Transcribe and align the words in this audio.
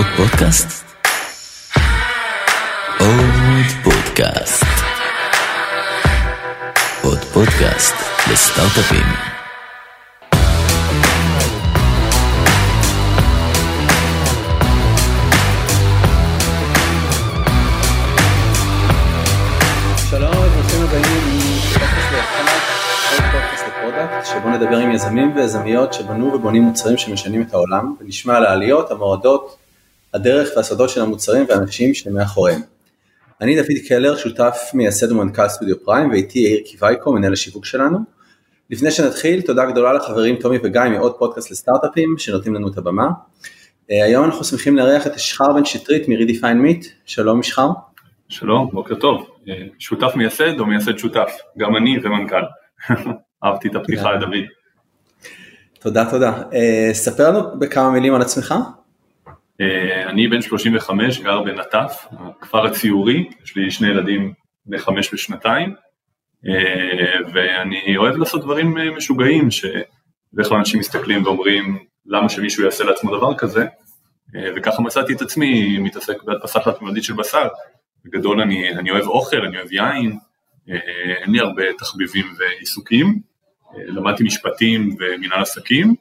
עוד 0.00 0.08
פודקאסט? 0.16 0.84
עוד 3.00 3.66
פודקאסט. 3.84 4.64
עוד 7.02 7.18
פודקאסט 7.18 7.94
לסטארט-אפים. 8.32 9.06
שבו 24.24 24.48
נדבר 24.50 24.76
עם 24.76 24.92
יזמים 24.92 25.36
ויזמיות 25.36 25.92
שבנו 25.92 26.32
ובונים 26.34 26.62
מוצרים 26.62 26.98
שמשנים 26.98 27.42
את 27.42 27.54
העולם 27.54 27.94
ונשמע 28.00 28.36
על 28.36 28.46
העליות, 28.46 28.90
המורדות, 28.90 29.59
הדרך 30.14 30.48
והסודות 30.56 30.90
של 30.90 31.00
המוצרים 31.00 31.46
והאנשים 31.48 31.94
שמאחוריהם. 31.94 32.60
אני 33.40 33.56
דוד 33.56 33.78
קלר, 33.88 34.16
שותף 34.16 34.70
מייסד 34.74 35.12
ומנכ"ל 35.12 35.48
סטודיו 35.48 35.84
פריים 35.84 36.10
ואיתי 36.10 36.38
יאיר 36.38 36.60
קיווייקו, 36.64 37.12
מנהל 37.12 37.32
השיווק 37.32 37.64
שלנו. 37.64 37.98
לפני 38.70 38.90
שנתחיל, 38.90 39.42
תודה 39.42 39.64
גדולה 39.64 39.92
לחברים 39.92 40.36
טומי 40.36 40.58
וגיא 40.62 40.82
מעוד 40.90 41.12
פודקאסט 41.18 41.50
לסטארט-אפים 41.50 42.14
שנותנים 42.18 42.54
לנו 42.54 42.68
את 42.68 42.78
הבמה. 42.78 43.08
אה, 43.90 44.04
היום 44.04 44.24
אנחנו 44.24 44.44
שמחים 44.44 44.76
לארח 44.76 45.06
את 45.06 45.14
אשחר 45.14 45.52
בן 45.52 45.64
שטרית 45.64 46.08
מ-Redefine 46.08 46.84
Meet, 46.84 46.86
שלום 47.06 47.40
אשחר. 47.40 47.68
שלום, 48.28 48.70
בוקר 48.72 48.94
טוב. 48.94 49.26
אה, 49.48 49.54
שותף 49.78 50.12
מייסד 50.16 50.60
או 50.60 50.66
מייסד 50.66 50.98
שותף? 50.98 51.32
גם 51.58 51.76
אני 51.76 51.98
ומנכ"ל. 52.02 52.42
אהבתי 53.44 53.68
את 53.68 53.74
הפתיחה. 53.74 54.12
לדוד. 54.12 54.34
תודה 55.80 56.10
תודה. 56.10 56.42
אה, 56.52 56.90
ספר 56.92 57.30
לנו 57.30 57.58
בכמה 57.58 57.90
מילים 57.90 58.14
על 58.14 58.22
עצמך. 58.22 58.54
אה, 59.60 60.10
אני 60.10 60.28
בן 60.28 60.42
35, 60.42 61.20
גר 61.20 61.42
בנטף, 61.42 62.06
הכפר 62.12 62.66
הציורי, 62.66 63.28
יש 63.44 63.56
לי 63.56 63.70
שני 63.70 63.88
ילדים 63.88 64.32
בני 64.66 64.78
חמש 64.78 65.14
ושנתיים, 65.14 65.74
אה, 66.48 67.18
ואני 67.34 67.96
אוהב 67.96 68.16
לעשות 68.16 68.42
דברים 68.42 68.78
אה, 68.78 68.90
משוגעים, 68.90 69.50
שבדרך 69.50 70.48
כלל 70.48 70.58
אנשים 70.58 70.80
מסתכלים 70.80 71.24
ואומרים, 71.24 71.78
למה 72.06 72.28
שמישהו 72.28 72.64
יעשה 72.64 72.84
לעצמו 72.84 73.16
דבר 73.16 73.34
כזה, 73.38 73.66
וככה 74.56 74.82
מצאתי 74.82 75.12
את 75.12 75.22
עצמי 75.22 75.78
מתעסק 75.78 76.22
בהדפסה 76.22 76.60
תלת-ממדית 76.60 77.04
של 77.04 77.14
בשר. 77.14 77.48
בגדול 78.04 78.40
אני, 78.40 78.70
אני 78.70 78.90
אוהב 78.90 79.06
אוכל, 79.06 79.44
אני 79.46 79.56
אוהב 79.56 79.72
יין, 79.72 80.18
אין 81.22 81.30
לי 81.32 81.40
הרבה 81.40 81.62
תחביבים 81.78 82.26
ועיסוקים, 82.38 83.20
למדתי 83.76 84.24
משפטים 84.24 84.96
ומנהל 84.98 85.42
עסקים, 85.42 85.94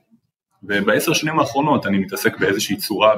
ובעשר 0.64 1.14
שנים 1.14 1.40
האחרונות 1.40 1.86
אני 1.86 1.98
מתעסק 1.98 2.40
באיזושהי 2.40 2.78
צורה 2.78 3.16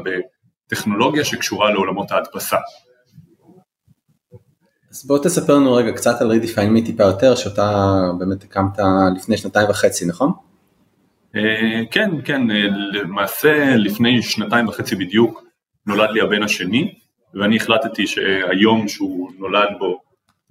בטכנולוגיה 0.68 1.24
שקשורה 1.26 1.72
לעולמות 1.72 2.12
ההדפסה. 2.12 2.58
אז 4.92 5.06
בוא 5.08 5.20
תספר 5.24 5.56
לנו 5.56 5.74
רגע 5.74 5.92
קצת 5.92 6.22
על 6.22 6.32
Redefine 6.32 6.78
Me 6.78 6.86
טיפה 6.86 7.04
יותר, 7.04 7.36
שאותה 7.36 7.98
באמת 8.20 8.44
הקמת 8.44 8.80
לפני 9.16 9.38
שנתיים 9.38 9.70
וחצי, 9.70 10.06
נכון? 10.06 10.32
אה, 11.36 11.82
כן, 11.92 12.10
כן, 12.26 12.52
אה, 12.52 12.68
למעשה 12.94 13.76
לפני 13.76 14.22
שנתיים 14.22 14.68
וחצי 14.68 14.96
בדיוק 14.96 15.44
נולד 15.88 16.10
לי 16.10 16.22
הבן 16.22 16.44
השני, 16.44 16.94
ואני 17.34 17.58
החלטתי 17.58 18.08
שהיום 18.08 18.88
שהוא 18.88 19.32
נולד 19.40 19.70
בו 19.80 20.02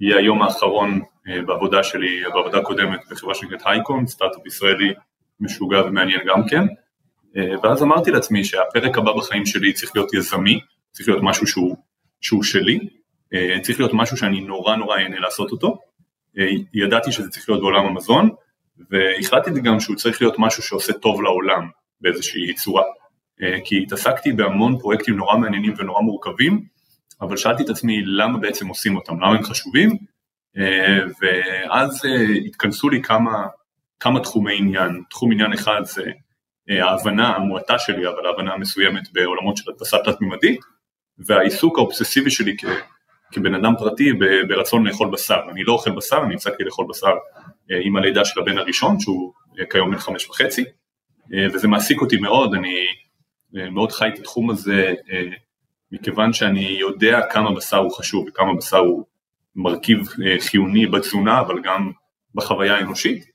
יהיה 0.00 0.16
היום 0.16 0.42
האחרון 0.42 1.00
אה, 1.28 1.42
בעבודה 1.42 1.82
שלי, 1.82 2.22
בעבודה 2.34 2.62
קודמת 2.62 3.00
בחברה 3.10 3.34
שנקראת 3.34 3.60
הייקון, 3.64 4.06
סטארט-אפ 4.06 4.46
ישראלי 4.46 4.92
משוגע 5.40 5.80
ומעניין 5.86 6.20
גם 6.26 6.48
כן, 6.48 6.64
ואז 7.62 7.82
אמרתי 7.82 8.10
לעצמי 8.10 8.44
שהפרק 8.44 8.98
הבא 8.98 9.12
בחיים 9.12 9.46
שלי 9.46 9.72
צריך 9.72 9.96
להיות 9.96 10.14
יזמי, 10.14 10.60
צריך 10.92 11.08
להיות 11.08 11.22
משהו 11.22 11.46
שהוא, 11.46 11.76
שהוא 12.20 12.42
שלי, 12.42 12.78
אה, 13.34 13.56
צריך 13.62 13.80
להיות 13.80 13.94
משהו 13.94 14.16
שאני 14.16 14.40
נורא 14.40 14.76
נורא 14.76 14.96
אהנה 14.96 15.20
לעשות 15.20 15.50
אותו, 15.52 15.78
אה, 16.38 16.46
ידעתי 16.74 17.12
שזה 17.12 17.28
צריך 17.28 17.48
להיות 17.48 17.60
בעולם 17.60 17.86
המזון, 17.86 18.30
והחלטתי 18.90 19.60
גם 19.60 19.80
שהוא 19.80 19.96
צריך 19.96 20.22
להיות 20.22 20.34
משהו 20.38 20.62
שעושה 20.62 20.92
טוב 20.92 21.22
לעולם 21.22 21.68
באיזושהי 22.00 22.54
צורה. 22.54 22.82
אה, 23.42 23.58
כי 23.64 23.82
התעסקתי 23.82 24.32
בהמון 24.32 24.78
פרויקטים 24.78 25.16
נורא 25.16 25.36
מעניינים 25.36 25.74
ונורא 25.78 26.00
מורכבים, 26.00 26.64
אבל 27.20 27.36
שאלתי 27.36 27.62
את 27.62 27.68
עצמי 27.68 28.02
למה 28.04 28.38
בעצם 28.38 28.68
עושים 28.68 28.96
אותם, 28.96 29.16
למה 29.16 29.36
הם 29.36 29.42
חשובים, 29.42 29.96
אה, 30.58 30.98
ואז 31.20 32.04
אה, 32.04 32.34
התכנסו 32.46 32.88
לי 32.88 33.02
כמה, 33.02 33.46
כמה 34.00 34.20
תחומי 34.20 34.58
עניין. 34.58 35.02
תחום 35.10 35.32
עניין 35.32 35.52
אחד 35.52 35.80
זה 35.84 36.02
אה, 36.02 36.12
ההבנה 36.70 37.36
המועטה 37.36 37.78
שלי, 37.78 38.08
אבל 38.08 38.26
ההבנה 38.26 38.52
המסוימת 38.52 39.12
בעולמות 39.12 39.56
של 39.56 39.70
הדפסה 39.70 39.96
תלת-ממדית, 40.04 40.60
והעיסוק 41.18 41.78
האובססיבי 41.78 42.30
שלי 42.30 42.56
כ, 42.58 42.64
כבן 43.32 43.54
אדם 43.54 43.72
פרטי 43.78 44.12
ב- 44.12 44.48
ברצון 44.48 44.86
לאכול 44.86 45.10
בשר. 45.10 45.40
אני 45.50 45.64
לא 45.64 45.72
אוכל 45.72 45.90
בשר, 45.90 46.22
אני 46.24 46.34
הפסקתי 46.34 46.64
לאכול 46.64 46.86
בשר 46.88 47.12
אה, 47.70 47.78
עם 47.82 47.96
הלידה 47.96 48.24
של 48.24 48.40
הבן 48.40 48.58
הראשון, 48.58 49.00
שהוא 49.00 49.32
אה, 49.60 49.64
כיום 49.70 49.90
בן 49.90 49.98
חמש 49.98 50.26
וחצי, 50.26 50.64
אה, 51.34 51.46
וזה 51.54 51.68
מעסיק 51.68 52.00
אותי 52.00 52.16
מאוד, 52.16 52.54
אני 52.54 52.86
אה, 53.56 53.70
מאוד 53.70 53.92
חי 53.92 54.08
את 54.08 54.18
התחום 54.18 54.50
הזה, 54.50 54.94
אה, 55.12 55.22
מכיוון 55.92 56.32
שאני 56.32 56.66
יודע 56.80 57.20
כמה 57.30 57.54
בשר 57.54 57.76
הוא 57.76 57.90
חשוב 57.90 58.28
וכמה 58.28 58.54
בשר 58.54 58.78
הוא 58.78 59.04
מרכיב 59.56 59.98
אה, 59.98 60.36
חיוני 60.40 60.86
בתזונה, 60.86 61.40
אבל 61.40 61.60
גם 61.62 61.90
בחוויה 62.34 62.76
האנושית. 62.76 63.29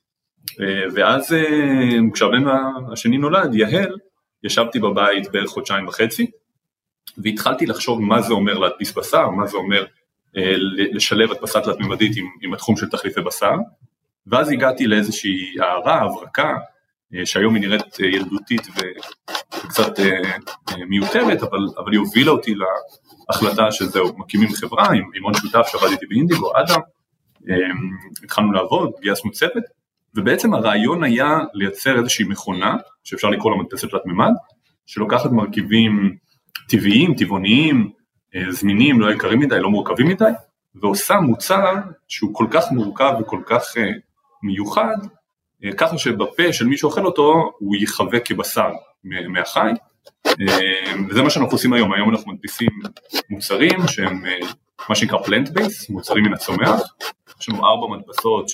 אה, 0.61 0.85
ואז 0.93 1.33
אה, 1.33 1.97
כשהבן 2.13 2.43
השני 2.91 3.17
נולד, 3.17 3.55
יהל, 3.55 3.95
ישבתי 4.43 4.79
בבית 4.79 5.31
בערך 5.31 5.49
חודשיים 5.49 5.87
וחצי, 5.87 6.31
והתחלתי 7.17 7.65
לחשוב 7.65 8.01
מה 8.01 8.21
זה 8.21 8.33
אומר 8.33 8.57
להדפיס 8.57 8.93
בשר, 8.93 9.29
מה 9.29 9.47
זה 9.47 9.57
אומר 9.57 9.85
אה, 10.37 10.53
לשלב 10.91 11.31
הדפסה 11.31 11.61
תלת-ממדית 11.61 12.17
עם, 12.17 12.25
עם 12.41 12.53
התחום 12.53 12.77
של 12.77 12.89
תחליפי 12.89 13.21
בשר, 13.21 13.55
ואז 14.27 14.51
הגעתי 14.51 14.87
לאיזושהי 14.87 15.55
הערה, 15.59 16.01
הברקה, 16.01 16.57
שהיום 17.25 17.55
היא 17.55 17.61
נראית 17.61 17.99
ילדותית 17.99 18.67
וקצת 18.67 19.99
מיותרת, 20.87 21.43
אבל, 21.43 21.59
אבל 21.77 21.91
היא 21.91 21.99
הובילה 21.99 22.31
אותי 22.31 22.53
להחלטה 23.29 23.71
שזהו, 23.71 24.17
מקימים 24.17 24.49
חברה 24.49 24.87
עם, 24.87 25.09
עם 25.15 25.23
עוד 25.23 25.33
שותף 25.35 25.67
שעבד 25.71 25.91
איתי 25.91 26.05
באינדיגו, 26.05 26.51
אדם, 26.55 26.79
התחלנו 28.23 28.51
לעבוד, 28.51 28.91
גייסנו 29.01 29.31
צוות, 29.31 29.63
ובעצם 30.15 30.53
הרעיון 30.53 31.03
היה 31.03 31.39
לייצר 31.53 31.99
איזושהי 31.99 32.25
מכונה, 32.25 32.75
שאפשר 33.03 33.29
לקרוא 33.29 33.51
לה 33.51 33.57
מדפסת 33.57 33.89
תלת 33.89 34.05
מימד, 34.05 34.31
שלוקחת 34.85 35.31
מרכיבים 35.31 36.15
טבעיים, 36.69 37.13
טבעוניים, 37.15 37.89
אה, 38.35 38.51
זמינים, 38.51 39.01
לא 39.01 39.11
יקרים 39.11 39.39
מדי, 39.39 39.59
לא 39.59 39.69
מורכבים 39.69 40.07
מדי, 40.07 40.31
ועושה 40.75 41.19
מוצר 41.19 41.73
שהוא 42.07 42.33
כל 42.33 42.47
כך 42.51 42.71
מורכב 42.71 43.13
וכל 43.19 43.41
כך 43.45 43.63
אה, 43.77 43.91
מיוחד, 44.43 44.97
אה, 45.63 45.69
ככה 45.77 45.97
שבפה 45.97 46.53
של 46.53 46.65
מי 46.65 46.77
שאוכל 46.77 47.05
אותו 47.05 47.51
הוא 47.59 47.75
יחווה 47.75 48.19
כבשר 48.19 48.69
מהחי, 49.29 49.71
וזה 51.09 51.21
מה 51.23 51.29
שאנחנו 51.29 51.51
עושים 51.51 51.73
היום, 51.73 51.93
היום 51.93 52.09
אנחנו 52.09 52.33
מדפיסים 52.33 52.69
מוצרים 53.29 53.87
שהם 53.87 54.23
מה 54.89 54.95
שנקרא 54.95 55.17
פלנט 55.23 55.49
בייס, 55.49 55.89
מוצרים 55.89 56.23
מן 56.23 56.33
הצומח, 56.33 56.81
יש 57.41 57.49
לנו 57.49 57.65
ארבע 57.65 57.97
מדפסות 57.97 58.49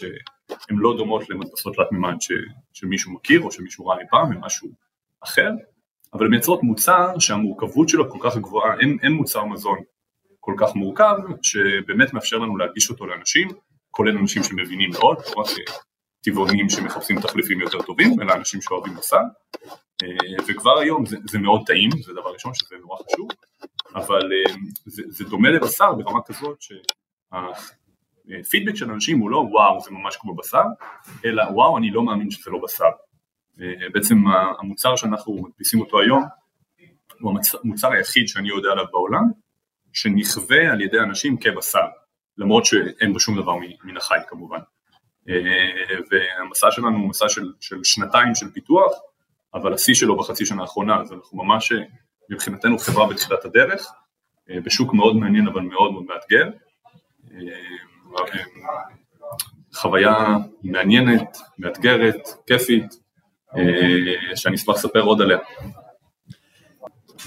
שהן 0.67 0.77
לא 0.77 0.97
דומות 0.97 1.29
למדפסות 1.29 1.75
תלת 1.75 1.91
מימד 1.91 2.15
ש- 2.21 2.31
שמישהו 2.73 3.11
מכיר 3.11 3.41
או 3.41 3.51
שמישהו 3.51 3.87
ראה 3.87 3.99
אי 3.99 4.05
פעם, 4.09 4.31
הם 4.31 4.41
משהו 4.41 4.69
אחר, 5.23 5.49
אבל 6.13 6.25
הן 6.25 6.31
מייצרות 6.31 6.63
מוצר 6.63 7.19
שהמורכבות 7.19 7.89
שלו 7.89 8.11
כל 8.11 8.29
כך 8.29 8.37
גבוהה, 8.37 8.79
אין, 8.79 8.97
אין 9.03 9.11
מוצר 9.11 9.45
מזון 9.45 9.77
כל 10.39 10.53
כך 10.57 10.75
מורכב, 10.75 11.15
שבאמת 11.41 12.13
מאפשר 12.13 12.37
לנו 12.37 12.57
להגיש 12.57 12.89
אותו 12.89 13.05
לאנשים, 13.05 13.47
כולל 13.91 14.17
אנשים 14.17 14.43
שמבינים 14.43 14.89
מאוד, 14.89 15.17
לא 15.17 15.41
רק 15.41 15.47
אה, 15.47 15.73
טבעונים 16.21 16.69
שמחפשים 16.69 17.21
תחליפים 17.21 17.61
יותר 17.61 17.81
טובים, 17.81 18.21
אלא 18.21 18.33
אנשים 18.33 18.61
שאוהבים 18.61 18.95
בשר, 18.95 19.21
אה, 20.03 20.43
וכבר 20.47 20.79
היום 20.79 21.05
זה, 21.05 21.17
זה 21.29 21.39
מאוד 21.39 21.61
טעים, 21.65 21.89
זה 22.05 22.13
דבר 22.13 22.33
ראשון 22.33 22.53
שזה 22.53 22.75
נורא 22.81 22.97
חשוב, 22.97 23.29
אבל 23.95 24.31
אה, 24.33 24.53
זה, 24.85 25.03
זה 25.07 25.25
דומה 25.25 25.49
לבשר 25.49 25.93
ברמה 25.93 26.19
כזאת 26.21 26.57
שהפידבק 28.29 28.75
של 28.75 28.91
אנשים 28.91 29.19
הוא 29.19 29.31
לא 29.31 29.37
וואו 29.37 29.79
זה 29.79 29.91
ממש 29.91 30.15
כמו 30.15 30.35
בשר, 30.35 30.63
אלא 31.25 31.43
וואו 31.43 31.77
אני 31.77 31.91
לא 31.91 32.03
מאמין 32.03 32.31
שזה 32.31 32.51
לא 32.51 32.59
בשר. 32.63 32.89
אה, 33.61 33.89
בעצם 33.93 34.15
המוצר 34.59 34.95
שאנחנו 34.95 35.43
מדפיסים 35.47 35.81
אותו 35.81 35.99
היום 35.99 36.23
הוא 37.21 37.39
המוצר 37.63 37.91
היחיד 37.91 38.27
שאני 38.27 38.49
יודע 38.49 38.69
עליו 38.71 38.85
בעולם 38.91 39.23
שנכווה 39.93 40.71
על 40.71 40.81
ידי 40.81 40.99
אנשים 40.99 41.37
כבשר 41.37 41.87
למרות 42.37 42.65
שאין 42.65 43.13
בו 43.13 43.19
שום 43.19 43.41
דבר 43.41 43.55
מן 43.83 43.97
החי 43.97 44.17
כמובן 44.27 44.59
אה, 45.29 45.35
והמסע 46.11 46.71
שלנו 46.71 46.97
הוא 46.97 47.09
מסע 47.09 47.29
של, 47.29 47.53
של 47.59 47.83
שנתיים 47.83 48.35
של 48.35 48.51
פיתוח 48.51 48.91
אבל 49.53 49.73
השיא 49.73 49.93
שלו 49.93 50.17
בחצי 50.17 50.45
שנה 50.45 50.61
האחרונה 50.61 51.01
אז 51.01 51.13
אנחנו 51.13 51.43
ממש 51.43 51.71
אה, 51.71 51.77
מבחינתנו 52.29 52.77
חברה 52.77 53.09
בתחילת 53.09 53.45
הדרך 53.45 53.91
אה, 54.49 54.61
בשוק 54.61 54.93
מאוד 54.93 55.15
מעניין 55.15 55.47
אבל 55.47 55.61
מאוד 55.61 55.91
מאוד 55.91 56.03
מאתגר 56.03 56.45
אה, 57.31 57.37
אה, 57.37 57.90
חוויה 59.73 60.37
מעניינת, 60.63 61.37
מאתגרת, 61.59 62.29
כיפית, 62.47 62.93
אה, 63.57 64.35
שאני 64.35 64.55
אשמח 64.55 64.75
לספר 64.75 65.01
עוד 65.01 65.21
עליה. 65.21 65.37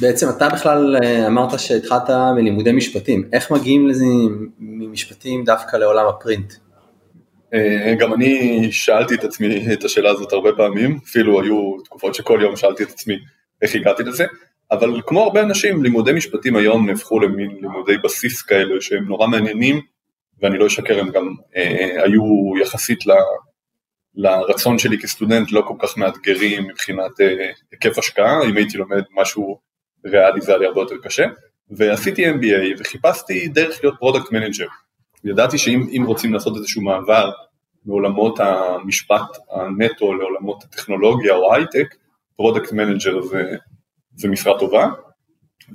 בעצם 0.01 0.27
אתה 0.37 0.49
בכלל 0.49 0.97
אה, 1.03 1.27
אמרת 1.27 1.59
שהתחלת 1.61 2.11
מלימודי 2.37 2.73
משפטים, 2.73 3.29
איך 3.33 3.51
מגיעים 3.51 3.89
לזה 3.89 4.05
ממשפטים 4.59 5.45
דווקא 5.45 5.77
לעולם 5.77 6.07
הפרינט? 6.07 6.53
אה, 7.55 7.95
גם 7.99 8.15
אני 8.15 8.69
שאלתי 8.73 9.15
את 9.15 9.25
עצמי 9.25 9.73
את 9.73 9.85
השאלה 9.85 10.11
הזאת 10.11 10.33
הרבה 10.33 10.51
פעמים, 10.57 10.99
אפילו 11.05 11.43
היו 11.43 11.77
תקופות 11.85 12.15
שכל 12.15 12.39
יום 12.43 12.57
שאלתי 12.57 12.83
את 12.83 12.91
עצמי 12.91 13.15
איך 13.63 13.75
הגעתי 13.75 14.03
לזה, 14.03 14.25
אבל 14.71 15.01
כמו 15.07 15.23
הרבה 15.23 15.43
אנשים, 15.43 15.83
לימודי 15.83 16.13
משפטים 16.13 16.57
היום 16.57 16.91
נהפכו 16.91 17.21
למין 17.21 17.51
לימודי 17.61 17.99
בסיס 17.99 18.43
כאלה 18.43 18.81
שהם 18.81 19.05
נורא 19.05 19.27
מעניינים, 19.27 19.81
ואני 20.45 20.59
לא 20.59 20.67
אשקר, 20.67 21.01
הם 21.01 21.11
גם 21.11 21.35
אה, 21.57 22.03
היו 22.05 22.23
יחסית 22.63 23.07
ל, 23.07 23.13
לרצון 24.15 24.79
שלי 24.79 24.99
כסטודנט 24.99 25.53
לא 25.53 25.63
כל 25.69 25.75
כך 25.79 25.97
מאתגרים 25.97 26.65
מבחינת 26.69 27.21
אה, 27.21 27.51
היקף 27.71 27.99
השקעה, 27.99 28.45
אם 28.45 28.57
הייתי 28.57 28.79
לומד 28.79 29.03
משהו 29.21 29.59
ריאלי 30.07 30.41
זה 30.41 30.53
היה 30.53 30.59
לי 30.59 30.67
הרבה 30.67 30.81
יותר 30.81 30.97
קשה, 31.03 31.25
ועשיתי 31.71 32.31
MBA 32.31 32.79
וחיפשתי 32.79 33.49
דרך 33.49 33.79
להיות 33.83 33.95
product 33.99 34.33
manager. 34.33 34.67
ידעתי 35.25 35.59
שאם 35.59 36.05
רוצים 36.07 36.33
לעשות 36.35 36.57
איזשהו 36.57 36.83
מעבר 36.83 37.31
מעולמות 37.87 38.41
המשפט 38.41 39.39
הנטו 39.51 40.15
לעולמות 40.15 40.65
הטכנולוגיה 40.65 41.35
או 41.35 41.55
הייטק, 41.55 41.95
product 42.37 42.73
manager 42.73 43.23
זה, 43.23 43.43
זה 44.15 44.29
משרה 44.29 44.59
טובה, 44.59 44.87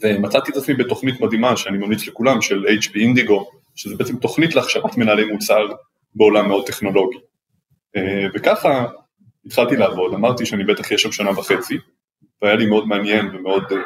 ומצאתי 0.02 0.52
את 0.52 0.58
עצמי 0.58 0.76
בתוכנית 0.76 1.22
מדהימה 1.22 1.58
שאני 1.58 1.78
ממליץ 1.78 2.08
לכולם 2.08 2.42
של 2.42 2.66
HP 2.66 3.00
אינדיגו, 3.00 3.59
שזה 3.76 3.96
בעצם 3.96 4.18
תוכנית 4.18 4.56
להכשרת 4.56 4.98
מנהלי 4.98 5.32
מוצר 5.32 5.68
בעולם 6.16 6.48
מאוד 6.48 6.68
טכנולוגי. 6.68 7.18
אה, 7.96 8.28
וככה 8.34 8.86
התחלתי 9.46 9.76
לעבוד, 9.76 10.14
אמרתי 10.14 10.46
שאני 10.46 10.64
בטח 10.64 10.86
אהיה 10.86 10.98
שם 10.98 11.12
שנה 11.12 11.40
וחצי, 11.40 11.78
והיה 12.42 12.56
לי 12.56 12.66
מאוד 12.66 12.88
מעניין 12.88 13.36
ומאוד 13.36 13.64
אה, 13.72 13.78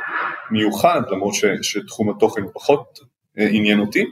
מיוחד, 0.52 1.02
למרות 1.12 1.34
שתחום 1.62 2.10
התוכן 2.10 2.42
פחות 2.54 3.00
אה, 3.40 3.48
עניין 3.52 3.80
אותי, 3.80 4.06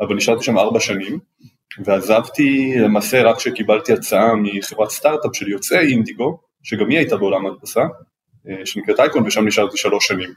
אבל 0.00 0.14
נשארתי 0.16 0.44
שם 0.44 0.58
ארבע 0.58 0.80
שנים, 0.80 1.18
ועזבתי 1.84 2.74
למעשה 2.78 3.22
רק 3.22 3.36
כשקיבלתי 3.36 3.92
הצעה 3.92 4.34
מחברת 4.34 4.90
סטארט-אפ 4.90 5.36
של 5.36 5.48
יוצאי 5.48 5.90
אינדיגו, 5.90 6.38
שגם 6.62 6.90
היא 6.90 6.98
הייתה 6.98 7.16
בעולם 7.16 7.46
ההדפסה, 7.46 7.82
שנקראת 8.64 9.00
אייקון, 9.00 9.26
ושם 9.26 9.46
נשארתי 9.46 9.76
שלוש 9.76 10.06
שנים. 10.06 10.30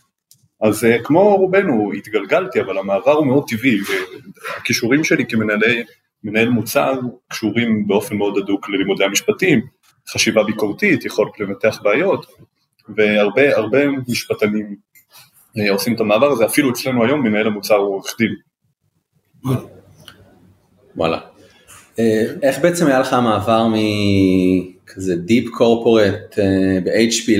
אז 0.61 0.87
כמו 1.03 1.35
רובנו 1.35 1.91
התגלגלתי, 1.97 2.61
אבל 2.61 2.77
המעבר 2.77 3.11
הוא 3.11 3.27
מאוד 3.27 3.43
טבעי, 3.47 3.77
והכישורים 3.81 5.03
שלי 5.03 5.25
כמנהלי 5.25 5.83
מנהל 6.23 6.49
מוצר 6.49 6.99
קשורים 7.27 7.87
באופן 7.87 8.15
מאוד 8.15 8.37
הדוק 8.37 8.69
ללימודי 8.69 9.03
המשפטים, 9.03 9.61
חשיבה 10.09 10.43
ביקורתית, 10.43 11.05
יכולת 11.05 11.39
לנתח 11.39 11.79
בעיות, 11.83 12.25
והרבה 12.95 13.57
הרבה 13.57 13.79
משפטנים 14.07 14.75
אה, 15.59 15.71
עושים 15.71 15.95
את 15.95 15.99
המעבר 15.99 16.31
הזה, 16.31 16.45
אפילו 16.45 16.71
אצלנו 16.71 17.03
היום 17.05 17.21
מנהל 17.21 17.47
המוצר 17.47 17.75
הוא 17.75 17.95
עורך 17.95 18.15
דין. 18.17 18.35
וואלה. 20.95 21.19
אה, 21.99 22.25
איך 22.41 22.59
בעצם 22.59 22.87
היה 22.87 22.99
לך 22.99 23.13
המעבר 23.13 23.67
מכזה 23.67 25.15
דיפ 25.15 25.49
קורפורט 25.49 26.39
אה, 26.39 26.79
ב-HP 26.83 27.31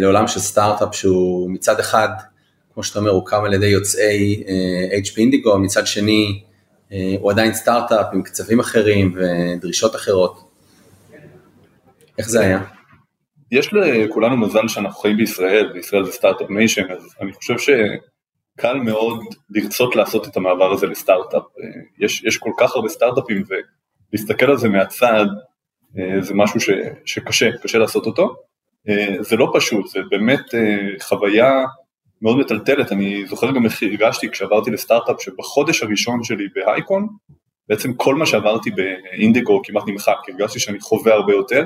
לעולם 0.00 0.26
של 0.26 0.40
סטארט-אפ 0.40 0.94
שהוא 0.94 1.50
מצד 1.50 1.80
אחד, 1.80 2.08
כמו 2.80 2.84
שאתה 2.84 2.98
אומר, 2.98 3.10
הוקם 3.10 3.44
על 3.44 3.54
ידי 3.54 3.66
יוצאי 3.66 4.42
HP 5.04 5.16
אינדיגו, 5.18 5.58
מצד 5.58 5.86
שני 5.86 6.42
אה, 6.92 7.14
הוא 7.20 7.30
עדיין 7.30 7.54
סטארט-אפ 7.54 8.06
עם 8.12 8.22
קצבים 8.22 8.60
אחרים 8.60 9.14
ודרישות 9.16 9.96
אחרות. 9.96 10.50
איך 12.18 12.28
זה 12.28 12.40
היה? 12.40 12.60
יש 13.52 13.70
לכולנו 13.72 14.36
מזל 14.36 14.68
שאנחנו 14.68 15.00
חיים 15.00 15.16
בישראל, 15.16 15.70
וישראל 15.74 16.04
זה 16.04 16.12
start-up 16.12 16.50
nation, 16.50 16.90
אז 16.90 17.14
אני 17.20 17.32
חושב 17.32 17.54
שקל 17.58 18.74
מאוד 18.74 19.20
לרצות 19.50 19.96
לעשות 19.96 20.28
את 20.28 20.36
המעבר 20.36 20.72
הזה 20.72 20.86
לסטארט-אפ. 20.86 21.42
אה, 21.42 21.80
יש, 21.98 22.24
יש 22.24 22.38
כל 22.38 22.52
כך 22.58 22.76
הרבה 22.76 22.88
סטארט-אפים 22.88 23.42
ולהסתכל 24.12 24.46
על 24.50 24.56
זה 24.56 24.68
מהצד 24.68 25.26
אה, 25.98 26.20
זה 26.22 26.34
משהו 26.34 26.60
ש, 26.60 26.70
שקשה, 27.04 27.50
קשה 27.62 27.78
לעשות 27.78 28.06
אותו. 28.06 28.34
זה 29.20 29.36
לא 29.36 29.52
פשוט, 29.54 29.88
זה 29.88 30.00
באמת 30.10 30.40
חוויה 31.02 31.64
מאוד 32.22 32.38
מטלטלת, 32.38 32.92
אני 32.92 33.26
זוכר 33.26 33.50
גם 33.50 33.64
איך 33.64 33.82
הרגשתי 33.82 34.30
כשעברתי 34.30 34.70
לסטארט-אפ 34.70 35.22
שבחודש 35.22 35.82
הראשון 35.82 36.24
שלי 36.24 36.44
בהייקון, 36.54 37.08
בעצם 37.68 37.94
כל 37.94 38.14
מה 38.14 38.26
שעברתי 38.26 38.70
באינדיגו 38.70 39.60
כמעט 39.64 39.82
נמחק, 39.86 40.16
הרגשתי 40.28 40.58
שאני 40.58 40.80
חווה 40.80 41.14
הרבה 41.14 41.32
יותר, 41.32 41.64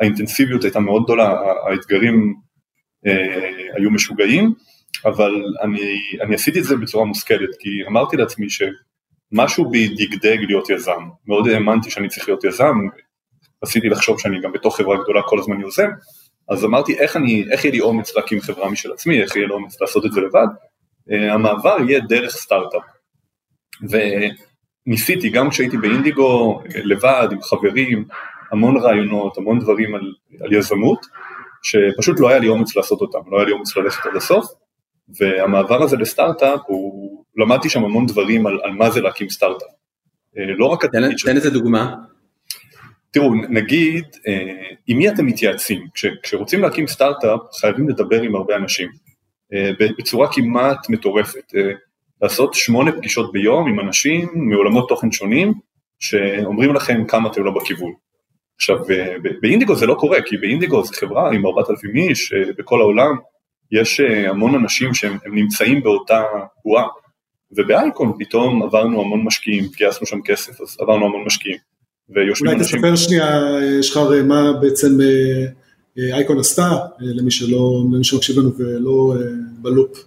האינטנסיביות 0.00 0.64
הייתה 0.64 0.80
מאוד 0.80 1.04
גדולה, 1.04 1.34
האתגרים 1.66 2.34
אה, 3.06 3.50
היו 3.76 3.90
משוגעים, 3.90 4.54
אבל 5.04 5.32
אני, 5.62 5.80
אני 6.22 6.34
עשיתי 6.34 6.58
את 6.58 6.64
זה 6.64 6.76
בצורה 6.76 7.04
מושכלת, 7.04 7.50
כי 7.58 7.68
אמרתי 7.88 8.16
לעצמי 8.16 8.46
שמשהו 8.50 9.70
בי 9.70 9.88
דגדג 9.88 10.38
להיות 10.48 10.70
יזם, 10.70 11.02
מאוד 11.26 11.48
האמנתי 11.48 11.90
שאני 11.90 12.08
צריך 12.08 12.28
להיות 12.28 12.44
יזם, 12.44 12.74
רציתי 13.64 13.88
לחשוב 13.88 14.20
שאני 14.20 14.40
גם 14.40 14.52
בתוך 14.52 14.76
חברה 14.76 14.96
גדולה 15.02 15.22
כל 15.22 15.38
הזמן 15.38 15.60
יוזם, 15.60 15.88
אז 16.48 16.64
אמרתי 16.64 16.98
איך 16.98 17.16
אני, 17.16 17.44
איך 17.50 17.64
יהיה 17.64 17.72
לי 17.72 17.80
אומץ 17.80 18.16
להקים 18.16 18.40
חברה 18.40 18.70
משל 18.70 18.92
עצמי, 18.92 19.22
איך 19.22 19.36
יהיה 19.36 19.46
לי 19.46 19.52
אומץ 19.52 19.80
לעשות 19.80 20.06
את 20.06 20.12
זה 20.12 20.20
לבד, 20.20 20.46
uh, 20.46 21.32
המעבר 21.32 21.76
יהיה 21.88 22.00
דרך 22.00 22.30
סטארט-אפ. 22.30 22.82
וניסיתי, 24.86 25.30
גם 25.30 25.50
כשהייתי 25.50 25.76
באינדיגו, 25.76 26.60
לבד, 26.74 27.28
עם 27.32 27.42
חברים, 27.42 28.04
המון 28.52 28.76
רעיונות, 28.76 29.38
המון 29.38 29.58
דברים 29.58 29.94
על, 29.94 30.12
על 30.40 30.52
יזמות, 30.52 31.06
שפשוט 31.62 32.20
לא 32.20 32.28
היה 32.28 32.38
לי 32.38 32.48
אומץ 32.48 32.76
לעשות 32.76 33.00
אותם, 33.00 33.18
לא 33.30 33.36
היה 33.36 33.46
לי 33.46 33.52
אומץ 33.52 33.76
ללכת 33.76 34.06
עד 34.06 34.16
הסוף, 34.16 34.46
והמעבר 35.20 35.82
הזה 35.82 35.96
לסטארט-אפ, 35.96 36.60
הוא, 36.66 37.24
למדתי 37.36 37.68
שם 37.68 37.84
המון 37.84 38.06
דברים 38.06 38.46
על, 38.46 38.60
על 38.62 38.70
מה 38.70 38.90
זה 38.90 39.00
להקים 39.00 39.28
סטארט-אפ. 39.28 39.68
Uh, 39.68 40.40
לא 40.58 40.66
רק 40.66 40.84
תן, 40.84 41.14
תן 41.24 41.36
איזה 41.36 41.50
דוגמה. 41.50 41.94
תראו, 43.10 43.34
נגיד, 43.34 44.04
אה, 44.28 44.68
עם 44.86 44.98
מי 44.98 45.08
אתם 45.08 45.26
מתייעצים? 45.26 45.86
כש, 45.94 46.06
כשרוצים 46.22 46.62
להקים 46.62 46.86
סטארט-אפ 46.86 47.40
חייבים 47.60 47.88
לדבר 47.88 48.22
עם 48.22 48.34
הרבה 48.34 48.56
אנשים, 48.56 48.88
אה, 49.54 49.70
בצורה 49.98 50.32
כמעט 50.32 50.90
מטורפת, 50.90 51.54
אה, 51.56 51.72
לעשות 52.22 52.54
שמונה 52.54 52.92
פגישות 52.92 53.32
ביום 53.32 53.68
עם 53.68 53.80
אנשים 53.80 54.28
מעולמות 54.34 54.88
תוכן 54.88 55.12
שונים, 55.12 55.52
שאומרים 55.98 56.74
לכם 56.74 57.04
כמה 57.08 57.30
אתם 57.30 57.44
לא 57.44 57.50
בכיוון. 57.50 57.92
עכשיו, 58.56 58.78
באינדיגו 59.42 59.74
זה 59.74 59.86
לא 59.86 59.94
קורה, 59.94 60.18
כי 60.22 60.36
באינדיגו 60.36 60.84
זו 60.84 60.92
חברה 60.94 61.32
עם 61.32 61.46
4,000 61.46 61.96
איש 61.96 62.32
בכל 62.58 62.80
העולם, 62.80 63.16
יש 63.72 64.00
המון 64.00 64.54
אנשים 64.54 64.94
שהם 64.94 65.18
נמצאים 65.26 65.82
באותה 65.82 66.22
בועה, 66.64 66.86
ובאייקון 67.56 68.12
פתאום 68.18 68.62
עברנו 68.62 69.00
המון 69.00 69.24
משקיעים, 69.24 69.64
גייסנו 69.76 70.06
שם 70.06 70.22
כסף, 70.22 70.60
אז 70.60 70.76
עברנו 70.80 71.06
המון 71.06 71.24
משקיעים. 71.26 71.58
ויושבים 72.10 72.50
אנשים... 72.50 72.84
אולי 72.84 72.92
תספר 72.92 73.06
שנייה, 73.06 73.40
שחר, 73.82 74.24
מה 74.24 74.52
בעצם 74.60 75.00
אה, 75.00 75.46
אה, 75.98 76.16
אייקון 76.16 76.38
עשתה, 76.38 76.62
אה, 76.62 76.86
למי 77.00 77.30
שלא, 77.30 77.82
למי 77.92 78.04
שמקשיב 78.04 78.38
לנו 78.38 78.50
ולא 78.58 79.14
בלופ. 79.62 79.98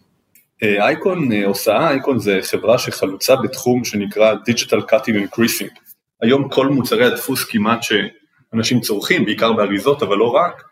אייקון 0.64 1.32
עושה, 1.32 1.90
אייקון 1.90 2.20
זה 2.20 2.40
חברה 2.42 2.78
שחלוצה 2.78 3.36
בתחום 3.36 3.84
שנקרא 3.84 4.34
Digital 4.34 4.82
Cutting 4.92 5.16
and 5.16 5.36
Creasing. 5.38 5.80
היום 6.22 6.50
כל 6.50 6.68
מוצרי 6.68 7.06
הדפוס 7.06 7.44
כמעט 7.44 7.80
שאנשים 7.84 8.80
צורכים, 8.80 9.26
בעיקר 9.26 9.54
באריזות, 9.54 10.04
אבל 10.04 10.18
לא 10.18 10.28
רק, 10.28 10.64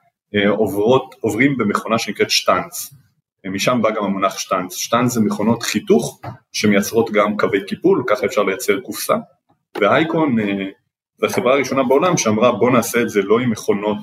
עוברות, 0.50 1.16
עוברים 1.20 1.58
במכונה 1.58 1.98
שנקראת 1.98 2.30
שטאנץ. 2.30 2.94
משם 3.46 3.80
בא 3.82 3.90
גם 3.90 4.04
המונח 4.04 4.38
שטאנץ. 4.38 4.76
שטאנץ 4.76 5.12
זה 5.12 5.22
מכונות 5.22 5.64
חיתוך 5.64 6.22
שמייצרות 6.52 7.12
גם 7.12 7.38
קווי 7.38 7.66
קיפול, 7.66 8.04
ככה 8.08 8.26
אפשר 8.26 8.44
לייצר 8.44 8.80
קופסה. 8.80 9.16
ואייקון 9.82 10.36
זו 11.18 11.26
החברה 11.26 11.54
הראשונה 11.54 11.84
בעולם 11.84 12.18
שאמרה 12.18 12.52
בוא 12.52 12.72
נעשה 12.72 13.02
את 13.02 13.10
זה 13.10 13.22
לא 13.22 13.40
עם 13.40 13.50
מכונות 13.50 13.98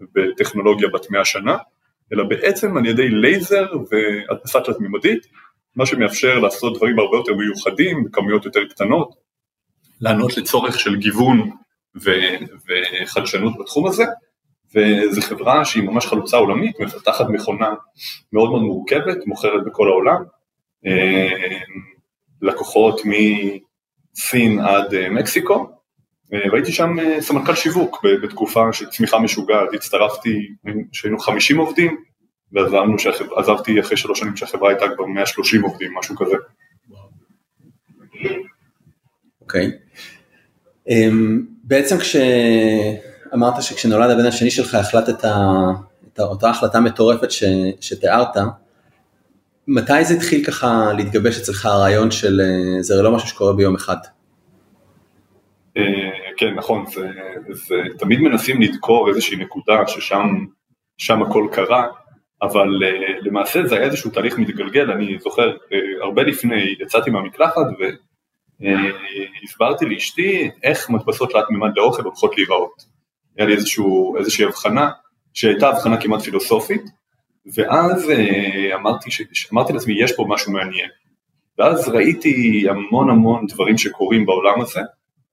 בטכנולוגיה 0.00 0.88
בת 0.88 1.10
מאה 1.10 1.24
שנה, 1.24 1.56
אלא 2.12 2.24
בעצם 2.24 2.76
על 2.76 2.86
ידי 2.86 3.08
לייזר 3.08 3.66
והדפסה 3.90 4.60
תלת-ממדית, 4.60 5.26
מה 5.76 5.86
שמאפשר 5.86 6.38
לעשות 6.38 6.76
דברים 6.76 6.98
הרבה 6.98 7.16
יותר 7.16 7.34
מיוחדים, 7.34 8.04
בכמויות 8.04 8.44
יותר 8.44 8.64
קטנות, 8.64 9.14
לענות 10.00 10.36
לצורך 10.36 10.80
של 10.80 10.96
גיוון 10.96 11.50
ו- 12.04 12.36
וחדשנות 12.68 13.52
בתחום 13.60 13.86
הזה, 13.86 14.04
וזו 14.74 15.22
חברה 15.22 15.64
שהיא 15.64 15.82
ממש 15.82 16.06
חלוצה 16.06 16.36
עולמית, 16.36 16.80
מפתחת 16.80 17.26
מכונה 17.28 17.74
מאוד 18.32 18.50
מאוד 18.50 18.62
מורכבת, 18.62 19.26
מוכרת 19.26 19.64
בכל 19.66 19.88
העולם, 19.88 20.22
אה, 20.86 21.58
לקוחות 22.42 23.00
מסין 23.04 24.60
עד 24.60 24.94
אה, 24.94 25.10
מקסיקו, 25.10 25.77
והייתי 26.32 26.72
שם 26.72 26.98
אה, 26.98 27.22
סמנכ"ל 27.22 27.54
שיווק 27.54 28.04
בתקופה 28.22 28.72
של 28.72 28.86
צמיחה 28.86 29.18
משוגעת, 29.18 29.68
הצטרפתי 29.74 30.48
כשהיינו 30.92 31.18
50 31.18 31.58
עובדים 31.58 31.96
ועזבתי 32.52 33.80
אחרי 33.80 33.96
שלוש 33.96 34.20
שנים 34.20 34.36
שהחברה 34.36 34.70
הייתה 34.70 34.84
כבר 34.94 35.06
130 35.06 35.62
עובדים, 35.62 35.94
משהו 35.98 36.16
כזה. 36.16 36.36
אוקיי. 39.40 39.66
Okay. 39.66 39.88
אמ, 40.88 41.44
בעצם 41.64 41.96
כשאמרת 41.98 43.62
שכשנולד 43.62 44.10
הבן 44.10 44.26
השני 44.26 44.50
שלך 44.50 44.74
החלטת 44.74 45.24
את 46.12 46.20
אותה 46.20 46.50
החלטה 46.50 46.80
מטורפת 46.80 47.30
ש... 47.30 47.44
שתיארת, 47.80 48.36
מתי 49.68 50.04
זה 50.04 50.14
התחיל 50.14 50.44
ככה 50.44 50.92
להתגבש 50.96 51.38
אצלך 51.38 51.66
הרעיון 51.66 52.10
של 52.10 52.40
אה, 52.40 52.82
זה 52.82 53.02
לא 53.02 53.12
משהו 53.12 53.28
שקורה 53.28 53.52
ביום 53.52 53.74
אחד? 53.74 53.96
אה, 56.42 56.48
כן, 56.48 56.54
נכון, 56.54 56.86
זה, 56.86 57.10
זה 57.48 57.76
תמיד 57.98 58.20
מנסים 58.20 58.62
לדקור 58.62 59.08
איזושהי 59.08 59.36
נקודה 59.36 59.86
ששם 59.86 60.26
שם 60.98 61.22
הכל 61.22 61.48
קרה, 61.52 61.86
אבל 62.42 62.68
uh, 62.82 63.26
למעשה 63.26 63.66
זה 63.66 63.76
היה 63.76 63.84
איזשהו 63.84 64.10
תהליך 64.10 64.38
מתגלגל, 64.38 64.90
אני 64.90 65.18
זוכר 65.18 65.56
uh, 65.56 66.04
הרבה 66.04 66.22
לפני 66.22 66.74
יצאתי 66.80 67.10
מהמקלחת 67.10 67.66
והסברתי 68.60 69.84
uh, 69.84 69.88
לאשתי 69.88 70.50
איך 70.62 70.90
מדפסות 70.90 71.30
תלת 71.30 71.44
מימד 71.50 71.70
לאוכל 71.76 72.02
הולכות 72.02 72.36
להיראות. 72.36 72.98
היה 73.36 73.46
לי 73.46 73.54
איזשהו, 73.54 74.16
איזושהי 74.16 74.44
הבחנה 74.44 74.90
שהייתה 75.34 75.68
הבחנה 75.68 76.00
כמעט 76.00 76.22
פילוסופית, 76.22 76.82
ואז 77.54 78.12
אמרתי, 78.74 79.10
ש, 79.10 79.22
אמרתי 79.52 79.72
לעצמי 79.72 80.02
יש 80.02 80.12
פה 80.16 80.24
משהו 80.28 80.52
מעניין. 80.52 80.88
ואז 81.58 81.88
ראיתי 81.88 82.64
המון 82.68 83.10
המון 83.10 83.46
דברים 83.46 83.78
שקורים 83.78 84.26
בעולם 84.26 84.60
הזה, 84.60 84.80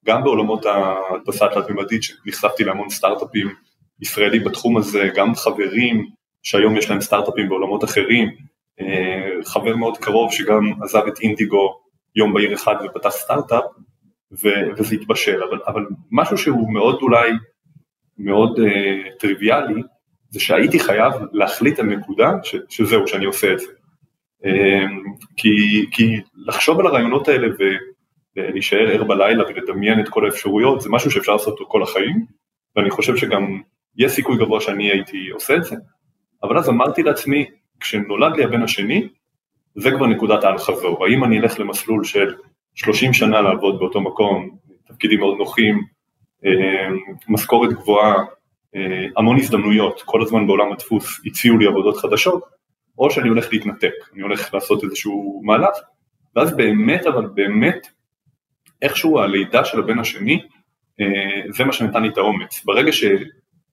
גם 0.05 0.24
בעולמות 0.24 0.65
ההדפסה 0.65 1.45
התלת-ממדית, 1.45 2.03
שנחשפתי 2.03 2.63
להמון 2.63 2.89
סטארט-אפים 2.89 3.47
ישראלים 4.01 4.43
בתחום 4.43 4.77
הזה, 4.77 5.09
גם 5.15 5.35
חברים 5.35 6.05
שהיום 6.43 6.77
יש 6.77 6.89
להם 6.89 7.01
סטארט-אפים 7.01 7.50
בעולמות 7.50 7.83
אחרים, 7.83 8.29
אה, 8.81 9.43
חבר 9.45 9.75
מאוד 9.75 9.97
קרוב 9.97 10.31
שגם 10.31 10.83
עזב 10.83 11.01
את 11.07 11.19
אינדיגו 11.19 11.79
יום 12.15 12.33
בהיר 12.33 12.53
אחד 12.53 12.75
ופתח 12.85 13.09
סטארט-אפ, 13.09 13.63
וזה 14.31 14.95
התבשל, 14.95 15.43
אבל, 15.43 15.59
אבל 15.67 15.85
משהו 16.12 16.38
שהוא 16.38 16.74
מאוד 16.74 17.00
אולי, 17.01 17.31
מאוד 18.17 18.59
uh, 18.59 19.19
טריוויאלי, 19.19 19.81
זה 20.29 20.39
שהייתי 20.39 20.79
חייב 20.79 21.13
להחליט 21.31 21.79
על 21.79 21.85
נקודה 21.85 22.31
ש, 22.43 22.55
שזהו, 22.69 23.07
שאני 23.07 23.25
עושה 23.25 23.53
את 23.53 23.59
זה. 23.59 23.65
Uh, 24.43 24.47
כי, 25.38 25.85
כי 25.91 26.21
לחשוב 26.35 26.79
על 26.79 26.88
הרעיונות 26.88 27.27
האלה 27.27 27.47
ו... 27.47 27.63
להישאר 28.36 28.88
ער 28.92 29.04
בלילה 29.04 29.44
ולדמיין 29.48 30.00
את 30.00 30.10
כל 30.10 30.25
האפשרויות, 30.25 30.82
זה 30.82 30.89
משהו 30.89 31.12
שאפשר 31.12 31.34
לעשות 31.34 31.54
אותו 31.60 31.65
כל 31.72 31.84
החיים, 31.84 32.25
ואני 32.75 32.89
חושב 32.89 33.15
שגם 33.15 33.62
יש 33.98 34.12
סיכוי 34.12 34.38
גבוה 34.38 34.62
שאני 34.62 34.92
הייתי 34.92 35.30
עושה 35.30 35.56
את 35.56 35.63
זה, 35.63 35.75
אבל 36.44 36.58
אז 36.58 36.70
אמרתי 36.70 37.04
לעצמי, 37.04 37.46
כשנולד 37.80 38.36
לי 38.36 38.44
הבן 38.44 38.63
השני, 38.63 39.08
זה 39.75 39.92
כבר 39.92 40.08
נקודת 40.08 40.44
האל 40.44 40.58
חזור, 40.58 41.06
האם 41.06 41.24
אני 41.24 41.39
אלך 41.39 41.60
למסלול 41.60 42.04
של 42.04 42.36
30 42.75 43.13
שנה 43.13 43.42
לעבוד 43.42 43.80
באותו 43.80 44.01
מקום, 44.01 44.58
תפקידים 44.88 45.20
מאוד 45.20 45.38
נוחים, 45.38 45.82
אה, 46.46 46.88
משכורת 47.27 47.74
גבוהה, 47.74 48.15
אה, 48.75 49.06
המון 49.18 49.38
הזדמנויות, 49.38 50.01
כל 50.06 50.22
הזמן 50.22 50.48
בעולם 50.48 50.72
הדפוס 50.72 51.22
הציעו 51.25 51.58
לי 51.58 51.68
עבודות 51.68 51.98
חדשות, 51.98 52.44
או 52.98 53.12
שאני 53.12 53.30
הולך 53.30 53.54
להתנתק, 53.54 53.94
אני 54.13 54.22
הולך 54.22 54.54
לעשות 54.54 54.84
איזשהו 54.84 55.42
מהלך, 55.46 55.77
ואז 56.36 56.56
באמת, 56.56 57.06
אבל 57.06 57.25
באמת, 57.25 57.88
איכשהו 58.82 59.20
הלידה 59.20 59.65
של 59.65 59.79
הבן 59.79 60.00
השני, 60.00 60.41
אה, 61.01 61.41
זה 61.50 61.63
מה 61.63 61.74
שנתן 61.74 62.03
לי 62.03 62.10
את 62.10 62.17
האומץ. 62.17 62.65
ברגע 62.65 62.91
ש, 62.91 63.03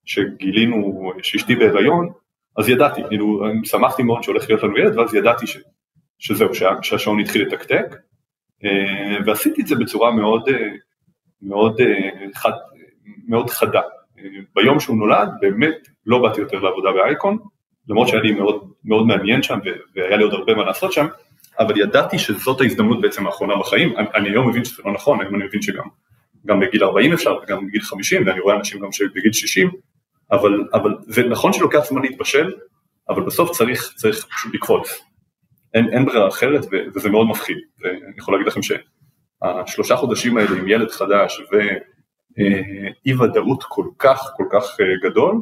שגילינו 0.05 1.13
שאשתי 1.23 1.57
בהיריון, 1.57 2.13
אז 2.57 2.69
ידעתי, 2.69 3.03
כאילו, 3.09 3.43
שמחתי 3.65 4.03
מאוד 4.03 4.23
שהולך 4.23 4.49
להיות 4.49 4.63
לנו 4.63 4.79
ילד, 4.79 4.99
ואז 4.99 5.15
ידעתי 5.15 5.47
ש, 5.47 5.59
שזהו, 6.19 6.55
שה, 6.55 6.71
שהשעון 6.83 7.21
התחיל 7.21 7.47
לתקתק, 7.47 7.97
אה, 8.65 9.17
ועשיתי 9.27 9.63
את 9.63 9.67
זה 9.67 9.75
בצורה 9.75 10.11
מאוד, 10.11 10.49
אה, 10.49 10.69
מאוד, 11.43 11.81
חד, 12.35 12.53
מאוד 13.29 13.51
חדה. 13.51 13.81
ביום 14.55 14.81
שהוא 14.81 14.97
נולד, 14.97 15.29
באמת 15.41 15.89
לא 16.07 16.19
באתי 16.19 16.41
יותר 16.41 16.59
לעבודה 16.59 16.93
באייקון, 16.93 17.39
למרות 17.89 18.09
שהיה 18.09 18.23
לי 18.23 18.33
מאוד, 18.33 18.71
מאוד 18.85 19.07
מעניין 19.07 19.43
שם 19.43 19.59
והיה 19.95 20.17
לי 20.17 20.25
עוד 20.25 20.33
הרבה 20.33 20.55
מה 20.55 20.65
לעשות 20.65 20.93
שם, 20.93 21.07
אבל 21.59 21.81
ידעתי 21.81 22.19
שזאת 22.19 22.61
ההזדמנות 22.61 23.01
בעצם 23.01 23.27
האחרונה 23.27 23.57
בחיים, 23.57 23.97
אני, 23.97 24.07
אני 24.15 24.29
היום 24.29 24.49
מבין 24.49 24.65
שזה 24.65 24.83
לא 24.85 24.93
נכון, 24.93 25.21
היום 25.21 25.35
אני 25.35 25.45
מבין 25.45 25.63
שגם 25.63 25.85
גם 26.47 26.61
בגיל 26.61 26.85
40 26.85 27.13
אפשר 27.13 27.37
וגם 27.43 27.67
בגיל 27.67 27.81
50 27.81 28.27
ואני 28.27 28.41
רואה 28.41 28.57
אנשים 28.57 28.81
גם 28.81 28.89
בגיל 29.15 29.33
60, 29.33 29.71
אבל, 30.33 30.65
אבל 30.75 30.95
זה 31.01 31.23
נכון 31.23 31.53
שלוקח 31.53 31.85
זמן 31.85 32.03
להתבשל, 32.03 32.53
אבל 33.09 33.23
בסוף 33.23 33.51
צריך, 33.51 33.93
צריך 33.97 34.27
פשוט 34.37 34.55
לקפוץ, 34.55 35.01
אין, 35.75 35.89
אין 35.93 36.05
ברירה 36.05 36.29
אחרת 36.29 36.67
וזה 36.95 37.11
מאוד 37.11 37.27
מפחיד, 37.27 37.57
ואני 37.81 38.15
יכול 38.19 38.35
להגיד 38.35 38.47
לכם 38.47 38.61
שהשלושה 38.63 39.97
חודשים 39.97 40.37
האלה 40.37 40.51
עם 40.59 40.69
ילד 40.69 40.91
חדש 40.91 41.43
ואי 41.53 43.15
ודאות 43.15 43.65
כל 43.69 43.87
כך 43.99 44.33
כל 44.37 44.45
כך 44.53 44.81
אה, 44.81 45.11
גדול, 45.11 45.41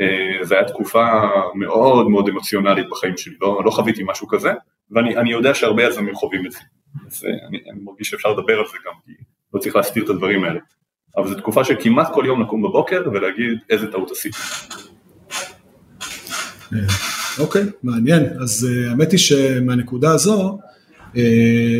אה, 0.00 0.44
זה 0.44 0.54
היה 0.54 0.64
תקופה 0.64 1.06
מאוד 1.54 2.08
מאוד 2.08 2.28
אמוציונלית 2.28 2.86
בחיים 2.90 3.16
שלי, 3.16 3.34
לא, 3.40 3.62
לא 3.64 3.70
חוויתי 3.70 4.02
משהו 4.06 4.28
כזה, 4.28 4.52
ואני 4.94 5.32
יודע 5.32 5.54
שהרבה 5.54 5.82
יזמים 5.82 6.14
חווים 6.14 6.46
את 6.46 6.52
זה, 6.52 6.58
אז 7.06 7.24
אה, 7.24 7.48
אני, 7.48 7.58
אני 7.72 7.80
מרגיש 7.84 8.08
שאפשר 8.08 8.28
לדבר 8.28 8.58
על 8.58 8.64
זה 8.66 8.78
גם, 8.86 8.92
כי 9.06 9.12
לא 9.54 9.60
צריך 9.60 9.76
להסתיר 9.76 10.04
את 10.04 10.08
הדברים 10.08 10.44
האלה, 10.44 10.60
אבל 11.16 11.28
זו 11.28 11.34
תקופה 11.34 11.64
שכמעט 11.64 12.14
כל 12.14 12.24
יום 12.26 12.42
לקום 12.42 12.62
בבוקר 12.62 13.02
ולהגיד 13.12 13.58
איזה 13.70 13.92
טעות 13.92 14.10
עשיתי. 14.10 14.38
אה, 16.72 16.78
אוקיי, 17.38 17.62
מעניין, 17.82 18.24
אז 18.42 18.68
אה, 18.70 18.90
האמת 18.90 19.12
היא 19.12 19.18
שמהנקודה 19.18 20.12
הזו, 20.12 20.58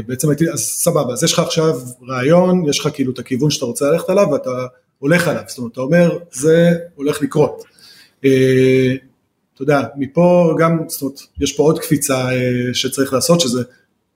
בעצם 0.07 0.31
הייתי, 0.31 0.51
אז 0.51 0.61
סבבה, 0.61 1.13
אז 1.13 1.25
יש 1.25 1.33
לך 1.33 1.39
עכשיו 1.39 1.75
רעיון, 2.09 2.69
יש 2.69 2.79
לך 2.81 2.89
כאילו 2.95 3.13
את 3.13 3.19
הכיוון 3.19 3.51
שאתה 3.51 3.65
רוצה 3.67 3.91
ללכת 3.91 4.09
עליו 4.09 4.29
ואתה 4.33 4.51
הולך 4.99 5.29
עליו, 5.29 5.43
זאת 5.47 5.59
אומרת, 5.59 5.73
אתה 5.73 5.81
אומר, 5.81 6.19
זה 6.31 6.75
הולך 6.95 7.23
לקרות. 7.23 7.65
אתה 9.55 9.63
יודע, 9.63 9.83
מפה 9.97 10.55
גם, 10.59 10.79
זאת 10.89 11.03
אומרת, 11.03 11.21
יש 11.41 11.53
פה 11.53 11.63
עוד 11.63 11.79
קפיצה 11.79 12.33
אה, 12.33 12.75
שצריך 12.75 13.13
לעשות, 13.13 13.41
שזה 13.41 13.63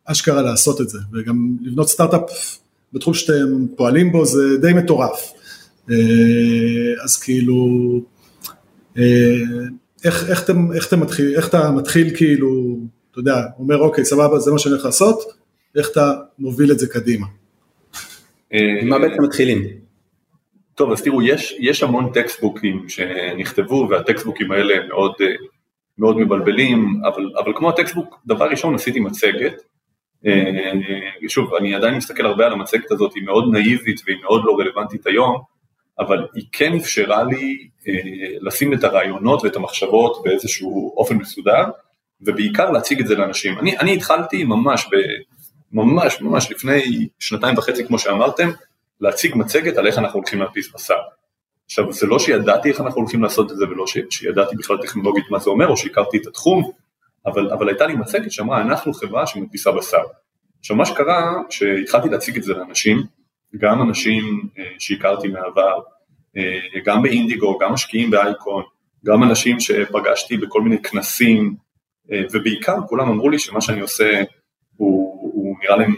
אשכרה 0.04 0.42
לעשות 0.42 0.80
את 0.80 0.88
זה, 0.88 0.98
וגם 1.12 1.56
לבנות 1.62 1.88
סטארט-אפ 1.88 2.58
בתחום 2.92 3.14
שאתם 3.14 3.66
פועלים 3.76 4.12
בו 4.12 4.26
זה 4.26 4.58
די 4.60 4.72
מטורף. 4.72 5.32
אה, 5.90 5.96
אז 7.04 7.16
כאילו, 7.16 7.66
אה, 8.98 9.42
איך, 10.04 10.30
איך, 10.30 10.44
אתם, 10.44 10.72
איך, 10.72 10.88
אתם 10.88 11.00
מתחיל, 11.00 11.36
איך 11.36 11.48
אתה 11.48 11.70
מתחיל 11.70 12.16
כאילו, 12.16 12.78
אתה 13.10 13.20
יודע, 13.20 13.42
אומר 13.58 13.78
אוקיי 13.78 14.04
סבבה 14.04 14.38
זה 14.38 14.50
מה 14.50 14.58
שאני 14.58 14.72
הולך 14.72 14.84
לעשות, 14.84 15.22
איך 15.76 15.90
אתה 15.90 16.14
מוביל 16.38 16.72
את 16.72 16.78
זה 16.78 16.86
קדימה. 16.86 17.26
מה 18.82 18.98
בעצם 18.98 19.22
מתחילים? 19.22 19.87
טוב, 20.78 20.92
אז 20.92 21.02
תראו, 21.02 21.22
יש, 21.22 21.56
יש 21.58 21.82
המון 21.82 22.12
טקסטבוקים 22.12 22.88
שנכתבו, 22.88 23.86
והטקסטבוקים 23.90 24.52
האלה 24.52 24.86
מאוד, 24.88 25.12
אה, 25.20 25.26
מאוד 25.98 26.18
מבלבלים, 26.18 27.00
אבל, 27.04 27.30
אבל 27.38 27.52
כמו 27.56 27.68
הטקסטבוק, 27.68 28.20
דבר 28.26 28.50
ראשון 28.50 28.74
עשיתי 28.74 29.00
מצגת. 29.00 29.62
אה, 30.26 30.72
שוב, 31.28 31.54
אני 31.54 31.74
עדיין 31.74 31.94
מסתכל 31.94 32.26
הרבה 32.26 32.46
על 32.46 32.52
המצגת 32.52 32.90
הזאת, 32.90 33.14
היא 33.14 33.22
מאוד 33.24 33.44
נאיבית 33.52 34.00
והיא 34.06 34.18
מאוד 34.22 34.42
לא 34.44 34.56
רלוונטית 34.58 35.06
היום, 35.06 35.36
אבל 35.98 36.26
היא 36.34 36.44
כן 36.52 36.74
אפשרה 36.74 37.24
לי 37.24 37.68
אה, 37.88 37.92
לשים 38.40 38.74
את 38.74 38.84
הרעיונות 38.84 39.44
ואת 39.44 39.56
המחשבות 39.56 40.22
באיזשהו 40.24 40.94
אופן 40.96 41.16
מסודר, 41.16 41.64
ובעיקר 42.20 42.70
להציג 42.70 43.00
את 43.00 43.06
זה 43.06 43.14
לאנשים. 43.14 43.58
אני, 43.58 43.78
אני 43.78 43.94
התחלתי 43.94 44.44
ממש, 44.44 44.86
ב, 44.92 44.96
ממש 45.72 46.20
ממש 46.20 46.52
לפני 46.52 47.08
שנתיים 47.18 47.58
וחצי 47.58 47.86
כמו 47.86 47.98
שאמרתם, 47.98 48.50
להציג 49.00 49.34
מצגת 49.36 49.76
על 49.76 49.86
איך 49.86 49.98
אנחנו 49.98 50.18
הולכים 50.18 50.40
להדפיס 50.40 50.74
בשר. 50.74 50.98
עכשיו 51.64 51.92
זה 51.92 52.06
לא 52.06 52.18
שידעתי 52.18 52.70
איך 52.70 52.80
אנחנו 52.80 53.00
הולכים 53.00 53.22
לעשות 53.22 53.52
את 53.52 53.56
זה 53.56 53.64
ולא 53.64 53.86
ש, 53.86 53.98
שידעתי 54.10 54.56
בכלל 54.56 54.76
טכנולוגית 54.82 55.24
מה 55.30 55.38
זה 55.38 55.50
אומר 55.50 55.68
או 55.68 55.76
שהכרתי 55.76 56.16
את 56.16 56.26
התחום, 56.26 56.70
אבל, 57.26 57.52
אבל 57.52 57.68
הייתה 57.68 57.86
לי 57.86 57.94
מצגת 57.94 58.32
שאמרה 58.32 58.60
אנחנו 58.60 58.92
חברה 58.92 59.26
שמדפיסה 59.26 59.72
בשר. 59.72 60.02
עכשיו 60.60 60.76
מה 60.76 60.84
שקרה 60.84 61.32
שהתחלתי 61.50 62.08
להציג 62.08 62.36
את 62.36 62.42
זה 62.42 62.52
לאנשים, 62.52 63.02
גם 63.56 63.82
אנשים 63.82 64.48
אה, 64.58 64.64
שהכרתי 64.78 65.28
מהעבר, 65.28 65.80
אה, 66.36 66.80
גם 66.84 67.02
באינדיגו, 67.02 67.58
גם 67.58 67.72
משקיעים 67.72 68.10
באייקון, 68.10 68.62
גם 69.04 69.22
אנשים 69.22 69.60
שפגשתי 69.60 70.36
בכל 70.36 70.62
מיני 70.62 70.82
כנסים 70.82 71.56
אה, 72.12 72.22
ובעיקר 72.32 72.76
כולם 72.88 73.08
אמרו 73.08 73.30
לי 73.30 73.38
שמה 73.38 73.60
שאני 73.60 73.80
עושה 73.80 74.22
הוא, 74.76 75.32
הוא 75.34 75.56
נראה 75.62 75.76
להם 75.76 75.94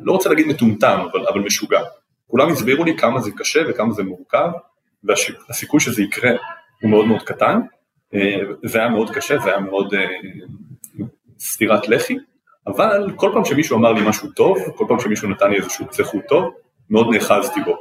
לא 0.00 0.12
רוצה 0.12 0.28
להגיד 0.28 0.46
מטומטם, 0.46 1.06
אבל, 1.12 1.26
אבל 1.26 1.40
משוגע. 1.40 1.80
כולם 2.26 2.48
הסבירו 2.48 2.84
לי 2.84 2.96
כמה 2.96 3.20
זה 3.20 3.30
קשה 3.36 3.60
וכמה 3.68 3.92
זה 3.92 4.02
מורכב, 4.02 4.48
והסיכוי 5.04 5.80
שזה 5.80 6.02
יקרה 6.02 6.30
הוא 6.82 6.90
מאוד 6.90 7.06
מאוד 7.06 7.22
קטן. 7.22 7.60
אה, 8.14 8.38
זה 8.64 8.78
היה 8.78 8.88
מאוד 8.88 9.10
קשה, 9.10 9.38
זה 9.38 9.50
היה 9.50 9.60
מאוד 9.60 9.94
אה, 9.94 10.06
סטירת 11.38 11.88
לחי, 11.88 12.16
אבל 12.66 13.10
כל 13.16 13.30
פעם 13.34 13.44
שמישהו 13.44 13.78
אמר 13.78 13.92
לי 13.92 14.08
משהו 14.08 14.28
טוב, 14.28 14.58
כל 14.76 14.84
פעם 14.88 15.00
שמישהו 15.00 15.28
נתן 15.28 15.50
לי 15.50 15.56
איזשהו 15.56 15.86
קצה 15.86 16.04
חוט 16.04 16.22
טוב, 16.28 16.54
מאוד 16.90 17.06
נאחזתי 17.14 17.60
בו. 17.60 17.76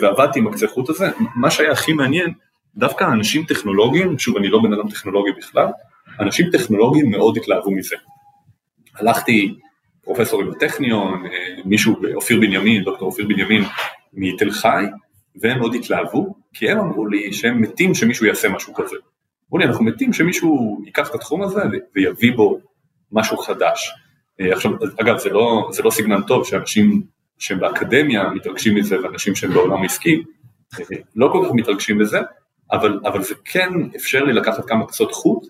ועבדתי 0.00 0.38
עם 0.38 0.46
הקצה 0.46 0.66
חוט 0.68 0.88
הזה, 0.88 1.10
מה 1.34 1.50
שהיה 1.50 1.72
הכי 1.72 1.92
מעניין, 1.92 2.32
דווקא 2.76 3.04
אנשים 3.04 3.44
טכנולוגיים, 3.44 4.18
שוב 4.18 4.36
אני 4.36 4.48
לא 4.48 4.58
בן 4.62 4.72
אדם 4.72 4.88
טכנולוגי 4.90 5.30
בכלל, 5.38 5.66
אנשים 6.20 6.50
טכנולוגיים 6.52 7.10
מאוד 7.10 7.36
התלהבו 7.36 7.70
מזה. 7.70 7.96
הלכתי 8.94 9.54
פרופסורים 10.06 10.50
בטכניון, 10.50 11.26
אה, 11.26 11.30
מישהו, 11.64 11.96
אופיר 12.14 12.40
בנימין, 12.40 12.84
דוקטור 12.84 13.06
אופיר 13.08 13.26
בנימין 13.26 13.62
מתל 14.12 14.50
חי, 14.50 14.84
והם 15.40 15.58
מאוד 15.58 15.74
התלהבו, 15.74 16.34
כי 16.52 16.70
הם 16.70 16.78
אמרו 16.78 17.06
לי 17.06 17.32
שהם 17.32 17.60
מתים 17.60 17.94
שמישהו 17.94 18.26
יעשה 18.26 18.48
משהו 18.48 18.74
כזה. 18.74 18.96
אמרו 19.50 19.58
לי, 19.58 19.64
אנחנו 19.64 19.84
מתים 19.84 20.12
שמישהו 20.12 20.82
ייקח 20.86 21.10
את 21.10 21.14
התחום 21.14 21.42
הזה 21.42 21.60
ויביא 21.94 22.32
בו 22.36 22.58
משהו 23.12 23.36
חדש. 23.36 23.92
עכשיו, 24.40 24.72
אגב, 25.00 25.18
זה 25.18 25.30
לא, 25.30 25.68
זה 25.72 25.82
לא 25.82 25.90
סיגנל 25.90 26.22
טוב 26.22 26.46
שאנשים 26.46 27.02
שהם 27.38 27.60
באקדמיה 27.60 28.30
מתרגשים 28.30 28.74
מזה 28.74 29.02
ואנשים 29.02 29.34
שהם 29.34 29.50
בעולם 29.50 29.82
העסקי 29.82 30.22
לא 31.16 31.28
כל 31.32 31.44
כך 31.46 31.54
מתרגשים 31.54 31.98
מזה, 31.98 32.18
אבל, 32.72 33.00
אבל 33.04 33.22
זה 33.22 33.34
כן 33.44 33.68
אפשר 33.96 34.24
לי 34.24 34.32
לקחת 34.32 34.68
כמה 34.68 34.86
קצות 34.86 35.12
חוט, 35.12 35.46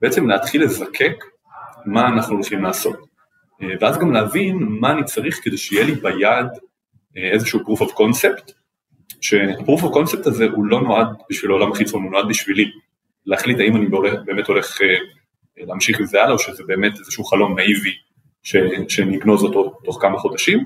בעצם 0.00 0.28
להתחיל 0.28 0.62
לזקק 0.62 1.24
מה 1.86 2.08
אנחנו 2.08 2.34
הולכים 2.34 2.62
לעשות. 2.62 3.15
ואז 3.80 3.98
גם 3.98 4.12
להבין 4.12 4.56
מה 4.58 4.92
אני 4.92 5.04
צריך 5.04 5.40
כדי 5.44 5.56
שיהיה 5.56 5.84
לי 5.84 5.94
ביד 5.94 6.46
איזשהו 7.16 7.60
proof 7.60 7.80
of 7.80 7.90
concept, 7.90 8.52
שה-proof 9.20 9.80
of 9.80 9.94
concept 9.94 10.28
הזה 10.28 10.44
הוא 10.44 10.66
לא 10.66 10.80
נועד 10.80 11.06
בשביל 11.30 11.50
העולם 11.50 11.72
החיצון, 11.72 12.02
הוא 12.02 12.10
נועד 12.10 12.28
בשבילי 12.28 12.70
להחליט 13.26 13.60
האם 13.60 13.76
אני 13.76 13.86
באמת 14.24 14.46
הולך 14.46 14.78
להמשיך 15.56 16.00
עם 16.00 16.06
זה 16.06 16.22
הלאה 16.22 16.32
או 16.32 16.38
שזה 16.38 16.62
באמת 16.66 16.98
איזשהו 16.98 17.24
חלום 17.24 17.58
נאיבי 17.58 17.92
שנגנוז 18.88 19.42
אותו 19.42 19.78
תוך 19.84 19.98
כמה 20.02 20.18
חודשים. 20.18 20.64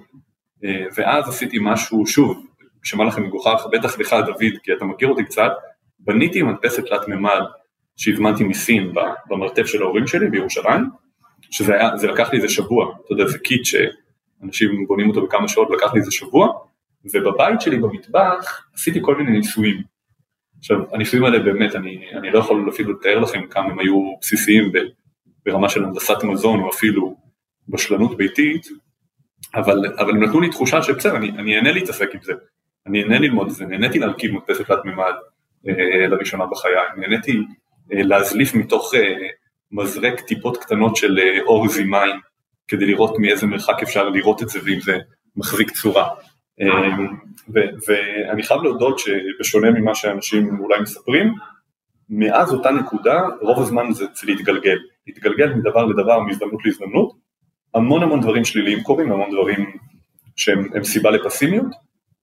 ואז 0.94 1.28
עשיתי 1.28 1.58
משהו, 1.60 2.06
שוב, 2.06 2.46
שמע 2.82 3.04
לכם 3.04 3.22
מגוחך, 3.22 3.66
בטח 3.72 3.98
לך 3.98 4.14
דוד, 4.26 4.52
כי 4.62 4.72
אתה 4.72 4.84
מכיר 4.84 5.08
אותי 5.08 5.24
קצת, 5.24 5.52
בניתי 5.98 6.42
מדפסת 6.42 6.86
תלת 6.86 7.08
מימד 7.08 7.40
שהזמנתי 7.96 8.44
מסין 8.44 8.92
במרתף 9.28 9.66
של 9.66 9.82
ההורים 9.82 10.06
שלי 10.06 10.30
בירושלים, 10.30 10.84
שזה 11.50 11.74
היה, 11.74 11.96
זה 11.96 12.06
לקח 12.06 12.32
לי 12.32 12.36
איזה 12.36 12.48
שבוע, 12.48 12.94
אתה 13.04 13.12
יודע, 13.12 13.26
זה 13.26 13.38
קיט 13.38 13.64
שאנשים 13.64 14.86
בונים 14.86 15.08
אותו 15.08 15.26
בכמה 15.26 15.48
שעות, 15.48 15.68
לקח 15.70 15.94
לי 15.94 16.00
איזה 16.00 16.10
שבוע, 16.10 16.48
ובבית 17.14 17.60
שלי 17.60 17.78
במטבח 17.78 18.66
עשיתי 18.74 18.98
כל 19.02 19.16
מיני 19.16 19.30
ניסויים. 19.30 19.82
עכשיו, 20.58 20.78
הניסויים 20.92 21.24
האלה 21.24 21.38
באמת, 21.38 21.76
אני, 21.76 22.10
אני 22.12 22.30
לא 22.30 22.38
יכול 22.38 22.70
אפילו 22.70 22.92
לתאר 22.92 23.18
לכם 23.18 23.46
כמה 23.46 23.70
הם 23.70 23.78
היו 23.78 24.14
בסיסיים 24.20 24.72
ברמה 25.46 25.68
של 25.68 25.84
הנדסת 25.84 26.24
מזון 26.24 26.60
או 26.60 26.70
אפילו 26.70 27.16
בשלנות 27.68 28.16
ביתית, 28.16 28.66
אבל, 29.54 29.86
אבל 29.98 30.10
הם 30.10 30.22
נתנו 30.22 30.40
לי 30.40 30.50
תחושה 30.50 30.82
שבסדר, 30.82 31.16
אני, 31.16 31.30
אני 31.30 31.56
אהנה 31.56 31.72
להתעסק 31.72 32.14
עם 32.14 32.20
זה, 32.22 32.32
אני 32.86 33.02
אהנה 33.02 33.18
ללמוד 33.18 33.48
את 33.48 33.54
זה, 33.54 33.66
נהניתי 33.66 33.98
להרכיב 33.98 34.34
מדפסת 34.34 34.66
תלת 34.66 34.84
מימד 34.84 35.12
אה, 35.68 36.06
לראשונה 36.06 36.46
בחיי, 36.46 36.72
נהניתי 36.96 37.38
אה, 37.92 38.02
להזליף 38.02 38.54
מתוך 38.54 38.94
אה, 38.94 39.28
מזרק 39.72 40.20
טיפות 40.20 40.56
קטנות 40.56 40.96
של 40.96 41.18
אה, 41.18 41.42
אור 41.42 41.68
זימיים, 41.68 42.16
כדי 42.68 42.86
לראות 42.86 43.18
מאיזה 43.18 43.46
מרחק 43.46 43.82
אפשר 43.82 44.08
לראות 44.08 44.42
את 44.42 44.48
זה 44.48 44.58
ואם 44.64 44.80
זה 44.80 44.98
מחזיק 45.36 45.70
צורה. 45.70 46.08
אה, 46.60 46.96
ואני 47.86 48.42
חייב 48.42 48.62
להודות 48.62 48.98
שבשונה 48.98 49.70
ממה 49.70 49.94
שאנשים 49.94 50.60
אולי 50.60 50.80
מספרים, 50.80 51.34
מאז 52.08 52.52
אותה 52.52 52.70
נקודה 52.70 53.20
רוב 53.40 53.58
הזמן 53.62 53.92
זה 53.92 54.06
להתגלגל, 54.24 54.78
להתגלגל 55.06 55.54
מדבר 55.54 55.84
לדבר, 55.84 56.20
מהזדמנות 56.20 56.64
להזדמנות, 56.64 57.12
המון 57.74 58.02
המון 58.02 58.20
דברים 58.20 58.44
שליליים 58.44 58.82
קורים, 58.82 59.12
המון 59.12 59.30
דברים 59.30 59.76
שהם 60.36 60.84
סיבה 60.84 61.10
לפסימיות, 61.10 61.66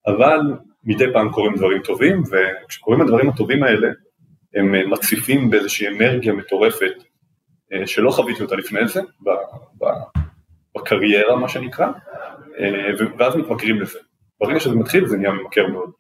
אבל 0.08 0.40
מדי 0.84 1.06
פעם 1.14 1.32
קורים 1.32 1.56
דברים 1.56 1.82
טובים, 1.82 2.24
וכשקורים 2.32 3.02
הדברים 3.02 3.30
הטובים 3.30 3.64
האלה, 3.64 3.88
הם 4.56 4.92
מציפים 4.92 5.50
באיזושהי 5.50 5.88
אנרגיה 5.88 6.34
מטורפת. 6.34 6.94
אה, 6.94 7.08
שלא 7.86 8.12
חוויתי 8.12 8.44
אותה 8.44 8.56
לפני 8.56 8.88
זה, 8.88 9.02
בקריירה 10.76 11.36
מה 11.36 11.50
שנקרא, 11.50 11.88
אה, 12.60 13.06
ואז 13.20 13.36
מתמכרים 13.36 13.82
לזה. 13.82 14.00
ברגע 14.42 14.60
שזה 14.60 14.76
מתחיל 14.76 15.08
זה 15.08 15.18
נהיה 15.18 15.32
ממכר 15.32 15.68
מאוד. 15.68 15.92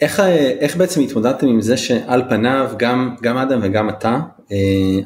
איך, 0.00 0.20
אה, 0.20 0.50
איך 0.60 0.76
בעצם 0.76 1.00
התמודדתם 1.00 1.46
עם 1.46 1.60
זה 1.60 1.76
שעל 1.76 2.22
פניו 2.28 2.70
גם, 2.76 3.16
גם 3.22 3.36
אדם 3.36 3.60
וגם 3.62 3.88
אתה, 3.88 4.18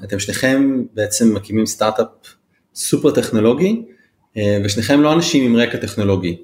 אתם 0.04 0.18
שניכם 0.18 0.82
בעצם 0.94 1.34
מקימים 1.34 1.66
סטארט-אפ 1.66 2.08
סופר 2.74 3.10
טכנולוגי, 3.10 3.84
ושניכם 4.64 5.00
לא 5.00 5.12
אנשים 5.12 5.44
עם 5.44 5.56
רקע 5.56 5.78
טכנולוגי. 5.78 6.36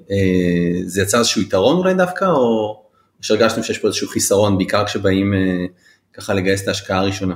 זה 0.85 1.01
יצר 1.01 1.17
איזשהו 1.17 1.41
יתרון 1.41 1.77
אולי 1.77 1.93
דווקא, 1.93 2.25
או 2.25 2.81
שהרגשתם 3.21 3.63
שיש 3.63 3.79
פה 3.79 3.87
איזשהו 3.87 4.07
חיסרון, 4.07 4.57
בעיקר 4.57 4.85
כשבאים 4.85 5.33
ככה 6.13 6.33
לגייס 6.33 6.63
את 6.63 6.67
ההשקעה 6.67 6.99
הראשונה? 6.99 7.35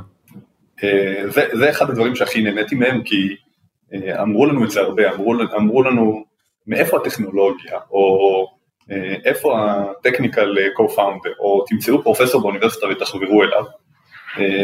זה, 1.25 1.47
זה 1.53 1.69
אחד 1.69 1.89
הדברים 1.89 2.15
שהכי 2.15 2.41
נהניתי 2.41 2.75
מהם, 2.75 3.03
כי 3.03 3.35
אמרו 4.21 4.45
לנו 4.45 4.65
את 4.65 4.71
זה 4.71 4.79
הרבה, 4.81 5.13
אמרו, 5.13 5.35
אמרו 5.57 5.83
לנו 5.83 6.23
מאיפה 6.67 6.97
הטכנולוגיה, 6.97 7.79
או 7.91 8.47
איפה 9.25 9.59
הטכניקל 9.59 10.55
co-founder, 10.77 11.39
או 11.39 11.65
תמצאו 11.67 12.03
פרופסור 12.03 12.41
באוניברסיטה 12.41 12.87
ותחברו 12.87 13.43
אליו, 13.43 13.63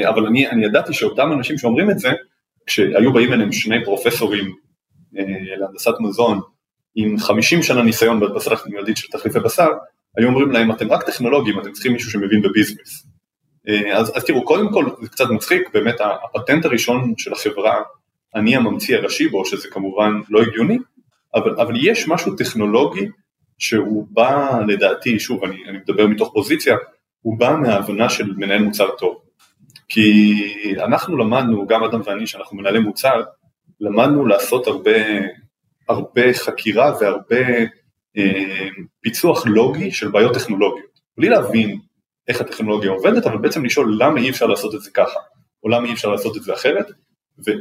אבל 0.09 0.25
אני, 0.25 0.49
אני 0.49 0.65
ידעתי 0.65 0.93
שאותם 0.93 1.31
אנשים 1.31 1.57
שאומרים 1.57 1.91
את 1.91 1.99
זה, 1.99 2.09
כשהיו 2.65 3.13
באים 3.13 3.33
אליהם 3.33 3.51
שני 3.51 3.85
פרופסורים 3.85 4.55
להנדסת 5.57 5.93
מזון, 5.99 6.39
עם 6.95 7.19
50 7.19 7.63
שנה 7.63 7.81
ניסיון 7.83 8.19
בהדפסה 8.19 8.51
מיידית 8.69 8.97
של 8.97 9.07
תחליפי 9.11 9.39
בשר, 9.39 9.69
היו 10.17 10.27
אומרים 10.27 10.51
להם 10.51 10.71
אתם 10.71 10.91
רק 10.91 11.03
טכנולוגים, 11.03 11.59
אתם 11.59 11.71
צריכים 11.71 11.93
מישהו 11.93 12.11
שמבין 12.11 12.41
בביזנס. 12.41 13.07
אז, 13.93 14.11
אז 14.15 14.25
תראו, 14.25 14.45
קודם 14.45 14.71
כל 14.73 14.85
זה 15.01 15.09
קצת 15.09 15.25
מצחיק, 15.29 15.69
באמת 15.73 15.95
הפטנט 16.23 16.65
הראשון 16.65 17.13
של 17.17 17.33
החברה, 17.33 17.81
אני 18.35 18.55
הממציא 18.55 18.97
הראשי 18.97 19.27
בו, 19.27 19.45
שזה 19.45 19.67
כמובן 19.71 20.11
לא 20.29 20.41
הגיוני, 20.41 20.77
אבל, 21.35 21.59
אבל 21.59 21.73
יש 21.87 22.07
משהו 22.07 22.35
טכנולוגי 22.35 23.07
שהוא 23.57 24.07
בא 24.09 24.59
לדעתי, 24.67 25.19
שוב 25.19 25.43
אני, 25.43 25.63
אני 25.67 25.77
מדבר 25.77 26.07
מתוך 26.07 26.31
פוזיציה, 26.33 26.75
הוא 27.21 27.39
בא 27.39 27.55
מההבנה 27.61 28.09
של 28.09 28.33
מנהל 28.37 28.61
מוצר 28.61 28.89
טוב. 28.97 29.17
כי 29.89 30.33
אנחנו 30.83 31.17
למדנו, 31.17 31.67
גם 31.67 31.83
אדם 31.83 32.01
ואני 32.05 32.27
שאנחנו 32.27 32.57
מנהלי 32.57 32.79
מוצר, 32.79 33.23
למדנו 33.79 34.25
לעשות 34.25 34.67
הרבה, 34.67 34.91
הרבה 35.89 36.33
חקירה 36.33 36.93
והרבה 37.01 37.59
אה, 38.17 38.67
פיצוח 39.01 39.45
לוגי 39.45 39.91
של 39.91 40.07
בעיות 40.07 40.33
טכנולוגיות. 40.33 40.99
בלי 41.17 41.29
להבין 41.29 41.79
איך 42.27 42.41
הטכנולוגיה 42.41 42.91
עובדת, 42.91 43.25
אבל 43.25 43.37
בעצם 43.37 43.65
לשאול 43.65 43.97
למה 43.99 44.19
אי 44.19 44.29
אפשר 44.29 44.45
לעשות 44.45 44.75
את 44.75 44.81
זה 44.81 44.91
ככה, 44.93 45.19
או 45.63 45.69
למה 45.69 45.87
אי 45.87 45.93
אפשר 45.93 46.09
לעשות 46.09 46.37
את 46.37 46.43
זה 46.43 46.53
אחרת, 46.53 46.85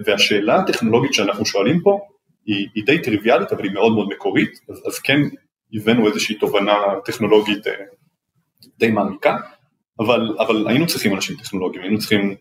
והשאלה 0.07 0.57
הטכנולוגית 0.57 1.14
שאנחנו 1.14 1.46
שואלים 1.46 1.81
פה 1.83 2.01
היא, 2.46 2.68
היא 2.75 2.85
די 2.87 3.03
טריוויאלית 3.03 3.53
אבל 3.53 3.64
היא 3.64 3.73
מאוד 3.73 3.92
מאוד 3.92 4.09
מקורית, 4.09 4.61
אז, 4.68 4.83
אז 4.87 4.99
כן 4.99 5.20
הבאנו 5.75 6.09
איזושהי 6.09 6.35
תובנה 6.35 6.75
טכנולוגית 7.05 7.66
אה, 7.66 7.73
די 8.79 8.90
מעמיקה, 8.90 9.37
אבל, 9.99 10.37
אבל 10.38 10.68
היינו 10.68 10.87
צריכים 10.87 11.14
אנשים 11.14 11.37
טכנולוגיים, 11.37 11.83
היינו 11.83 11.99
צריכים 11.99 12.35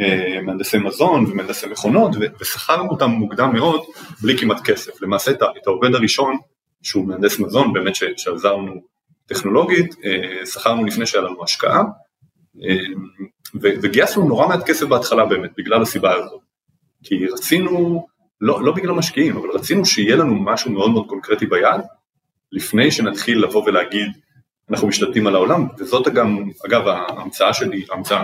אה, 0.00 0.40
מהנדסי 0.42 0.78
מזון 0.78 1.24
ומהנדסי 1.26 1.66
מכונות 1.66 2.10
ושכרנו 2.40 2.90
אותם 2.90 3.10
מוקדם 3.10 3.52
מאוד 3.54 3.82
בלי 4.22 4.38
כמעט 4.38 4.60
כסף, 4.64 5.02
למעשה 5.02 5.30
את, 5.30 5.42
את 5.62 5.66
העובד 5.66 5.94
הראשון 5.94 6.36
שהוא 6.82 7.06
מהנדס 7.08 7.38
מזון 7.38 7.72
באמת 7.72 7.94
ש, 7.94 8.04
שעזר 8.16 8.56
לנו 8.56 8.91
טכנולוגית, 9.34 9.94
אה, 10.04 10.46
שכרנו 10.46 10.84
לפני 10.84 11.06
שהיה 11.06 11.24
לנו 11.24 11.44
השקעה 11.44 11.82
אה, 12.62 12.76
וגייסנו 13.54 14.28
נורא 14.28 14.48
מעט 14.48 14.66
כסף 14.66 14.86
בהתחלה 14.86 15.24
באמת 15.24 15.50
בגלל 15.56 15.82
הסיבה 15.82 16.14
הזאת, 16.14 16.40
כי 17.04 17.26
רצינו 17.26 18.06
לא, 18.40 18.64
לא 18.64 18.72
בגלל 18.72 18.92
משקיעים, 18.92 19.36
אבל 19.36 19.48
רצינו 19.50 19.84
שיהיה 19.84 20.16
לנו 20.16 20.34
משהו 20.34 20.72
מאוד 20.72 20.90
מאוד 20.90 21.06
קונקרטי 21.06 21.46
ביד, 21.46 21.80
לפני 22.52 22.90
שנתחיל 22.90 23.44
לבוא 23.44 23.62
ולהגיד, 23.66 24.10
אנחנו 24.70 24.88
משתלטים 24.88 25.26
על 25.26 25.34
העולם, 25.34 25.66
וזאת 25.78 26.08
גם, 26.08 26.50
אגב, 26.66 26.88
ההמצאה 26.88 27.52
שלי, 27.52 27.84
ההמצאה, 27.90 28.22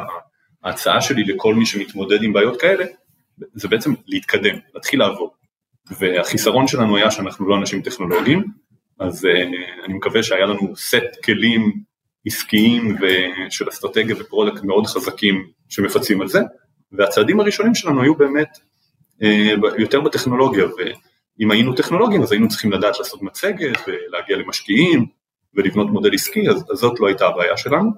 ההצעה 0.64 1.00
שלי 1.00 1.24
לכל 1.24 1.54
מי 1.54 1.66
שמתמודד 1.66 2.22
עם 2.22 2.32
בעיות 2.32 2.60
כאלה, 2.60 2.84
זה 3.54 3.68
בעצם 3.68 3.94
להתקדם, 4.06 4.56
להתחיל 4.74 5.00
לעבוד. 5.00 5.30
והחיסרון 5.98 6.66
שלנו 6.66 6.96
היה 6.96 7.10
שאנחנו 7.10 7.48
לא 7.48 7.56
אנשים 7.56 7.82
טכנולוגיים, 7.82 8.44
אז 8.98 9.24
uh, 9.24 9.28
אני 9.84 9.94
מקווה 9.94 10.22
שהיה 10.22 10.46
לנו 10.46 10.76
סט 10.76 11.24
כלים 11.24 11.82
עסקיים 12.26 12.96
ושל 13.00 13.68
אסטרטגיה 13.68 14.16
ו 14.18 14.24
product 14.24 14.62
מאוד 14.62 14.86
חזקים 14.86 15.46
שמפצים 15.68 16.20
על 16.20 16.28
זה, 16.28 16.40
והצעדים 16.92 17.40
הראשונים 17.40 17.74
שלנו 17.74 18.02
היו 18.02 18.14
באמת 18.14 18.58
אה, 19.22 19.54
יותר 19.78 20.00
בטכנולוגיה, 20.00 20.64
ואם 20.64 21.50
היינו 21.50 21.74
טכנולוגים 21.74 22.22
אז 22.22 22.32
היינו 22.32 22.48
צריכים 22.48 22.72
לדעת 22.72 22.98
לעשות 22.98 23.22
מצגת 23.22 23.78
ולהגיע 23.86 24.36
למשקיעים 24.36 25.06
ולבנות 25.54 25.90
מודל 25.90 26.14
עסקי, 26.14 26.48
אז, 26.48 26.64
אז 26.72 26.78
זאת 26.78 27.00
לא 27.00 27.06
הייתה 27.06 27.26
הבעיה 27.26 27.56
שלנו. 27.56 27.90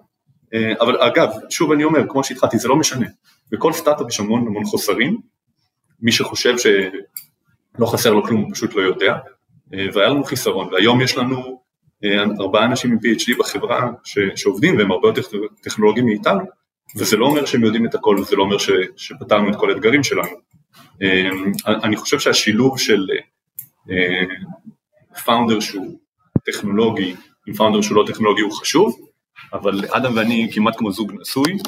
אה, 0.55 0.73
אבל 0.81 1.03
אגב, 1.03 1.29
שוב 1.51 1.73
אני 1.73 1.85
אומר, 1.85 2.01
כמו 2.09 2.25
שהתחלתי, 2.25 2.59
זה 2.59 2.69
לא 2.69 2.77
משנה. 2.77 3.07
בכל 3.53 3.73
סטארט-אפ 3.73 4.07
יש 4.09 4.21
המון 4.21 4.47
המון 4.47 4.65
חוסרים, 4.65 5.21
מי 6.01 6.13
שחושב 6.13 6.55
שלא 6.59 7.87
חסר 7.87 8.13
לו 8.13 8.23
כלום, 8.23 8.41
הוא 8.41 8.51
פשוט 8.55 8.75
לא 8.75 8.83
יודע, 8.83 9.13
אה, 9.13 9.19
והיה 9.93 10.09
לנו 10.09 10.25
חיסרון, 10.25 10.69
והיום 10.73 11.01
יש 11.01 11.17
לנו 11.17 11.61
ארבעה 12.41 12.65
אנשים 12.65 12.93
עם 12.93 12.99
PhD 12.99 13.39
בחברה 13.39 13.91
ש, 14.05 14.19
שעובדים 14.37 14.79
והם 14.79 14.91
הרבה 14.91 15.09
יותר 15.09 15.23
טכנולוגיים 15.63 16.07
מאיתנו, 16.07 16.45
וזה 16.97 17.17
לא 17.17 17.27
אומר 17.27 17.45
שהם 17.45 17.65
יודעים 17.65 17.87
את 17.87 17.95
הכל, 17.95 18.17
וזה 18.21 18.37
לא 18.37 18.43
אומר 18.43 18.59
ש, 18.59 18.71
שפתרנו 18.97 19.51
את 19.51 19.57
כל 19.57 19.71
האתגרים 19.71 20.03
שלנו. 20.03 20.29
אמ, 21.03 21.53
אני 21.67 21.97
חושב 21.97 22.19
שהשילוב 22.19 22.79
של 22.79 23.07
פאונדר 25.25 25.55
אה, 25.55 25.61
שהוא 25.61 25.99
טכנולוגי 26.45 27.15
עם 27.47 27.55
פאונדר 27.55 27.81
שהוא 27.81 27.97
לא 27.97 28.05
טכנולוגי 28.07 28.43
הוא 28.43 28.53
חשוב, 28.53 28.97
אבל 29.53 29.85
אדם 29.91 30.17
ואני 30.17 30.49
כמעט 30.53 30.77
כמו 30.77 30.93
זוג 30.93 31.13
נשוי, 31.21 31.59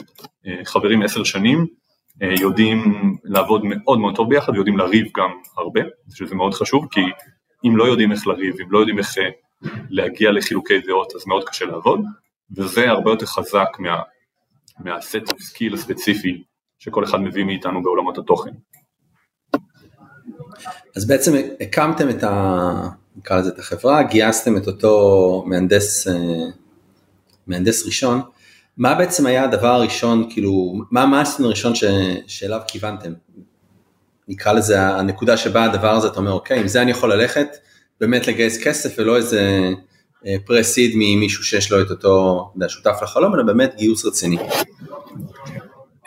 אה, 0.47 0.65
חברים 0.65 1.03
עשר 1.03 1.25
שנים, 1.25 1.67
אה, 2.23 2.35
יודעים 2.41 2.83
לעבוד 3.25 3.63
מאוד 3.65 3.99
מאוד 3.99 4.17
טוב 4.17 4.29
ביחד 4.29 4.53
ויודעים 4.53 4.79
לריב 4.79 5.07
גם 5.17 5.31
הרבה, 5.57 5.81
שזה 6.15 6.35
מאוד 6.35 6.55
חשוב, 6.55 6.87
כי 6.91 7.01
אם 7.65 7.77
לא 7.77 7.85
יודעים 7.85 8.13
איך 8.13 8.27
לריב, 8.27 8.55
אם 8.61 8.73
לא 8.73 8.79
יודעים 8.79 8.99
איך 8.99 9.19
אה, 9.19 9.29
להגיע 9.91 10.31
לחילוקי 10.33 10.81
דעות, 10.81 11.13
אז 11.17 11.27
מאוד 11.27 11.45
קשה 11.49 11.65
לעבוד, 11.65 12.01
וזה 12.57 12.91
הרבה 12.91 13.11
יותר 13.11 13.27
חזק 13.27 13.69
מה, 13.79 13.99
מהסט 14.79 15.29
of 15.29 15.35
skill 15.35 15.75
הספציפי 15.75 16.43
שכל 16.79 17.05
אחד 17.05 17.21
מביא 17.21 17.45
מאיתנו 17.45 17.83
בעולמות 17.83 18.19
התוכן. 18.19 18.51
אז 20.97 21.07
בעצם 21.07 21.33
הקמתם 21.61 22.11
את 22.11 22.25
ה... 22.25 22.89
נקרא 23.17 23.39
לזה 23.39 23.51
את 23.51 23.59
החברה, 23.59 24.03
גייסתם 24.03 24.57
את 24.57 24.67
אותו 24.67 25.45
מהנדס, 25.47 26.09
אה, 26.09 26.15
מהנדס 27.47 27.87
ראשון, 27.87 28.21
מה 28.77 28.95
בעצם 28.95 29.27
היה 29.27 29.45
הדבר 29.45 29.69
הראשון, 29.69 30.31
כאילו, 30.31 30.75
מה 30.91 31.03
המאסטון 31.03 31.47
הראשון 31.47 31.75
ש, 31.75 31.85
שאליו 32.27 32.61
כיוונתם? 32.69 33.13
נקרא 34.33 34.53
לזה 34.53 34.81
הנקודה 34.81 35.37
שבה 35.37 35.65
הדבר 35.65 35.91
הזה, 35.91 36.09
אתה 36.09 36.21
אומר, 36.21 36.33
אוקיי, 36.33 36.61
עם 36.61 36.69
זה 36.69 36.83
אני 36.83 36.91
יכול 36.91 37.13
ללכת, 37.13 37.49
באמת 38.01 38.29
לגייס 38.29 38.65
כסף 38.65 38.95
ולא 38.99 39.17
איזה 39.17 39.71
פרסיד 40.47 40.91
אה, 40.91 40.97
ממישהו 40.97 41.45
שיש 41.45 41.73
לו 41.73 41.81
את 41.81 41.91
אותו, 41.91 42.53
שותף 42.69 42.99
לחלום, 43.03 43.35
אלא 43.35 43.43
באמת 43.43 43.75
גיוס 43.77 44.07
רציני. 44.07 44.39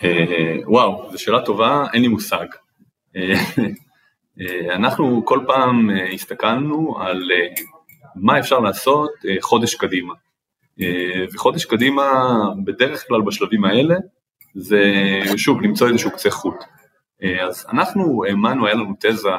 אה, 0.03 0.55
וואו, 0.65 1.09
זו 1.11 1.21
שאלה 1.21 1.41
טובה, 1.41 1.85
אין 1.93 2.01
לי 2.01 2.07
מושג. 2.07 2.45
אנחנו 4.75 5.25
כל 5.25 5.39
פעם 5.47 5.89
הסתכלנו 6.13 6.97
על 6.99 7.23
מה 8.15 8.39
אפשר 8.39 8.59
לעשות 8.59 9.11
חודש 9.41 9.75
קדימה. 9.75 10.13
אה, 10.81 11.25
וחודש 11.33 11.65
קדימה, 11.65 12.03
בדרך 12.65 13.07
כלל 13.07 13.21
בשלבים 13.21 13.65
האלה, 13.65 13.95
זה 14.55 14.81
שוב 15.37 15.61
למצוא 15.61 15.87
איזשהו 15.87 16.11
קצה 16.11 16.29
חוט. 16.29 16.55
אה, 17.23 17.47
אז 17.47 17.65
אנחנו 17.69 18.23
האמנו, 18.25 18.65
היה 18.65 18.75
לנו 18.75 18.93
תזה 18.99 19.29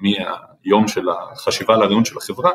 מהיום 0.00 0.88
של 0.88 1.08
החשיבה 1.08 1.74
על 1.74 1.82
הרעיון 1.82 2.04
של 2.04 2.18
החברה, 2.18 2.50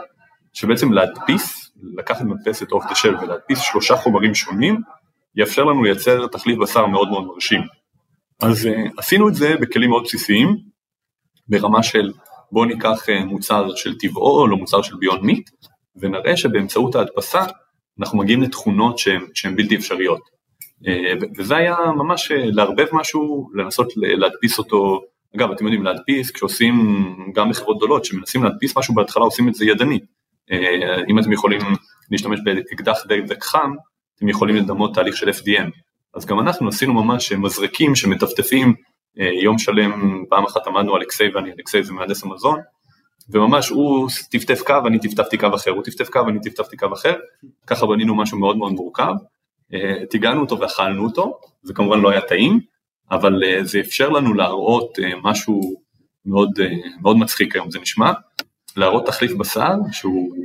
שבעצם 0.53 0.93
להדפיס, 0.93 1.71
לקחת 1.97 2.21
מדפסת 2.21 2.71
אוף 2.71 2.85
דה 2.89 2.95
של 2.95 3.15
ולהדפיס 3.15 3.59
שלושה 3.59 3.95
חומרים 3.95 4.35
שונים, 4.35 4.81
יאפשר 5.35 5.63
לנו 5.63 5.83
לייצר 5.83 6.27
תחליף 6.27 6.57
בשר 6.57 6.85
מאוד 6.85 7.09
מאוד 7.09 7.25
מרשים. 7.25 7.61
אז 8.41 8.65
uh, 8.65 8.69
עשינו 8.97 9.29
את 9.29 9.35
זה 9.35 9.55
בכלים 9.61 9.89
מאוד 9.89 10.03
בסיסיים, 10.03 10.57
ברמה 11.47 11.83
של 11.83 12.11
בואו 12.51 12.65
ניקח 12.65 13.05
uh, 13.09 13.25
מוצר 13.25 13.75
של 13.75 13.97
טבעו 13.97 14.41
או 14.41 14.47
לא 14.47 14.57
מוצר 14.57 14.81
של 14.81 14.95
ביון 14.95 15.19
מיט, 15.21 15.49
ונראה 15.95 16.37
שבאמצעות 16.37 16.95
ההדפסה 16.95 17.45
אנחנו 17.99 18.17
מגיעים 18.17 18.41
לתכונות 18.41 18.97
שהן 19.33 19.55
בלתי 19.55 19.75
אפשריות. 19.75 20.34
אה, 20.87 21.13
וזה 21.37 21.55
היה 21.55 21.75
ממש 21.95 22.31
אה, 22.31 22.45
לערבב 22.45 22.85
משהו, 22.91 23.49
לנסות 23.53 23.93
להדפיס 23.95 24.57
אותו, 24.57 25.01
אגב 25.35 25.51
אתם 25.51 25.65
יודעים 25.65 25.83
להדפיס 25.83 26.31
כשעושים 26.31 26.75
גם 27.35 27.49
בחברות 27.49 27.77
גדולות 27.77 28.05
שמנסים 28.05 28.43
להדפיס 28.43 28.77
משהו 28.77 28.93
בהתחלה 28.93 29.23
עושים 29.23 29.49
את 29.49 29.55
זה 29.55 29.65
ידני. 29.65 29.99
אה, 30.51 31.01
אם 31.09 31.19
אתם 31.19 31.31
יכולים 31.31 31.61
להשתמש 32.11 32.39
באקדח 32.45 32.97
דק 33.27 33.43
חם, 33.43 33.71
אתם 34.17 34.29
יכולים 34.29 34.55
לדמות 34.55 34.93
תהליך 34.93 35.17
של 35.17 35.29
FDM. 35.29 35.69
אז 36.13 36.25
גם 36.25 36.39
אנחנו 36.39 36.67
עשינו 36.69 36.93
ממש 36.93 37.31
מזרקים 37.31 37.95
שמטפטפים 37.95 38.73
יום 39.43 39.59
שלם, 39.59 40.23
פעם 40.29 40.43
אחת 40.45 40.67
עמדנו 40.67 41.01
אקסי 41.01 41.27
ואני 41.35 41.51
אקסי 41.61 41.83
זה 41.83 41.93
מהנדס 41.93 42.23
המזון, 42.23 42.59
וממש 43.29 43.69
הוא 43.69 44.09
טפטף 44.31 44.61
קו, 44.61 44.73
אני 44.87 44.99
טפטפתי 44.99 45.37
קו 45.37 45.47
אחר, 45.55 45.71
הוא 45.71 45.83
טפטף 45.83 46.09
קו, 46.09 46.19
אני 46.29 46.39
טפטפתי 46.41 46.77
קו 46.77 46.93
אחר, 46.93 47.15
ככה 47.67 47.85
בנינו 47.85 48.15
משהו 48.15 48.39
מאוד 48.39 48.57
מאוד 48.57 48.71
מורכב, 48.71 49.13
אה, 49.73 50.05
טיגענו 50.09 50.41
אותו 50.41 50.59
ואכלנו 50.59 51.03
אותו, 51.03 51.39
זה 51.63 51.73
כמובן 51.73 51.99
לא 51.99 52.09
היה 52.09 52.21
טעים, 52.21 52.59
אבל 53.11 53.43
אה, 53.43 53.63
זה 53.63 53.79
אפשר 53.79 54.09
לנו 54.09 54.33
להראות 54.33 54.99
אה, 54.99 55.11
משהו 55.23 55.61
מאוד, 56.25 56.51
מאוד 57.01 57.17
מצחיק 57.17 57.55
היום 57.55 57.71
זה 57.71 57.79
נשמע, 57.79 58.11
להראות 58.77 59.05
תחליף 59.05 59.31
בשר 59.33 59.73
שהוא, 59.91 60.35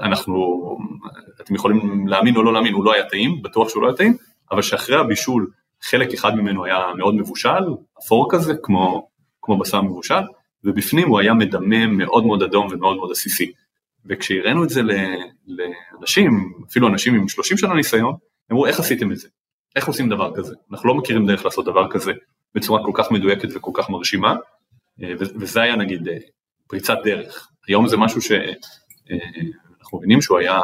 אנחנו, 0.00 0.60
אתם 1.40 1.54
יכולים 1.54 2.08
להאמין 2.08 2.36
או 2.36 2.42
לא 2.42 2.52
להאמין, 2.52 2.72
הוא 2.72 2.84
לא 2.84 2.94
היה 2.94 3.08
טעים, 3.08 3.42
בטוח 3.42 3.68
שהוא 3.68 3.82
לא 3.82 3.88
היה 3.88 3.96
טעים, 3.96 4.16
אבל 4.50 4.62
שאחרי 4.62 4.96
הבישול 4.96 5.50
חלק 5.82 6.12
אחד 6.12 6.36
ממנו 6.36 6.64
היה 6.64 6.78
מאוד 6.96 7.14
מבושל, 7.14 7.64
אפור 7.98 8.28
כזה, 8.30 8.54
כמו, 8.62 9.08
כמו 9.42 9.58
בשר 9.58 9.82
מבושל, 9.82 10.22
ובפנים 10.64 11.08
הוא 11.08 11.20
היה 11.20 11.34
מדמם 11.34 11.96
מאוד 11.96 12.26
מאוד 12.26 12.42
אדום 12.42 12.68
ומאוד 12.70 12.96
מאוד 12.96 13.10
עסיסי. 13.10 13.52
וכשהראינו 14.08 14.64
את 14.64 14.68
זה 14.68 14.80
לאנשים, 15.46 16.52
אפילו 16.70 16.88
אנשים 16.88 17.14
עם 17.14 17.28
30 17.28 17.58
שנה 17.58 17.74
ניסיון, 17.74 18.12
הם 18.12 18.16
אמרו 18.50 18.66
איך 18.66 18.80
עשיתם 18.80 19.12
את 19.12 19.16
זה? 19.16 19.28
איך 19.76 19.86
עושים 19.86 20.08
דבר 20.08 20.36
כזה? 20.36 20.54
אנחנו 20.72 20.88
לא 20.88 20.94
מכירים 20.94 21.26
דרך 21.26 21.44
לעשות 21.44 21.64
דבר 21.64 21.90
כזה 21.90 22.12
בצורה 22.54 22.84
כל 22.84 22.92
כך 22.94 23.10
מדויקת 23.10 23.48
וכל 23.54 23.70
כך 23.74 23.90
מרשימה, 23.90 24.34
אה, 25.02 25.12
וזה 25.18 25.62
היה 25.62 25.76
נגיד 25.76 26.08
אה, 26.08 26.16
פריצת 26.68 26.98
דרך. 27.04 27.48
היום 27.68 27.88
זה 27.88 27.96
משהו 27.96 28.22
שאנחנו 28.22 28.48
אה, 29.92 29.98
מבינים 29.98 30.22
שהוא 30.22 30.38
היה 30.38 30.60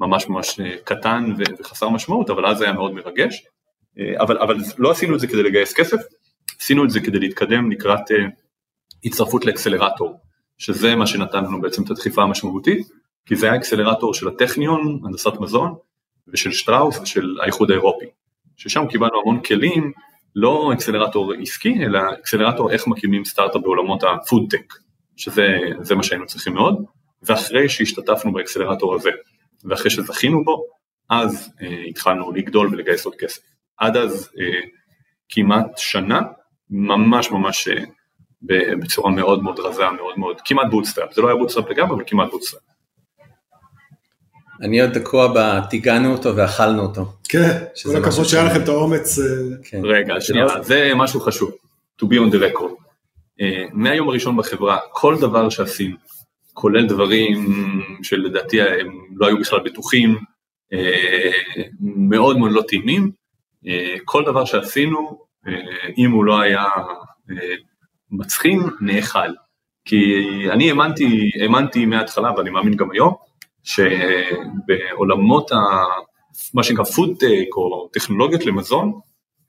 ממש 0.00 0.28
ממש 0.28 0.60
קטן 0.84 1.32
וחסר 1.38 1.88
משמעות, 1.88 2.30
אבל 2.30 2.46
אז 2.46 2.60
היה 2.60 2.72
מאוד 2.72 2.94
מרגש. 2.94 3.42
אבל, 4.20 4.38
אבל 4.38 4.56
לא 4.78 4.90
עשינו 4.90 5.14
את 5.14 5.20
זה 5.20 5.26
כדי 5.26 5.42
לגייס 5.42 5.72
כסף, 5.72 5.98
עשינו 6.60 6.84
את 6.84 6.90
זה 6.90 7.00
כדי 7.00 7.18
להתקדם 7.18 7.70
לקראת 7.70 8.00
הצטרפות 9.04 9.44
לאקסלרטור, 9.44 10.20
שזה 10.58 10.94
מה 10.94 11.06
שנתן 11.06 11.44
לנו 11.44 11.60
בעצם 11.60 11.82
את 11.82 11.90
הדחיפה 11.90 12.22
המשמעותית, 12.22 12.88
כי 13.26 13.36
זה 13.36 13.46
היה 13.46 13.56
אקסלרטור 13.56 14.14
של 14.14 14.28
הטכניון, 14.28 15.00
הנדסת 15.04 15.32
מזון, 15.40 15.74
ושל 16.28 16.52
שטראוס 16.52 16.98
ושל 16.98 17.36
האיחוד 17.42 17.70
האירופי, 17.70 18.06
ששם 18.56 18.86
קיבלנו 18.88 19.20
המון 19.20 19.40
כלים, 19.42 19.92
לא 20.36 20.70
אקסלרטור 20.72 21.32
עסקי, 21.32 21.84
אלא 21.84 22.00
אקסלרטור 22.20 22.70
איך 22.70 22.86
מקימים 22.86 23.24
סטארט-אפ 23.24 23.62
בעולמות 23.62 24.02
הפודטק, 24.02 24.74
שזה 25.16 25.94
מה 25.96 26.02
שהיינו 26.02 26.26
צריכים 26.26 26.54
מאוד, 26.54 26.84
ואחרי 27.22 27.68
שהשתתפנו 27.68 28.32
באקסלרטור 28.32 28.94
הזה, 28.94 29.10
ואחרי 29.64 29.90
שזכינו 29.90 30.44
בו, 30.44 30.66
אז 31.10 31.52
אה, 31.62 31.82
התחלנו 31.88 32.32
לגדול 32.32 32.68
ולגייס 32.72 33.04
עוד 33.04 33.14
כסף. 33.14 33.42
עד 33.78 33.96
אז 33.96 34.30
אה, 34.40 34.60
כמעט 35.28 35.78
שנה, 35.78 36.20
ממש 36.70 37.30
ממש 37.30 37.68
אה, 37.68 37.84
בצורה 38.80 39.10
מאוד 39.10 39.42
מאוד 39.42 39.60
רזה, 39.60 39.90
מאוד 39.90 40.18
מאוד, 40.18 40.36
כמעט 40.44 40.66
bootstrap, 40.70 41.14
זה 41.14 41.22
לא 41.22 41.28
היה 41.28 41.36
bootstrap 41.36 41.70
לגמרי, 41.70 41.94
אבל 41.94 42.04
כמעט 42.06 42.30
bootstrap. 42.30 42.62
אני 44.62 44.80
עוד 44.80 44.90
תקוע 44.98 45.32
ב"טיגענו 45.36 46.12
אותו 46.12 46.36
ואכלנו 46.36 46.82
אותו". 46.82 47.04
כן, 47.28 47.64
כל 47.82 47.96
הכבוד 47.96 48.24
שהיה 48.24 48.44
לכם 48.44 48.62
את 48.62 48.68
האומץ. 48.68 49.18
אה, 49.18 49.24
כן. 49.64 49.80
רגע, 49.84 50.20
שנייה, 50.20 50.46
זה 50.62 50.92
משהו 50.96 51.20
חשוב, 51.20 51.50
to 52.02 52.06
be 52.06 52.08
on 52.08 52.34
the 52.34 52.38
record. 52.38 52.82
אה, 53.40 53.64
מהיום 53.72 54.08
הראשון 54.08 54.36
בחברה, 54.36 54.78
כל 54.90 55.16
דבר 55.20 55.48
שעשינו, 55.48 55.96
כולל 56.52 56.86
דברים 56.86 57.52
שלדעתי 58.02 58.62
הם 58.62 59.00
לא 59.16 59.26
היו 59.26 59.38
בכלל 59.38 59.60
בטוחים, 59.64 60.18
אה, 60.72 61.30
מאוד 61.80 62.38
מאוד 62.38 62.52
לא 62.52 62.62
טעימים, 62.68 63.10
כל 64.04 64.24
דבר 64.26 64.44
שעשינו, 64.44 65.24
אם 65.98 66.10
הוא 66.10 66.24
לא 66.24 66.40
היה 66.40 66.64
מצחין 68.12 68.60
נאכל. 68.80 69.28
כי 69.84 70.04
אני 70.50 70.70
האמנתי, 70.70 71.30
האמנתי 71.42 71.86
מההתחלה 71.86 72.32
ואני 72.36 72.50
מאמין 72.50 72.76
גם 72.76 72.90
היום, 72.90 73.14
שבעולמות 73.62 75.52
ה... 75.52 75.56
מה 76.54 76.62
שנקרא 76.62 76.84
פודטק 76.84 77.56
או 77.56 77.88
טכנולוגיות 77.92 78.46
למזון, 78.46 78.92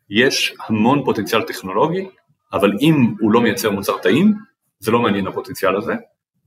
יש 0.10 0.56
המון 0.68 1.06
פוטנציאל 1.06 1.42
טכנולוגי, 1.42 2.08
אבל 2.54 2.72
אם 2.82 3.14
הוא 3.20 3.32
לא 3.32 3.42
מייצר 3.42 3.72
מוצר 3.72 3.98
טעים, 3.98 4.34
זה 4.80 4.92
לא 4.92 5.00
מעניין 5.00 5.28
הפוטנציאל 5.28 5.76
הזה, 5.76 5.94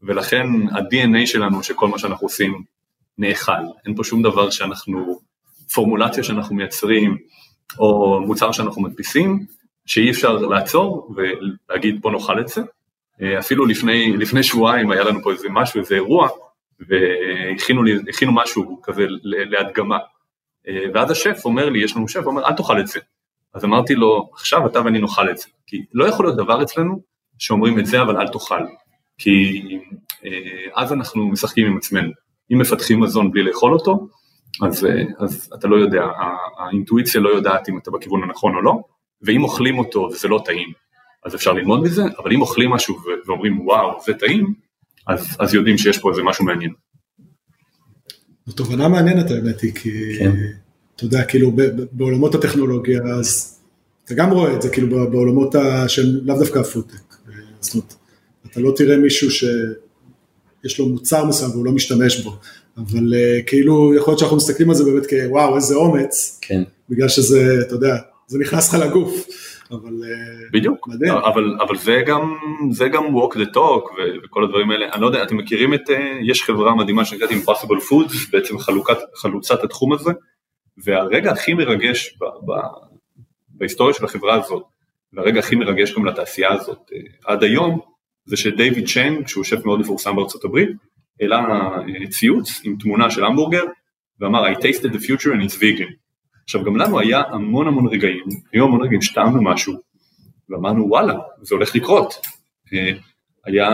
ולכן 0.02 0.46
ה-DNA 0.70 1.26
שלנו 1.26 1.62
שכל 1.62 1.88
מה 1.88 1.98
שאנחנו 1.98 2.26
עושים 2.26 2.62
נאכל, 3.18 3.52
אין 3.86 3.94
פה 3.96 4.04
שום 4.04 4.22
דבר 4.22 4.50
שאנחנו, 4.50 5.18
פורמולציה 5.74 6.22
שאנחנו 6.22 6.56
מייצרים, 6.56 7.16
או 7.78 8.20
מוצר 8.20 8.52
שאנחנו 8.52 8.82
מדפיסים, 8.82 9.46
שאי 9.86 10.10
אפשר 10.10 10.36
לעצור 10.36 11.14
ולהגיד 11.16 12.00
בוא 12.00 12.12
נאכל 12.12 12.40
את 12.40 12.48
זה. 12.48 12.60
אה, 13.22 13.38
אפילו 13.38 13.66
לפני, 13.66 14.16
לפני 14.16 14.42
שבועיים 14.42 14.90
היה 14.90 15.04
לנו 15.04 15.22
פה 15.22 15.32
איזה 15.32 15.48
משהו, 15.50 15.80
איזה 15.80 15.94
אירוע, 15.94 16.28
והכינו 16.80 18.32
משהו 18.32 18.80
כזה 18.82 19.06
להדגמה. 19.22 19.98
אה, 20.68 20.84
ואז 20.94 21.10
השף 21.10 21.40
אומר 21.44 21.68
לי, 21.68 21.84
יש 21.84 21.96
לנו 21.96 22.08
שף, 22.08 22.26
אומר 22.26 22.46
אל 22.46 22.52
תאכל 22.52 22.80
את 22.80 22.86
זה. 22.86 23.00
אז 23.54 23.64
אמרתי 23.64 23.94
לו, 23.94 24.30
עכשיו 24.32 24.66
אתה 24.66 24.80
ואני 24.84 24.98
נאכל 24.98 25.30
את 25.30 25.38
זה. 25.38 25.46
כי 25.66 25.84
לא 25.92 26.08
יכול 26.08 26.26
להיות 26.26 26.36
דבר 26.36 26.62
אצלנו 26.62 27.00
שאומרים 27.38 27.78
את 27.78 27.86
זה 27.86 28.02
אבל 28.02 28.16
אל 28.16 28.28
תאכל. 28.28 28.62
כי 29.18 29.62
אה, 30.24 30.30
אז 30.74 30.92
אנחנו 30.92 31.28
משחקים 31.28 31.66
עם 31.66 31.76
עצמנו. 31.76 32.12
אם 32.52 32.58
מפתחים 32.58 33.00
מזון 33.00 33.30
בלי 33.30 33.42
לאכול 33.42 33.72
אותו, 33.72 34.08
אז, 34.62 34.86
אז 35.18 35.52
אתה 35.54 35.68
לא 35.68 35.76
יודע, 35.76 36.04
האינטואיציה 36.58 37.20
לא 37.20 37.28
יודעת 37.28 37.68
אם 37.68 37.78
אתה 37.78 37.90
בכיוון 37.90 38.22
הנכון 38.22 38.54
או 38.54 38.62
לא, 38.62 38.80
ואם 39.22 39.42
אוכלים 39.44 39.78
אותו 39.78 40.08
וזה 40.12 40.28
לא 40.28 40.42
טעים, 40.44 40.68
אז 41.24 41.34
אפשר 41.34 41.52
ללמוד 41.52 41.82
מזה, 41.82 42.02
אבל 42.18 42.32
אם 42.32 42.40
אוכלים 42.40 42.70
משהו 42.70 42.96
ואומרים 43.26 43.66
וואו 43.66 43.98
זה 44.06 44.12
טעים, 44.14 44.54
אז, 45.06 45.26
אז 45.38 45.54
יודעים 45.54 45.78
שיש 45.78 45.98
פה 45.98 46.10
איזה 46.10 46.22
משהו 46.22 46.44
מעניין. 46.44 46.72
זו 48.46 48.52
תובנה 48.52 48.88
מעניינת 48.88 49.30
האמת 49.30 49.60
היא, 49.60 49.74
כי 49.74 50.18
כן. 50.18 50.32
אתה 50.96 51.04
יודע, 51.04 51.24
כאילו 51.24 51.52
בעולמות 51.92 52.34
הטכנולוגיה, 52.34 53.02
אז 53.02 53.58
אתה 54.04 54.14
גם 54.14 54.30
רואה 54.30 54.54
את 54.54 54.62
זה, 54.62 54.68
כאילו 54.68 55.10
בעולמות 55.10 55.54
ה- 55.54 55.88
של 55.88 56.20
לאו 56.24 56.38
דווקא 56.38 56.58
הפודטק. 56.58 57.14
זאת 57.60 57.74
אומרת, 57.74 57.94
אתה 58.50 58.60
לא 58.60 58.72
תראה 58.76 58.96
מישהו 58.96 59.30
שיש 59.30 60.78
לו 60.78 60.88
מוצר 60.88 61.24
מסוים 61.24 61.50
והוא 61.50 61.64
לא 61.66 61.72
משתמש 61.72 62.20
בו, 62.20 62.36
אבל 62.76 63.14
אה, 63.14 63.42
כאילו, 63.46 63.94
יכול 63.94 64.10
להיות 64.12 64.18
שאנחנו 64.18 64.36
מסתכלים 64.36 64.70
על 64.70 64.76
זה 64.76 64.84
באמת 64.84 65.06
כוואו, 65.10 65.56
איזה 65.56 65.74
אומץ, 65.74 66.38
כן. 66.42 66.62
בגלל 66.90 67.08
שזה, 67.08 67.58
אתה 67.66 67.74
יודע, 67.74 67.96
זה 68.26 68.38
נכנס 68.38 68.74
לך 68.74 68.80
לגוף, 68.80 69.26
אבל... 69.70 69.92
אה, 70.04 70.48
בדיוק, 70.52 70.88
מדהים. 70.88 71.12
אבל, 71.12 71.56
אבל 71.60 71.76
זה 71.76 72.02
גם, 72.06 72.34
זה 72.70 72.88
גם 72.88 73.04
walk 73.04 73.34
the 73.34 73.54
talk 73.54 73.84
ו- 73.84 74.24
וכל 74.24 74.44
הדברים 74.44 74.70
האלה, 74.70 74.86
אני 74.92 75.02
לא 75.02 75.06
יודע, 75.06 75.22
אתם 75.22 75.36
מכירים 75.36 75.74
את, 75.74 75.90
אה, 75.90 76.18
יש 76.22 76.42
חברה 76.42 76.74
מדהימה 76.74 77.04
שנקראת 77.04 77.30
Impossible 77.30 77.90
Foods, 77.90 78.30
בעצם 78.32 78.58
חלוקת, 78.58 78.98
חלוצת 79.16 79.64
התחום 79.64 79.92
הזה, 79.92 80.10
והרגע 80.84 81.32
הכי 81.32 81.54
מרגש 81.54 82.18
ב, 82.20 82.24
ב, 82.24 82.54
בהיסטוריה 83.48 83.94
של 83.94 84.04
החברה 84.04 84.34
הזאת, 84.34 84.62
והרגע 85.12 85.38
הכי 85.38 85.56
מרגש 85.56 85.94
גם 85.94 86.06
לתעשייה 86.06 86.52
הזאת 86.52 86.90
אה, 86.92 86.98
עד 87.24 87.42
היום, 87.42 87.80
זה 88.24 88.36
שדייוויד 88.36 88.88
צ'יין, 88.88 89.26
שהוא 89.26 89.44
שף 89.44 89.64
מאוד 89.64 89.80
מפורסם 89.80 90.16
בארצות 90.16 90.44
הברית, 90.44 90.68
העלה 91.20 91.46
ציוץ 92.10 92.60
עם 92.64 92.76
תמונה 92.80 93.10
של 93.10 93.24
המבורגר, 93.24 93.64
ואמר 94.20 94.52
I 94.52 94.56
tasted 94.56 94.92
the 94.92 94.98
future 94.98 95.32
and 95.32 95.50
it's 95.50 95.56
vegan. 95.56 96.05
עכשיו 96.48 96.64
גם 96.64 96.76
לנו 96.76 97.00
היה 97.00 97.22
המון 97.30 97.66
המון 97.66 97.86
רגעים, 97.86 98.24
היו 98.52 98.64
המון 98.64 98.82
רגעים 98.82 99.02
שטעמנו 99.02 99.42
משהו, 99.42 99.74
ואמרנו 100.48 100.88
וואלה, 100.88 101.14
זה 101.42 101.54
הולך 101.54 101.76
לקרות. 101.76 102.14
אה, 102.72 102.90
היה, 103.44 103.68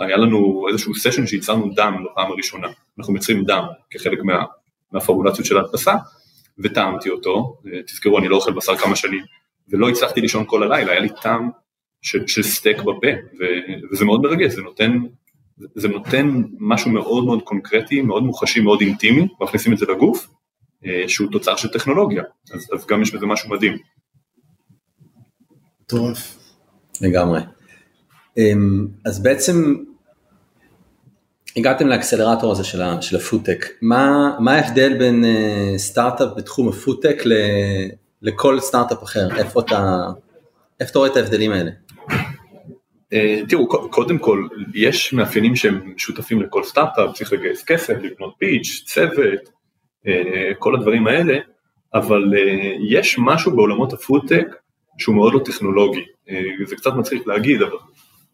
היה 0.00 0.16
לנו 0.16 0.66
איזשהו 0.68 0.94
סשן 0.94 1.26
שייצרנו 1.26 1.70
דם 1.74 2.04
בפעם 2.04 2.32
הראשונה, 2.32 2.68
אנחנו 2.98 3.12
מייצרים 3.12 3.44
דם 3.44 3.64
כחלק 3.90 4.18
מה, 4.22 4.44
מהפורמולציות 4.92 5.46
של 5.46 5.56
ההדפסה, 5.56 5.94
וטעמתי 6.58 7.10
אותו, 7.10 7.56
אה, 7.66 7.82
תזכרו 7.82 8.18
אני 8.18 8.28
לא 8.28 8.36
אוכל 8.36 8.52
בשר 8.52 8.76
כמה 8.76 8.96
שנים, 8.96 9.24
ולא 9.68 9.88
הצלחתי 9.88 10.20
לישון 10.20 10.44
כל 10.46 10.62
הלילה, 10.62 10.92
היה 10.92 11.00
לי 11.00 11.08
טעם 11.22 11.50
של, 12.02 12.26
של 12.26 12.42
סטייק 12.42 12.78
בפה, 12.78 13.08
ו, 13.40 13.44
וזה 13.92 14.04
מאוד 14.04 14.22
מרגש, 14.22 14.52
זה 14.52 14.62
נותן, 14.62 14.98
זה 15.74 15.88
נותן 15.88 16.42
משהו 16.60 16.90
מאוד 16.90 17.24
מאוד 17.24 17.42
קונקרטי, 17.42 18.02
מאוד 18.02 18.22
מוחשי, 18.22 18.60
מאוד 18.60 18.80
אינטימי, 18.80 19.28
מכניסים 19.40 19.72
את 19.72 19.78
זה 19.78 19.86
לגוף, 19.86 20.26
שהוא 21.06 21.28
תוצר 21.32 21.56
של 21.56 21.68
טכנולוגיה, 21.68 22.22
אז, 22.54 22.68
אז 22.74 22.86
גם 22.86 23.02
יש 23.02 23.14
בזה 23.14 23.26
משהו 23.26 23.50
מדהים. 23.50 23.78
מטורף. 25.82 26.38
לגמרי. 27.00 27.40
אמ, 28.38 28.86
אז 29.04 29.22
בעצם 29.22 29.74
הגעתם 31.56 31.86
לאקסלרטור 31.86 32.52
הזה 32.52 32.64
של, 32.64 32.82
ה- 32.82 33.02
של 33.02 33.16
הפודטק, 33.16 33.66
מה, 33.82 34.30
מה 34.40 34.54
ההבדל 34.54 34.98
בין 34.98 35.24
אה, 35.24 35.74
סטארט-אפ 35.76 36.28
בתחום 36.36 36.68
הפודטק 36.68 37.22
ל, 37.24 37.32
לכל 38.22 38.60
סטארט-אפ 38.60 39.02
אחר? 39.02 39.28
איפה 39.36 39.60
אתה, 39.60 40.06
איפה 40.80 40.90
אתה 40.90 40.98
רואה 40.98 41.10
את 41.10 41.16
ההבדלים 41.16 41.52
האלה? 41.52 41.70
אה, 43.12 43.40
תראו, 43.48 43.90
קודם 43.90 44.18
כל, 44.18 44.48
יש 44.74 45.12
מאפיינים 45.12 45.56
שהם 45.56 45.94
שותפים 45.96 46.42
לכל 46.42 46.64
סטארט-אפ, 46.64 47.14
צריך 47.16 47.32
לגייס 47.32 47.64
כסף, 47.64 47.94
לבנות 48.02 48.34
pitch, 48.38 48.82
צוות, 48.86 49.18
אה, 49.18 49.24
כל 50.58 50.74
הדברים 50.74 51.06
האלה, 51.06 51.38
אבל 51.94 52.34
אה, 52.36 52.72
יש 52.88 53.16
משהו 53.18 53.56
בעולמות 53.56 53.92
הפודטק 53.92 54.46
שהוא 54.98 55.14
מאוד 55.14 55.34
לא 55.34 55.40
טכנולוגי, 55.44 56.04
אה, 56.30 56.42
זה 56.66 56.76
קצת 56.76 56.90
מצחיק 56.92 57.26
להגיד, 57.26 57.62
אבל 57.62 57.76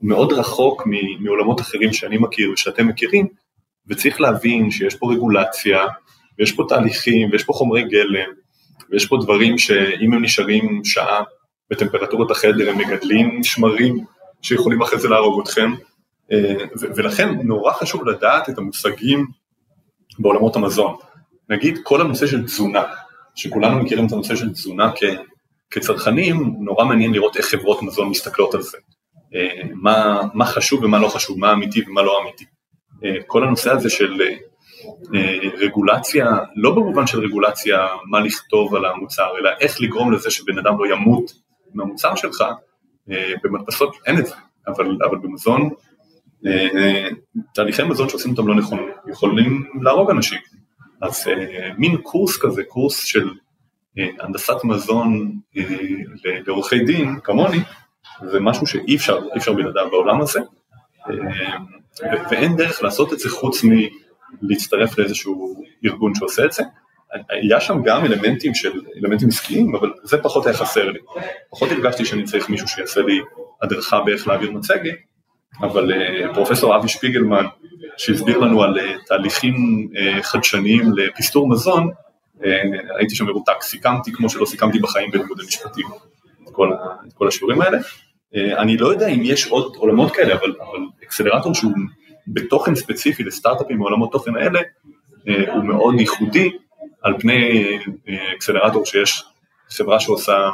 מאוד 0.03 0.33
רחוק 0.33 0.83
מעולמות 1.21 1.61
אחרים 1.61 1.93
שאני 1.93 2.19
מכיר 2.19 2.51
ושאתם 2.51 2.89
מכירים, 2.89 3.27
וצריך 3.89 4.21
להבין 4.21 4.71
שיש 4.71 4.95
פה 4.95 5.13
רגולציה, 5.13 5.79
ויש 6.39 6.53
פה 6.53 6.65
תהליכים, 6.69 7.31
ויש 7.33 7.45
פה 7.45 7.53
חומרי 7.53 7.83
גלם, 7.83 8.31
ויש 8.91 9.07
פה 9.07 9.17
דברים 9.23 9.59
שאם 9.59 10.13
הם 10.13 10.25
נשארים 10.25 10.85
שעה 10.85 11.23
בטמפרטורת 11.71 12.31
החדר 12.31 12.71
הם 12.71 12.79
מגדלים 12.79 13.45
שמרים 13.45 14.05
שיכולים 14.43 14.83
אחרי 14.83 14.99
זה 14.99 15.09
להרוג 15.09 15.41
אתכם, 15.41 15.71
אה, 16.33 16.55
ולכן 16.97 17.29
נורא 17.29 17.73
חשוב 17.73 18.09
לדעת 18.09 18.49
את 18.49 18.59
המושגים 18.59 19.27
בעולמות 20.19 20.57
המזון. 20.57 20.97
נגיד 21.49 21.79
כל 21.83 22.01
הנושא 22.01 22.27
של 22.27 22.45
תזונה, 22.45 22.83
שכולנו 23.35 23.83
מכירים 23.83 24.07
את 24.07 24.13
הנושא 24.13 24.37
של 24.37 24.53
תזונה 24.53 24.93
כ, 24.97 25.03
כצרכנים, 25.71 26.55
נורא 26.61 26.85
מעניין 26.85 27.13
לראות 27.13 27.37
איך 27.37 27.47
חברות 27.47 27.83
מזון 27.83 28.09
מסתכלות 28.09 28.55
על 28.55 28.63
זה. 28.63 28.79
אה, 29.35 29.63
מה, 29.75 30.21
מה 30.35 30.45
חשוב 30.45 30.85
ומה 30.85 30.99
לא 30.99 31.09
חשוב, 31.09 31.39
מה 31.39 31.53
אמיתי 31.53 31.83
ומה 31.87 32.03
לא 32.03 32.23
אמיתי. 32.23 32.45
אה, 33.05 33.23
כל 33.27 33.45
הנושא 33.45 33.71
הזה 33.71 33.91
של 33.91 34.23
אה, 35.15 35.39
רגולציה, 35.59 36.27
לא 36.57 36.75
במובן 36.75 37.07
של 37.07 37.21
רגולציה 37.21 37.87
מה 38.11 38.21
לכתוב 38.21 38.75
על 38.75 38.85
המוצר, 38.85 39.29
אלא 39.41 39.51
איך 39.61 39.81
לגרום 39.81 40.13
לזה 40.13 40.31
שבן 40.31 40.59
אדם 40.59 40.79
לא 40.79 40.95
ימות 40.95 41.33
מהמוצר 41.75 42.15
שלך, 42.15 42.45
במדפסות 43.43 43.97
אין 44.07 44.19
את 44.19 44.27
זה, 44.27 44.35
אבל, 44.67 44.97
אבל 45.09 45.19
במזון, 45.19 45.71
תהליכי 47.55 47.83
מזון 47.83 48.09
שעושים 48.09 48.31
אותם 48.31 48.49
לא 48.49 48.55
נכון, 48.55 48.79
יכולים 49.11 49.71
להרוג 49.83 50.11
אנשים. 50.11 50.39
אז 51.05 51.29
אה, 51.29 51.71
מין 51.79 51.97
קורס 51.97 52.39
כזה, 52.43 52.65
קורס 52.65 53.05
של 53.05 53.31
אה, 53.99 54.09
הנדסת 54.21 54.65
מזון 54.65 55.39
אה, 55.57 55.65
לעורכי 56.47 56.79
דין 56.79 57.21
כמוני, 57.25 57.59
זה 58.31 58.41
משהו 58.41 58.67
שאי 58.67 58.97
אפשר, 58.97 59.19
אי 59.33 59.39
אפשר 59.39 59.53
בלעדיו 59.53 59.91
בעולם 59.91 60.21
הזה, 60.21 60.41
אה, 61.11 61.57
ואין 62.31 62.57
דרך 62.57 62.83
לעשות 62.83 63.13
את 63.13 63.19
זה 63.19 63.31
חוץ 63.31 63.65
מלהצטרף 64.43 64.99
לאיזשהו 64.99 65.65
ארגון 65.85 66.15
שעושה 66.15 66.45
את 66.45 66.53
זה. 66.53 66.63
היה 67.31 67.61
שם 67.61 67.83
גם 67.85 68.05
אלמנטים 68.05 68.55
של, 68.55 68.73
אלמנטים 68.97 69.29
עסקיים, 69.29 69.75
אבל 69.77 69.93
זה 70.03 70.23
פחות 70.23 70.47
היה 70.47 70.57
חסר 70.57 70.91
לי. 70.91 70.99
פחות 71.51 71.71
הרגשתי 71.71 72.05
שאני 72.05 72.25
צריך 72.25 72.51
מישהו 72.51 72.69
שיעשה 72.69 73.01
לי 73.01 73.21
הדרכה 73.63 74.01
באיך 74.01 74.29
להעביר 74.29 74.51
מצגת, 74.51 74.95
אבל 75.61 75.93
אה, 75.93 76.35
פרופסור 76.35 76.77
אבי 76.77 76.89
שפיגלמן, 76.89 77.45
שהסביר 77.97 78.39
לנו 78.39 78.63
על 78.63 78.79
אה, 78.79 78.95
תהליכים 79.07 79.89
אה, 79.97 80.23
חדשניים 80.23 80.93
לפסטור 80.97 81.49
מזון, 81.49 81.91
הייתי 82.99 83.15
שם 83.15 83.25
מרותק, 83.25 83.63
סיכמתי 83.63 84.13
כמו 84.13 84.29
שלא 84.29 84.47
סיכמתי 84.47 84.79
בחיים 84.79 85.11
בלימודי 85.11 85.43
משפטים, 85.47 85.87
את 86.45 86.51
כל, 86.53 86.71
כל 87.15 87.29
השיעורים 87.29 87.61
האלה. 87.61 87.79
אני 88.35 88.77
לא 88.77 88.89
יודע 88.89 89.07
אם 89.07 89.21
יש 89.23 89.47
עוד 89.47 89.77
עולמות 89.77 90.13
כאלה, 90.13 90.35
אבל, 90.35 90.55
אבל 90.61 90.79
אקסלרטור 91.05 91.55
שהוא 91.55 91.73
בתוכן 92.27 92.75
ספציפי 92.75 93.23
לסטארט-אפים 93.23 93.79
מעולמות 93.79 94.13
תוכן 94.13 94.37
האלה, 94.37 94.61
הוא 95.55 95.65
מאוד 95.65 95.95
ייחודי 96.01 96.51
על 97.03 97.15
פני 97.21 97.63
אקסלרטור 98.37 98.85
שיש 98.87 99.25
חברה 99.71 100.01
שעושה 100.01 100.51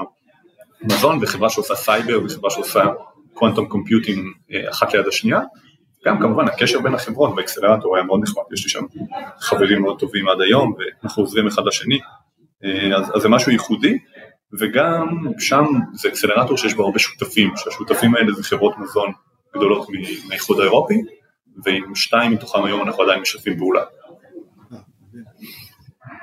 מזון 0.83 1.19
וחברה 1.23 1.51
שעושה 1.51 1.75
סייבר 1.75 2.25
וחברה 2.25 2.51
שעושה 2.51 2.85
quantum 3.41 3.67
computing 3.67 4.27
אה, 4.53 4.71
אחת 4.71 4.95
ליד 4.95 5.07
השנייה. 5.07 5.41
גם 6.07 6.21
כמובן 6.21 6.49
הקשר 6.49 6.81
בין 6.81 6.95
החברות 6.95 7.35
באקסלרטור 7.35 7.97
היה 7.97 8.05
מאוד 8.05 8.21
נחמד, 8.23 8.43
יש 8.53 8.65
לי 8.65 8.71
שם 8.71 8.85
חברים 9.41 9.83
מאוד 9.83 9.99
טובים 9.99 10.29
עד 10.29 10.41
היום 10.41 10.75
ואנחנו 10.79 11.23
עוזרים 11.23 11.47
אחד 11.47 11.63
לשני, 11.67 11.99
אה, 12.65 12.97
אז, 12.97 13.11
אז 13.15 13.23
זה 13.23 13.29
משהו 13.29 13.53
ייחודי 13.53 13.99
וגם 14.59 15.09
שם 15.39 15.65
זה 15.93 16.09
אקסלרטור 16.09 16.57
שיש 16.57 16.75
בו 16.75 16.85
הרבה 16.85 16.99
שותפים, 16.99 17.53
שהשותפים 17.57 18.15
האלה 18.15 18.33
זה 18.33 18.43
חברות 18.43 18.79
מזון 18.79 19.13
גדולות 19.57 19.89
מהאיחוד 20.29 20.61
האירופי 20.61 21.03
ועם 21.65 21.95
שתיים 21.95 22.33
מתוכם 22.33 22.65
היום 22.65 22.83
אנחנו 22.83 23.03
עדיין 23.03 23.21
משתפים 23.21 23.59
פעולה. 23.59 23.83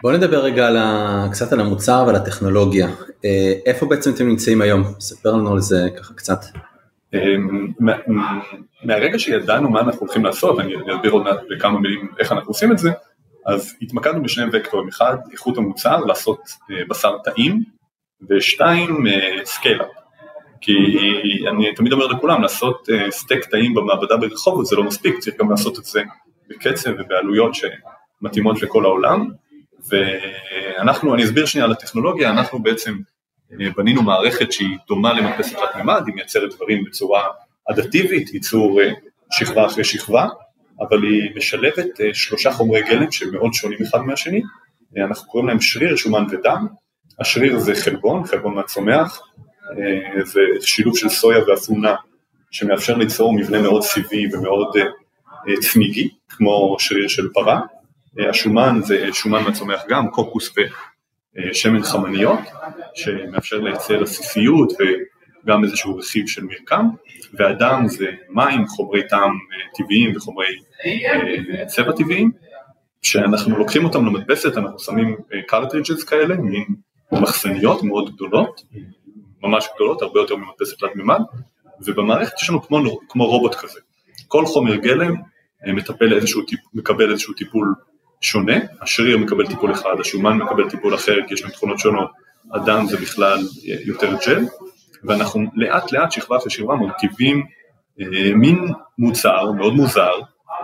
בוא 0.03 0.11
נדבר 0.11 0.43
רגע 0.43 0.67
על 0.67 0.77
ה... 0.77 1.27
קצת 1.31 1.53
על 1.53 1.59
המוצר 1.59 2.03
ועל 2.07 2.15
הטכנולוגיה. 2.15 2.87
אה, 3.25 3.53
איפה 3.65 3.85
בעצם 3.85 4.11
אתם 4.13 4.27
נמצאים 4.27 4.61
היום? 4.61 4.83
ספר 4.99 5.31
לנו 5.31 5.53
על 5.53 5.59
זה 5.59 5.87
ככה 5.97 6.13
קצת. 6.13 6.39
אמ, 7.13 7.67
מה- 7.79 8.39
מהרגע 8.83 9.19
שידענו 9.19 9.69
מה 9.69 9.79
אנחנו 9.79 9.99
הולכים 9.99 10.25
לעשות, 10.25 10.59
אני 10.59 10.73
אסביר 10.95 11.11
עוד 11.11 11.23
מעט 11.23 11.39
בכמה 11.49 11.79
מילים 11.79 12.07
איך 12.19 12.31
אנחנו 12.31 12.49
עושים 12.49 12.71
את 12.71 12.77
זה, 12.77 12.89
אז 13.45 13.75
התמקדנו 13.81 14.23
בשני 14.23 14.45
וקטורים, 14.53 14.87
אחד 14.87 15.17
איכות 15.31 15.57
המוצר, 15.57 15.97
לעשות 15.99 16.39
אה, 16.71 16.85
בשר 16.89 17.17
טעים, 17.23 17.63
ושתיים 18.29 19.05
סקיילה. 19.43 19.83
כי 20.61 20.73
אני 21.47 21.75
תמיד 21.75 21.93
אומר 21.93 22.07
לכולם, 22.07 22.41
לעשות 22.41 22.89
אה, 22.89 23.11
סטייק 23.11 23.45
טעים 23.45 23.73
במעבדה 23.73 24.17
ברחובות 24.17 24.65
זה 24.65 24.75
לא 24.75 24.83
מספיק, 24.83 25.19
צריך 25.19 25.35
גם 25.39 25.51
לעשות 25.51 25.79
את 25.79 25.85
זה 25.85 26.01
בקצב 26.49 26.89
ובעלויות 26.99 27.51
שמתאימות 27.55 28.61
לכל 28.61 28.85
העולם, 28.85 29.29
ואנחנו, 29.89 31.13
אני 31.15 31.23
אסביר 31.23 31.45
שנייה 31.45 31.65
על 31.65 31.71
הטכנולוגיה, 31.71 32.29
אנחנו 32.29 32.63
בעצם 32.63 32.91
אה, 32.91 32.97
בנינו 33.51 34.01
מערכת 34.01 34.51
שהיא 34.51 34.77
דומה 34.87 35.13
למדפסת 35.13 35.55
תלת 35.55 35.75
מימד, 35.75 36.01
היא 36.05 36.15
מייצרת 36.15 36.55
דברים 36.55 36.83
בצורה 36.83 37.23
אדטיבית, 37.71 38.33
ייצור 38.33 38.81
אה, 38.81 38.89
שכבה 39.31 39.65
אחרי 39.65 39.83
שכבה, 39.83 40.27
אבל 40.81 41.03
היא 41.03 41.35
משלבת 41.35 42.01
אה, 42.01 42.13
שלושה 42.13 42.51
חומרי 42.51 42.81
גלם 42.81 43.11
שמאוד 43.11 43.53
שונים 43.53 43.79
אחד 43.89 43.99
מהשני, 44.01 44.41
אה, 44.97 45.03
אנחנו 45.03 45.27
קוראים 45.31 45.49
להם 45.49 45.61
שריר, 45.61 45.95
שומן 45.95 46.25
ודם, 46.31 46.67
השריר 47.19 47.59
זה 47.59 47.75
חלבון, 47.75 48.25
חלבון 48.25 48.55
מהצומח, 48.55 49.21
אה, 49.71 50.25
זה 50.25 50.39
שילוב 50.61 50.97
של 50.97 51.09
סויה 51.09 51.39
ואפונה 51.47 51.95
שמאפשר 52.51 52.97
ליצור 52.97 53.33
מבנה 53.33 53.61
מאוד 53.61 53.83
סיבי 53.83 54.25
ומאוד 54.33 54.77
אה, 54.77 54.83
אה, 55.47 55.61
צמיגי, 55.61 56.09
כמו 56.29 56.75
שריר 56.79 57.07
של 57.07 57.29
פרה, 57.33 57.61
אה, 58.19 58.29
השומן 58.29 58.79
זה 58.83 59.09
שומן 59.13 59.43
מהצומח 59.43 59.81
גם, 59.89 60.09
קוקוס 60.09 60.57
אה, 60.57 60.63
שמן 61.53 61.83
חמניות, 61.83 62.39
שמאפשר 62.95 63.59
לייצר 63.59 64.03
עסיסיות 64.03 64.73
וגם 64.73 65.63
איזשהו 65.63 65.97
רכיב 65.97 66.27
של 66.27 66.43
מרקם, 66.43 66.85
והדם 67.33 67.87
זה 67.87 68.05
מים, 68.29 68.67
חומרי 68.67 69.07
טעם 69.07 69.37
טבעיים 69.75 70.15
וחומרי 70.15 70.45
צבע 71.67 71.91
טבעיים, 71.91 72.31
שאנחנו 73.01 73.57
לוקחים 73.57 73.85
אותם 73.85 74.05
למדפסת, 74.05 74.57
אנחנו 74.57 74.79
שמים 74.79 75.15
cartridges 75.47 76.03
כאלה, 76.03 76.35
מין 76.35 76.65
מחסניות 77.11 77.83
מאוד 77.83 78.15
גדולות, 78.15 78.61
ממש 79.43 79.67
גדולות, 79.75 80.01
הרבה 80.01 80.19
יותר 80.19 80.35
ממדפסת 80.35 80.79
תלת 80.79 80.95
מימד, 80.95 81.19
ובמערכת 81.85 82.41
יש 82.41 82.49
לנו 82.49 82.61
כמו, 82.61 82.99
כמו 83.09 83.25
רובוט 83.25 83.55
כזה. 83.55 83.79
כל 84.27 84.45
חומר 84.45 84.75
גלם 84.75 85.15
אה, 85.67 85.73
מטפל 85.73 86.13
איזשהו 86.13 86.41
מקבל 86.73 87.11
איזשהו 87.11 87.33
טיפול 87.33 87.75
שונה, 88.21 88.55
השריר 88.81 89.17
מקבל 89.17 89.47
טיפול 89.47 89.71
אחד, 89.71 89.95
השומן 89.99 90.37
מקבל 90.37 90.69
טיפול 90.69 90.95
אחר, 90.95 91.15
כי 91.27 91.33
יש 91.33 91.41
להם 91.41 91.51
תכונות 91.51 91.79
שונות, 91.79 92.11
הדם 92.53 92.85
זה 92.89 92.97
בכלל 92.97 93.39
אה, 93.39 93.75
יותר 93.85 94.15
ג'ל, 94.27 94.45
ואנחנו 95.03 95.41
לאט 95.55 95.91
לאט 95.91 96.11
שכבה 96.11 96.37
אחרי 96.37 96.51
שכבה 96.51 96.75
מרכיבים 96.75 97.45
אה, 98.01 98.35
מין 98.35 98.73
מוצר 98.97 99.51
מאוד 99.51 99.73
מוזר, 99.73 100.13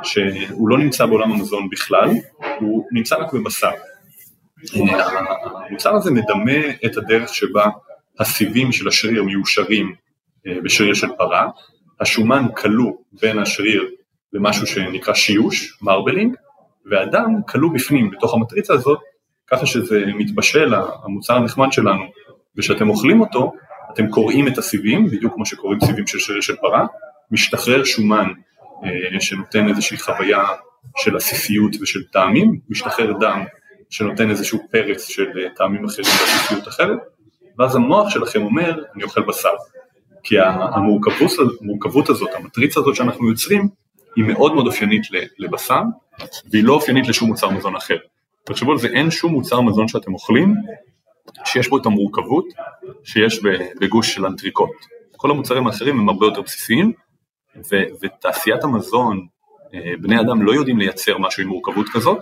שהוא 0.04 0.70
לא 0.70 0.78
נמצא 0.78 1.06
בעולם 1.06 1.32
המזון 1.32 1.70
בכלל, 1.70 2.10
הוא 2.60 2.88
נמצא 2.92 3.16
רק 3.16 3.34
בבשר. 3.34 3.72
המוצר 5.70 5.96
הזה 5.96 6.12
מדמה 6.12 6.70
את 6.86 6.98
הדרך 6.98 7.34
שבה 7.34 7.66
הסיבים 8.20 8.72
של 8.72 8.88
השריר 8.88 9.24
מיושרים 9.24 9.96
אה, 10.48 10.62
בשריר 10.64 10.94
של 10.94 11.08
פרה, 11.18 11.50
השומן 12.00 12.46
כלוא 12.56 12.92
בין 13.22 13.40
השריר 13.40 13.90
למשהו 14.34 14.68
שנקרא 14.68 15.14
שיוש, 15.14 15.78
מרבלינג, 15.82 16.36
והדם 16.92 17.42
כלוא 17.48 17.70
בפנים, 17.74 18.10
בתוך 18.10 18.34
המטריצה 18.34 18.74
הזאת, 18.74 19.00
ככה 19.48 19.66
שזה 19.66 20.06
מתבשל, 20.06 20.74
המוצר 21.04 21.36
הנחמד 21.36 21.72
שלנו, 21.72 22.04
וכשאתם 22.58 22.90
אוכלים 22.90 23.22
אותו, 23.22 23.54
אתם 23.94 24.10
קוראים 24.10 24.48
את 24.48 24.58
הסיבים, 24.58 25.06
בדיוק 25.06 25.34
כמו 25.34 25.46
שקוראים 25.46 25.80
סיבים 25.80 26.08
של 26.08 26.42
של 26.42 26.56
פרה, 26.56 26.86
משתחרר 27.32 27.84
שומן 27.84 28.28
אה, 28.84 29.20
שנותן 29.20 29.70
איזושהי 29.70 29.98
חוויה 29.98 30.44
של 30.98 31.16
עסיסיות 31.16 31.72
ושל 31.82 32.04
טעמים, 32.04 32.60
משתחרר 32.70 33.14
דם 33.20 33.44
שנותן 33.90 34.30
איזשהו 34.30 34.60
פרץ 34.72 35.08
של 35.08 35.28
אה, 35.38 35.50
טעמים 35.56 35.86
אחרים 35.86 36.08
ועסיסיות 36.08 36.68
אחרת, 36.68 36.98
ואז 37.60 37.76
המוח 37.76 38.10
שלכם 38.10 38.44
אומר, 38.44 38.84
אני 38.96 39.04
אוכל 39.04 39.22
בשר. 39.22 39.50
כי 40.24 40.36
המורכבות 40.40 42.10
הזאת, 42.10 42.30
המטריצה 42.36 42.80
הזאת 42.80 42.96
שאנחנו 42.96 43.30
יוצרים, 43.30 43.68
היא 44.16 44.26
מאוד 44.26 44.54
מאוד 44.54 44.68
אופיינית 44.68 45.04
לבשר, 45.40 45.82
והיא 46.52 46.64
לא 46.64 46.74
אופיינית 46.74 47.08
לשום 47.08 47.30
מוצר 47.30 47.50
מזון 47.50 47.76
אחר. 47.76 47.98
תחשבו 48.44 48.72
על 48.72 48.78
זה, 48.78 48.88
אין 48.88 49.12
שום 49.12 49.32
מוצר 49.32 49.62
מזון 49.62 49.88
שאתם 49.88 50.14
אוכלים, 50.14 50.54
שיש 51.46 51.70
בו 51.70 51.78
את 51.78 51.86
המורכבות 51.86 52.46
שיש 53.04 53.40
בגוש 53.80 54.14
של 54.14 54.26
אנטריקוט. 54.26 54.70
כל 55.18 55.32
המוצרים 55.32 55.68
האחרים 55.68 56.00
הם 56.00 56.10
הרבה 56.10 56.26
יותר 56.26 56.42
בסיסיים, 56.42 56.94
ו- 57.72 57.86
ותעשיית 58.02 58.64
המזון, 58.64 59.28
אה, 59.74 59.94
בני 60.02 60.20
אדם 60.20 60.42
לא 60.42 60.52
יודעים 60.52 60.80
לייצר 60.80 61.18
משהו 61.18 61.44
עם 61.44 61.50
מורכבות 61.50 61.90
כזאת, 61.94 62.20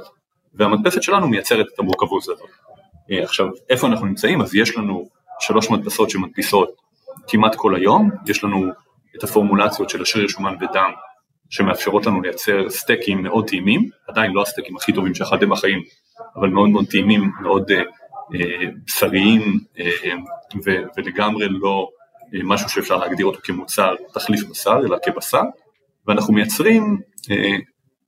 והמדפסת 0.54 1.04
שלנו 1.04 1.28
מייצרת 1.28 1.66
את 1.74 1.80
המורכבות 1.80 2.24
הזאת. 2.24 2.40
אה, 3.12 3.24
עכשיו, 3.24 3.48
איפה 3.70 3.88
אנחנו 3.88 4.06
נמצאים? 4.06 4.42
אז 4.42 4.56
יש 4.56 4.78
לנו 4.78 5.10
שלוש 5.40 5.70
מדפסות 5.70 6.10
שמדפיסות 6.10 6.70
כמעט 7.28 7.56
כל 7.56 7.76
היום, 7.76 8.10
יש 8.28 8.44
לנו 8.44 8.66
את 9.16 9.24
הפורמולציות 9.24 9.90
של 9.90 10.02
השריר 10.02 10.28
שומן 10.28 10.56
ודם 10.62 10.92
שמאפשרות 11.52 12.06
לנו 12.06 12.22
לייצר 12.22 12.70
סטייקים 12.70 13.24
מאוד 13.24 13.48
טעימים, 13.48 13.90
עדיין 14.08 14.32
לא 14.32 14.42
הסטייקים 14.42 14.76
הכי 14.76 14.94
טובים 14.94 15.16
שאכלתם 15.16 15.50
בחיים, 15.50 15.82
אבל 16.36 16.50
מאוד 16.50 16.70
מאוד 16.70 16.86
טעימים, 16.86 17.32
מאוד 17.42 17.72
אה, 17.72 17.82
אה, 18.36 18.68
בשריים 18.86 19.60
אה, 19.80 20.12
ו- 20.66 20.84
ולגמרי 20.98 21.48
לא 21.50 21.90
אה, 22.36 22.40
משהו 22.44 22.70
שאפשר 22.70 22.98
להגדיר 22.98 23.26
אותו 23.26 23.40
כמוצר 23.44 23.96
תחליף 24.14 24.44
בשר, 24.44 24.80
אלא 24.86 24.98
כבשר, 25.06 25.42
ואנחנו 26.08 26.34
מייצרים 26.34 27.00
אה, 27.32 27.58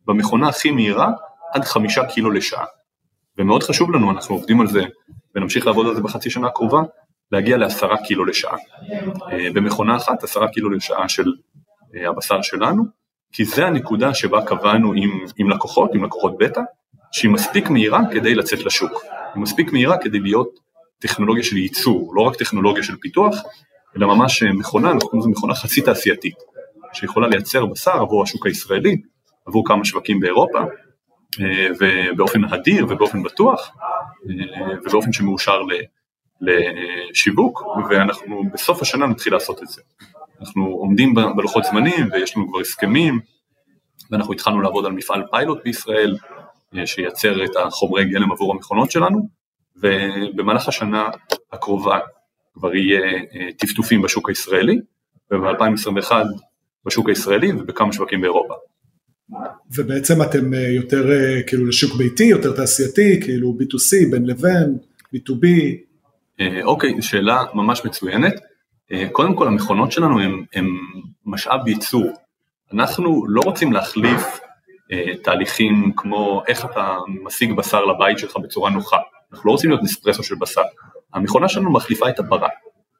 במכונה 0.07 0.49
הכי 0.49 0.71
מהירה 0.71 1.11
עד 1.53 1.63
חמישה 1.63 2.05
קילו 2.05 2.31
לשעה. 2.31 2.65
ומאוד 3.37 3.63
חשוב 3.63 3.91
לנו, 3.91 4.11
אנחנו 4.11 4.35
עובדים 4.35 4.61
על 4.61 4.67
זה 4.67 4.83
ונמשיך 5.35 5.65
לעבוד 5.65 5.87
על 5.87 5.95
זה 5.95 6.01
בחצי 6.01 6.29
שנה 6.29 6.47
הקרובה, 6.47 6.81
להגיע 7.31 7.57
לעשרה 7.57 7.97
קילו 8.03 8.25
לשעה. 8.25 8.57
אה, 9.31 9.47
במכונה 9.53 9.95
אחת 9.95 10.23
עשרה 10.23 10.47
קילו 10.47 10.69
לשעה 10.69 11.09
של 11.09 11.25
אה, 11.95 12.09
הבשר 12.09 12.41
שלנו, 12.41 13.02
כי 13.33 13.45
זה 13.45 13.67
הנקודה 13.67 14.13
שבה 14.13 14.45
קבענו 14.45 14.93
עם, 14.93 15.25
עם 15.37 15.49
לקוחות, 15.49 15.91
עם 15.93 16.03
לקוחות 16.03 16.37
בטא, 16.37 16.61
שהיא 17.11 17.31
מספיק 17.31 17.69
מהירה 17.69 17.99
כדי 18.11 18.35
לצאת 18.35 18.59
לשוק. 18.59 18.91
היא 19.33 19.41
מספיק 19.41 19.71
מהירה 19.71 19.97
כדי 19.97 20.19
להיות 20.19 20.59
טכנולוגיה 20.99 21.43
של 21.43 21.57
ייצור, 21.57 22.13
לא 22.15 22.21
רק 22.21 22.35
טכנולוגיה 22.35 22.83
של 22.83 22.95
פיתוח, 23.01 23.35
אלא 23.97 24.07
ממש 24.07 24.43
אה, 24.43 24.53
מכונה, 24.53 24.91
אנחנו 24.91 25.09
קוראים 25.09 25.19
לזה 25.19 25.29
מכונה 25.29 25.55
חצי 25.55 25.81
תעשייתית, 25.81 26.35
שיכולה 26.93 27.27
לייצר 27.27 27.65
בשר 27.65 27.91
עבור 27.91 28.23
השוק 28.23 28.45
הישראלי, 28.45 29.01
עבור 29.45 29.63
כמה 29.67 29.85
שווקים 29.85 30.19
באירופה, 30.19 30.59
ובאופן 31.79 32.43
הדיר 32.43 32.85
ובאופן 32.89 33.23
בטוח, 33.23 33.71
ובאופן 34.85 35.13
שמאושר 35.13 35.61
לשיווק, 36.41 37.63
ואנחנו 37.89 38.43
בסוף 38.53 38.81
השנה 38.81 39.07
נתחיל 39.07 39.33
לעשות 39.33 39.63
את 39.63 39.67
זה. 39.67 39.81
אנחנו 40.43 40.65
עומדים 40.65 41.13
בלוחות 41.35 41.63
זמנים 41.63 42.07
ויש 42.11 42.37
לנו 42.37 42.47
כבר 42.47 42.59
הסכמים, 42.59 43.19
ואנחנו 44.11 44.33
התחלנו 44.33 44.61
לעבוד 44.61 44.85
על 44.85 44.91
מפעל 44.91 45.23
פיילוט 45.31 45.63
בישראל, 45.63 46.17
אה, 46.77 46.87
שייצר 46.87 47.45
את 47.45 47.51
החומרי 47.55 48.05
גלם 48.05 48.31
עבור 48.31 48.53
המכונות 48.53 48.91
שלנו, 48.91 49.27
ובמהלך 49.75 50.67
השנה 50.67 51.09
הקרובה 51.51 51.99
כבר 52.53 52.75
יהיה 52.75 53.01
אה, 53.01 53.49
טפטופים 53.57 54.01
בשוק 54.01 54.29
הישראלי, 54.29 54.79
וב-2021 55.31 56.11
בשוק 56.85 57.09
הישראלי 57.09 57.51
ובכמה 57.51 57.93
שווקים 57.93 58.21
באירופה. 58.21 58.53
ובעצם 59.75 60.21
אתם 60.21 60.53
אה, 60.53 60.59
יותר 60.59 61.09
כאילו 61.47 61.65
לשוק 61.65 61.95
ביתי, 61.95 62.23
יותר 62.23 62.55
תעשייתי, 62.55 63.21
כאילו 63.21 63.57
B2C, 63.59 64.11
בין 64.11 64.25
לבין, 64.25 64.77
B2B? 65.15 65.45
אה, 66.39 66.63
אוקיי, 66.63 67.01
שאלה 67.01 67.43
ממש 67.53 67.85
מצוינת. 67.85 68.33
אה, 68.93 69.09
קודם 69.11 69.35
כל 69.35 69.47
המכונות 69.47 69.91
שלנו 69.91 70.19
הן 70.53 70.67
משאב 71.25 71.67
ייצור. 71.67 72.05
אנחנו 72.73 73.25
לא 73.27 73.41
רוצים 73.45 73.73
להחליף 73.73 74.39
אה, 74.91 75.17
תהליכים 75.23 75.91
כמו 75.97 76.43
איך 76.47 76.65
אתה 76.65 76.97
משיג 77.23 77.53
בשר 77.53 77.85
לבית 77.85 78.19
שלך 78.19 78.37
בצורה 78.37 78.69
נוחה. 78.69 78.97
אנחנו 79.31 79.47
לא 79.47 79.51
רוצים 79.51 79.69
להיות 79.69 79.83
נספרסו 79.83 80.23
של 80.23 80.35
בשר. 80.35 80.61
המכונה 81.13 81.49
שלנו 81.49 81.71
מחליפה 81.71 82.09
את 82.09 82.19
הפרה. 82.19 82.49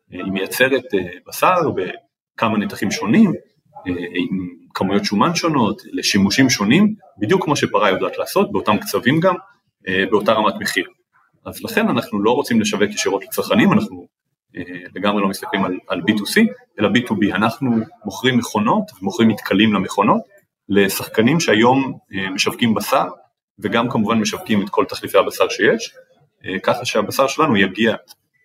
היא 0.10 0.32
מייצרת 0.32 0.84
בשר 1.28 1.56
בכמה 1.76 2.58
נתחים 2.58 2.92
שונים, 2.92 3.34
עם 3.86 4.50
כמויות 4.74 5.06
שומן 5.06 5.36
שונות, 5.36 5.82
לשימושים 5.92 6.50
שונים, 6.50 6.96
בדיוק 7.18 7.44
כמו 7.44 7.56
שפרה 7.56 7.90
יודעת 7.90 8.18
לעשות, 8.18 8.52
באותם 8.52 8.78
קצבים 8.78 9.20
גם, 9.20 9.36
באותה 10.12 10.34
רמת 10.34 10.54
מחיר. 10.60 10.86
אז 11.46 11.64
לכן 11.64 11.90
אנחנו 11.90 12.24
לא 12.24 12.32
רוצים 12.32 12.62
לשווק 12.62 12.90
ישירות 12.90 13.24
לצרכנים, 13.24 13.74
אנחנו 13.74 14.02
אה, 14.02 14.13
לגמרי 14.96 15.22
לא 15.22 15.28
מסתכלים 15.28 15.66
על, 15.66 15.78
על 15.88 16.02
B2C, 16.02 16.42
אלא 16.80 16.90
B2B, 16.90 17.36
אנחנו 17.36 17.72
מוכרים 18.06 18.38
מכונות 18.38 18.84
ומוכרים 19.02 19.30
מתכלים 19.30 19.74
למכונות 19.74 20.22
לשחקנים 20.70 21.40
שהיום 21.40 21.98
אה, 22.14 22.30
משווקים 22.30 22.74
בשר 22.74 23.06
וגם 23.60 23.90
כמובן 23.90 24.20
משווקים 24.20 24.62
את 24.62 24.70
כל 24.70 24.86
תחליפי 24.86 25.18
הבשר 25.18 25.50
שיש, 25.50 25.94
אה, 26.46 26.60
ככה 26.60 26.86
שהבשר 26.86 27.28
שלנו 27.28 27.58
יגיע 27.58 27.96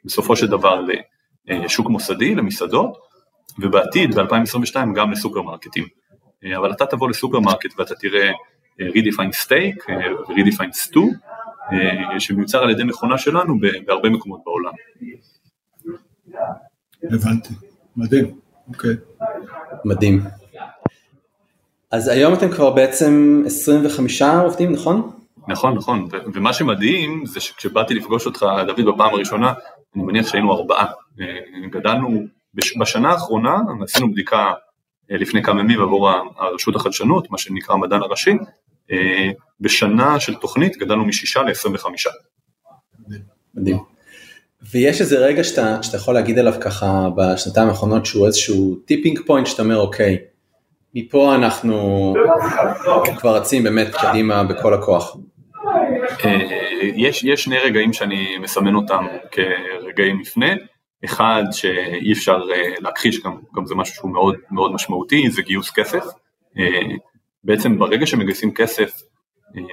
בסופו 0.05 0.37
של 0.37 0.47
דבר 0.47 0.81
לשוק 1.47 1.91
מוסדי, 1.91 2.35
למסעדות, 2.35 2.99
ובעתיד, 3.59 4.15
ב-2022, 4.15 4.77
גם 4.95 5.11
לסופרמרקטים. 5.11 5.85
אבל 6.57 6.73
אתה 6.73 6.87
תבוא 6.87 7.09
לסופרמרקט 7.09 7.79
ואתה 7.79 7.95
תראה 7.95 8.31
Redefine 8.81 9.45
Steak, 9.45 9.91
Redefine 10.29 10.87
Stew, 10.87 11.15
אה, 11.73 12.21
שמיוצר 12.21 12.63
על 12.63 12.71
ידי 12.71 12.85
מכונה 12.85 13.19
שלנו 13.19 13.59
בהרבה 13.87 14.09
מקומות 14.09 14.41
בעולם. 14.45 14.73
הבנתי, 17.03 17.55
מדהים, 17.97 18.39
אוקיי. 18.69 18.95
מדהים. 19.85 20.21
אז 21.91 22.09
היום 22.09 22.35
אתם 22.35 22.51
כבר 22.51 22.71
בעצם 22.71 23.43
25 23.47 24.23
עובדים, 24.23 24.73
נכון? 24.73 25.11
נכון, 25.49 25.75
נכון, 25.75 26.09
ומה 26.35 26.53
שמדהים 26.53 27.27
זה 27.27 27.41
שכשבאתי 27.41 27.95
לפגוש 27.95 28.27
אותך, 28.27 28.47
דוד, 28.67 28.95
בפעם 28.95 29.15
הראשונה, 29.15 29.53
אני 29.97 30.05
מניח 30.05 30.29
שהיינו 30.29 30.53
ארבעה. 30.53 30.87
אה, 31.21 31.69
גדלנו, 31.71 32.27
בשנה 32.55 33.11
האחרונה 33.11 33.57
עשינו 33.83 34.13
בדיקה 34.13 34.53
אה, 35.11 35.17
לפני 35.17 35.43
כמה 35.43 35.61
ימים 35.61 35.81
עבור 35.81 36.11
הרשות 36.37 36.77
החדשנות, 36.77 37.31
מה 37.31 37.39
שנקרא 37.39 37.75
המדען 37.75 38.03
הראשי, 38.03 38.37
אה, 38.91 39.31
בשנה 39.61 40.21
של 40.21 40.35
תוכנית 40.35 40.77
גדלנו 40.77 41.05
משישה 41.05 41.43
ל-25. 41.43 41.87
מדהים. 43.55 43.79
ויש 44.73 45.01
איזה 45.01 45.19
רגע 45.19 45.45
שאתה, 45.45 45.83
שאתה 45.83 45.97
יכול 45.97 46.15
להגיד 46.15 46.39
עליו 46.39 46.55
ככה 46.61 47.09
בשנתיים 47.17 47.69
האחרונות 47.69 48.07
שהוא 48.07 48.27
איזשהו 48.27 48.75
tipping 48.75 49.21
point 49.27 49.47
שאתה 49.47 49.63
אומר 49.63 49.77
אוקיי, 49.77 50.19
מפה 50.95 51.35
אנחנו 51.35 52.15
כבר 53.19 53.37
רצים 53.37 53.63
באמת 53.63 53.89
קדימה 53.95 54.45
בכל 54.45 54.75
הכוח. 54.75 55.17
אה, 56.25 56.39
יש, 56.83 57.25
יש 57.25 57.45
שני 57.45 57.59
רגעים 57.59 57.93
שאני 57.93 58.39
מסמן 58.39 58.75
אותם 58.75 59.07
כרגעים 59.31 60.19
מפנה, 60.19 60.47
אחד 61.05 61.43
שאי 61.53 62.13
אפשר 62.13 62.39
אה, 62.55 62.75
להכחיש, 62.81 63.21
גם, 63.25 63.37
גם 63.57 63.67
זה 63.67 63.75
משהו 63.75 63.95
שהוא 63.95 64.11
מאוד, 64.11 64.37
מאוד 64.51 64.73
משמעותי, 64.73 65.31
זה 65.31 65.43
גיוס 65.43 65.71
כסף. 65.71 66.05
אה, 66.59 66.81
בעצם 67.45 67.79
ברגע 67.79 68.07
שמגייסים 68.07 68.55
כסף, 68.55 68.93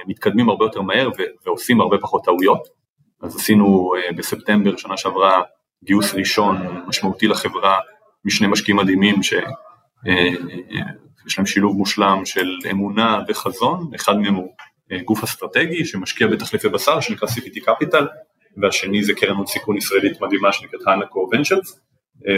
מתקדמים 0.06 0.48
הרבה 0.48 0.64
יותר 0.64 0.82
מהר 0.82 1.08
ועושים 1.46 1.80
הרבה 1.80 1.98
פחות 1.98 2.24
טעויות. 2.24 2.68
אז 3.22 3.36
עשינו 3.36 3.92
בספטמבר 4.16 4.76
שנה 4.76 4.96
שעברה 4.96 5.42
גיוס 5.84 6.14
ראשון 6.14 6.56
משמעותי 6.86 7.28
לחברה 7.28 7.78
משני 8.24 8.46
משקיעים 8.46 8.76
מדהימים 8.76 9.22
שיש 9.22 9.42
להם 11.38 11.46
שילוב 11.46 11.76
מושלם 11.76 12.22
של 12.24 12.56
אמונה 12.70 13.22
וחזון, 13.28 13.90
אחד 13.94 14.18
מהם 14.18 14.34
הוא 14.34 14.52
אה, 14.92 14.98
גוף 15.04 15.24
אסטרטגי 15.24 15.84
שמשקיע 15.84 16.26
בתחליפי 16.26 16.68
בשר 16.68 17.00
שנקרא 17.00 17.28
CPT 17.28 17.64
Capital 17.68 18.04
והשני 18.62 19.04
זה 19.04 19.12
קרן 19.14 19.36
הון 19.36 19.46
סיכון 19.46 19.76
ישראלית 19.76 20.20
מדהימה 20.20 20.52
שנקראת 20.52 20.82
הנקו 20.86 21.28
ונצ'רס 21.32 21.80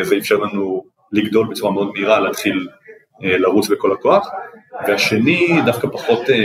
זה 0.03 0.16
אפשר 0.16 0.37
לנו 0.37 0.85
לגדול 1.12 1.47
בצורה 1.51 1.72
מאוד 1.72 1.93
מהירה 1.93 2.20
להתחיל 2.20 2.68
אה, 3.24 3.39
לרוץ 3.39 3.68
בכל 3.68 3.93
הכוח. 3.93 4.29
והשני 4.89 5.61
דווקא 5.66 5.89
פחות, 5.93 6.31
אה, 6.31 6.37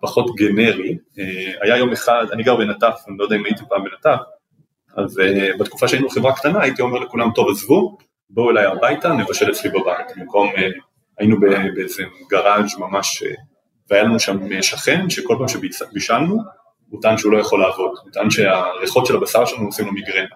פחות 0.00 0.34
גנרי. 0.36 0.98
היה 1.62 1.76
יום 1.76 1.92
אחד 1.92 2.24
אני 2.32 2.42
גר 2.42 2.56
בנטף 2.56 3.04
אני 3.08 3.16
לא 3.18 3.24
יודע 3.24 3.36
אם 3.36 3.44
הייתי 3.44 3.62
פעם 3.68 3.84
בנטף 3.84 4.22
אז 4.96 5.20
בתקופה 5.58 5.88
שהיינו 5.88 6.08
חברה 6.08 6.32
קטנה 6.32 6.62
הייתי 6.62 6.82
אומר 6.82 6.98
לכולם 6.98 7.30
טוב 7.34 7.50
עזבו 7.50 7.98
בואו 8.30 8.50
אליי 8.50 8.66
הביתה 8.66 9.12
נבשל 9.12 9.50
אצלי 9.50 9.70
בבית. 9.70 10.06
במקום 10.16 10.48
היינו 11.18 11.40
באיזה 11.74 12.02
גראז' 12.30 12.78
ממש 12.78 13.22
והיה 13.90 14.02
לנו 14.02 14.20
שם 14.20 14.62
שכן 14.62 15.10
שכל 15.10 15.36
פעם 15.38 15.48
שבישלנו, 15.48 16.38
הוא 16.88 17.02
טען 17.02 17.18
שהוא 17.18 17.32
לא 17.32 17.38
יכול 17.38 17.60
לעבוד, 17.60 17.90
הוא 18.02 18.12
טען 18.12 18.30
שהריחות 18.30 19.06
של 19.06 19.16
הבשר 19.16 19.44
שלנו 19.44 19.66
עושים 19.66 19.86
לו 19.86 19.92
מיגרנה. 19.92 20.34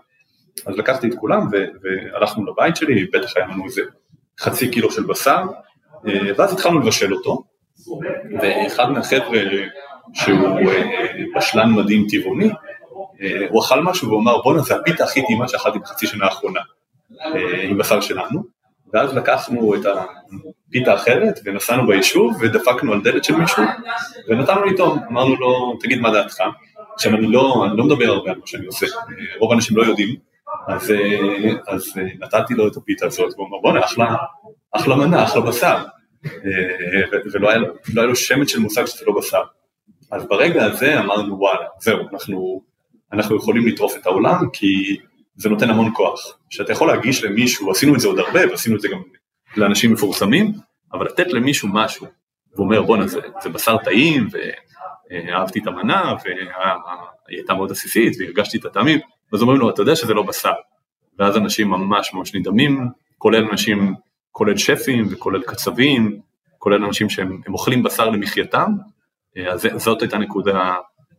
אז 0.67 0.77
לקחתי 0.77 1.09
את 1.09 1.15
כולם 1.15 1.49
והלכנו 1.83 2.47
לבית 2.47 2.77
שלי, 2.77 3.05
בטח 3.05 3.37
היה 3.37 3.47
לנו 3.47 3.65
איזה 3.65 3.83
חצי 4.41 4.71
קילו 4.71 4.91
של 4.91 5.03
בשר, 5.03 5.43
אה, 6.07 6.31
ואז 6.37 6.53
התחלנו 6.53 6.81
לבשל 6.81 7.15
אותו, 7.15 7.43
ואחד 8.41 8.91
מהחבר'ה 8.91 9.41
שהוא 10.15 10.71
אה, 10.71 11.13
בשלן 11.37 11.73
מדהים 11.73 12.07
טבעוני, 12.11 12.51
אה, 13.23 13.47
הוא 13.51 13.63
אכל 13.63 13.83
משהו 13.83 14.09
והוא 14.09 14.21
אמר 14.21 14.43
בואנה 14.43 14.63
זה 14.63 14.77
הפיתה 14.77 15.05
הכי 15.05 15.27
טעימה 15.27 15.49
שאכלתי 15.49 15.79
בחצי 15.79 16.07
שנה 16.07 16.25
האחרונה 16.25 16.61
עם 17.63 17.79
בשר 17.79 18.01
שלנו, 18.01 18.43
ואז 18.93 19.15
לקחנו 19.15 19.75
את 19.75 19.87
פיתה 20.71 20.95
אחרת 20.95 21.41
ונסענו 21.45 21.87
ביישוב 21.87 22.37
ודפקנו 22.41 22.93
על 22.93 23.03
דלת 23.03 23.25
של 23.25 23.37
מישהו 23.37 23.63
ונתנו 24.29 24.65
לי 24.65 24.77
טוב, 24.77 24.99
אמרנו 25.11 25.37
לו 25.37 25.79
תגיד 25.81 26.01
מה 26.01 26.11
דעתך, 26.11 26.43
עכשיו 26.95 27.15
אני 27.15 27.27
לא, 27.27 27.67
אני 27.69 27.77
לא 27.77 27.85
מדבר 27.85 28.05
הרבה 28.05 28.31
על 28.31 28.39
מה 28.39 28.47
שאני 28.47 28.67
עושה, 28.67 28.87
רוב 29.41 29.53
האנשים 29.53 29.77
לא 29.77 29.83
יודעים, 29.83 30.17
אז, 30.69 30.95
אז 31.69 31.93
נתתי 32.19 32.55
לו 32.55 32.69
את 32.69 32.77
הפיתה 32.77 33.07
הזאת 33.07 33.35
והוא 33.35 33.49
אמר 33.49 33.59
בואנה 33.59 33.85
אחלה, 33.85 34.17
אחלה 34.73 34.97
מנה, 34.97 35.25
אחלה 35.25 35.41
בשר, 35.41 35.85
ולא 37.33 37.51
היה, 37.51 37.59
לא 37.95 38.01
היה 38.01 38.07
לו 38.07 38.17
שמץ 38.17 38.49
של 38.49 38.59
מושג 38.59 38.87
שזה 38.87 39.05
לא 39.07 39.19
בשר, 39.19 39.43
אז 40.11 40.27
ברגע 40.29 40.65
הזה 40.65 41.01
אמרנו 41.01 41.39
וואלה 41.39 41.67
זהו 41.81 41.99
אנחנו, 42.13 42.63
אנחנו 43.13 43.37
יכולים 43.37 43.67
לטרוף 43.67 43.97
את 43.97 44.07
העולם 44.07 44.51
כי 44.53 44.97
זה 45.37 45.49
נותן 45.49 45.71
המון 45.71 45.91
כוח, 45.95 46.39
שאתה 46.51 46.73
יכול 46.73 46.89
להגיש 46.89 47.25
למישהו, 47.25 47.71
עשינו 47.71 47.95
את 47.95 48.01
זה 48.01 48.09
עוד 48.09 48.19
הרבה 48.19 48.51
ועשינו 48.51 48.77
את 48.77 48.81
זה 48.81 48.89
גם 48.89 49.03
לאנשים 49.57 49.93
מפורסמים, 49.93 50.53
אבל 50.93 51.07
לתת 51.07 51.33
למישהו 51.33 51.69
משהו, 51.73 52.07
והוא 52.55 52.65
אומר 52.65 52.83
בואנה 52.83 53.07
זה, 53.07 53.21
זה 53.43 53.49
בשר 53.49 53.77
טעים 53.79 54.29
ואהבתי 55.11 55.59
את 55.59 55.67
המנה 55.67 56.15
והיא 56.25 56.39
הייתה 57.29 57.55
מאוד 57.55 57.71
עסיסית 57.71 58.17
והרגשתי 58.19 58.59
את 58.59 58.65
הטעמים, 58.65 58.99
אז 59.33 59.43
אומרים 59.43 59.61
לו 59.61 59.71
אתה 59.71 59.83
יודע 59.83 59.97
שזה 59.97 60.15
לא 60.15 60.23
בשר, 60.23 60.53
ואז 61.19 61.37
אנשים 61.37 61.71
ממש 61.71 62.15
ממש 62.15 62.35
נדהמים, 62.35 62.89
כולל 63.19 63.49
אנשים, 63.51 63.95
כולל 64.33 64.57
שפים 64.57 65.09
וכולל 65.11 65.43
קצבים, 65.43 66.21
כולל 66.59 66.85
אנשים 66.85 67.11
שהם 67.11 67.41
אוכלים 67.49 67.83
בשר 67.83 68.09
למחייתם, 68.09 68.73
אז 69.51 69.69
זאת 69.77 70.03
הייתה 70.03 70.19
נקודה 70.19 70.75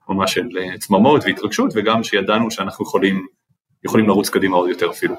ממש 0.10 0.34
של 0.34 0.48
צמרמורת 0.80 1.24
והתרגשות 1.26 1.72
וגם 1.76 2.04
שידענו 2.04 2.52
שאנחנו 2.52 2.86
יכולים, 2.86 3.28
יכולים 3.86 4.08
לרוץ 4.08 4.30
קדימה 4.30 4.58
עוד 4.58 4.70
יותר 4.70 4.90
אפילו. 4.90 5.16